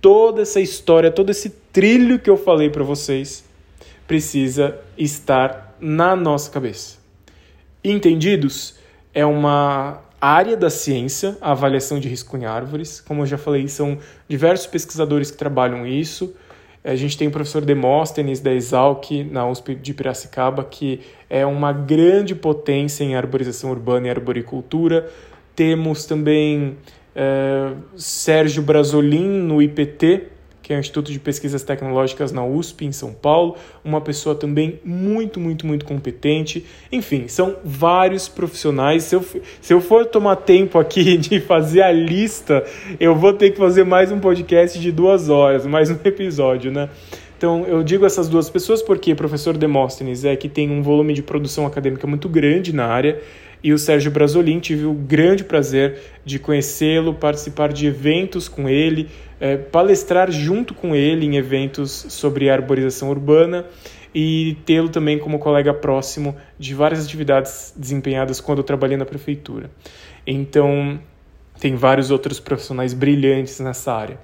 toda 0.00 0.40
essa 0.40 0.58
história, 0.58 1.10
todo 1.10 1.28
esse 1.28 1.50
trilho 1.70 2.18
que 2.18 2.30
eu 2.30 2.38
falei 2.38 2.70
para 2.70 2.82
vocês 2.82 3.44
precisa 4.06 4.78
estar 4.96 5.76
na 5.78 6.16
nossa 6.16 6.50
cabeça. 6.50 6.96
Entendidos? 7.84 8.76
É 9.12 9.26
uma 9.26 10.00
área 10.18 10.56
da 10.56 10.70
ciência, 10.70 11.36
a 11.42 11.50
avaliação 11.50 12.00
de 12.00 12.08
risco 12.08 12.38
em 12.38 12.46
árvores. 12.46 13.02
Como 13.02 13.20
eu 13.20 13.26
já 13.26 13.36
falei, 13.36 13.68
são 13.68 13.98
diversos 14.26 14.66
pesquisadores 14.66 15.30
que 15.30 15.36
trabalham 15.36 15.86
isso. 15.86 16.34
A 16.84 16.96
gente 16.96 17.16
tem 17.16 17.28
o 17.28 17.30
professor 17.30 17.64
Demóstenes 17.64 18.40
da 18.40 18.52
Exalc 18.52 19.10
na 19.30 19.46
USP 19.48 19.74
de 19.74 19.94
Piracicaba, 19.94 20.64
que 20.64 21.00
é 21.30 21.46
uma 21.46 21.72
grande 21.72 22.34
potência 22.34 23.04
em 23.04 23.14
arborização 23.14 23.70
urbana 23.70 24.08
e 24.08 24.10
arboricultura. 24.10 25.08
Temos 25.54 26.06
também 26.06 26.76
é, 27.14 27.72
Sérgio 27.96 28.62
Brasolin 28.62 29.28
no 29.28 29.62
IPT, 29.62 30.24
que 30.62 30.72
é 30.72 30.76
o 30.76 30.80
Instituto 30.80 31.10
de 31.10 31.18
Pesquisas 31.18 31.62
Tecnológicas 31.62 32.30
na 32.30 32.44
USP, 32.44 32.84
em 32.84 32.92
São 32.92 33.12
Paulo, 33.12 33.56
uma 33.84 34.00
pessoa 34.00 34.34
também 34.34 34.80
muito, 34.84 35.40
muito, 35.40 35.66
muito 35.66 35.84
competente. 35.84 36.64
Enfim, 36.90 37.26
são 37.26 37.56
vários 37.64 38.28
profissionais. 38.28 39.04
Se 39.04 39.16
eu, 39.16 39.24
se 39.60 39.74
eu 39.74 39.80
for 39.80 40.06
tomar 40.06 40.36
tempo 40.36 40.78
aqui 40.78 41.16
de 41.18 41.40
fazer 41.40 41.82
a 41.82 41.90
lista, 41.90 42.64
eu 43.00 43.14
vou 43.14 43.32
ter 43.32 43.50
que 43.50 43.58
fazer 43.58 43.84
mais 43.84 44.12
um 44.12 44.20
podcast 44.20 44.78
de 44.78 44.92
duas 44.92 45.28
horas, 45.28 45.66
mais 45.66 45.90
um 45.90 45.96
episódio, 46.04 46.70
né? 46.70 46.88
Então, 47.36 47.64
eu 47.66 47.82
digo 47.82 48.06
essas 48.06 48.28
duas 48.28 48.48
pessoas 48.48 48.80
porque 48.80 49.12
o 49.12 49.16
professor 49.16 49.56
Demóstenes 49.56 50.24
é 50.24 50.36
que 50.36 50.48
tem 50.48 50.70
um 50.70 50.80
volume 50.80 51.12
de 51.12 51.24
produção 51.24 51.66
acadêmica 51.66 52.06
muito 52.06 52.28
grande 52.28 52.72
na 52.72 52.86
área 52.86 53.20
e 53.62 53.72
o 53.72 53.78
Sérgio 53.78 54.10
Brasolin. 54.10 54.58
Tive 54.60 54.84
o 54.86 54.92
grande 54.92 55.44
prazer 55.44 56.00
de 56.24 56.38
conhecê-lo, 56.38 57.14
participar 57.14 57.72
de 57.72 57.86
eventos 57.86 58.48
com 58.48 58.68
ele, 58.68 59.08
é, 59.40 59.56
palestrar 59.56 60.30
junto 60.30 60.74
com 60.74 60.94
ele 60.94 61.26
em 61.26 61.36
eventos 61.36 61.90
sobre 62.08 62.50
arborização 62.50 63.10
urbana 63.10 63.66
e 64.14 64.56
tê-lo 64.66 64.88
também 64.88 65.18
como 65.18 65.38
colega 65.38 65.72
próximo 65.72 66.36
de 66.58 66.74
várias 66.74 67.04
atividades 67.04 67.72
desempenhadas 67.76 68.40
quando 68.40 68.58
eu 68.58 68.64
trabalhei 68.64 68.96
na 68.96 69.06
prefeitura. 69.06 69.70
Então, 70.26 71.00
tem 71.58 71.74
vários 71.74 72.10
outros 72.10 72.38
profissionais 72.38 72.92
brilhantes 72.92 73.58
nessa 73.60 73.92
área. 73.92 74.18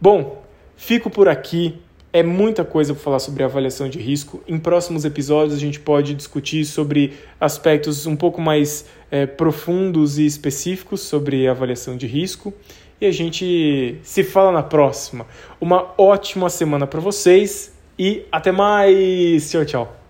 Bom, 0.00 0.42
fico 0.76 1.08
por 1.08 1.28
aqui. 1.28 1.80
É 2.14 2.22
muita 2.22 2.64
coisa 2.64 2.94
para 2.94 3.02
falar 3.02 3.18
sobre 3.18 3.42
avaliação 3.42 3.88
de 3.88 3.98
risco. 3.98 4.40
Em 4.46 4.56
próximos 4.56 5.04
episódios 5.04 5.56
a 5.56 5.58
gente 5.58 5.80
pode 5.80 6.14
discutir 6.14 6.64
sobre 6.64 7.14
aspectos 7.40 8.06
um 8.06 8.14
pouco 8.14 8.40
mais 8.40 8.86
é, 9.10 9.26
profundos 9.26 10.16
e 10.16 10.24
específicos 10.24 11.00
sobre 11.00 11.48
avaliação 11.48 11.96
de 11.96 12.06
risco. 12.06 12.54
E 13.00 13.06
a 13.06 13.10
gente 13.10 13.98
se 14.04 14.22
fala 14.22 14.52
na 14.52 14.62
próxima. 14.62 15.26
Uma 15.60 15.92
ótima 15.98 16.48
semana 16.48 16.86
para 16.86 17.00
vocês 17.00 17.72
e 17.98 18.22
até 18.30 18.52
mais. 18.52 19.50
Tchau, 19.50 19.64
tchau. 19.64 20.03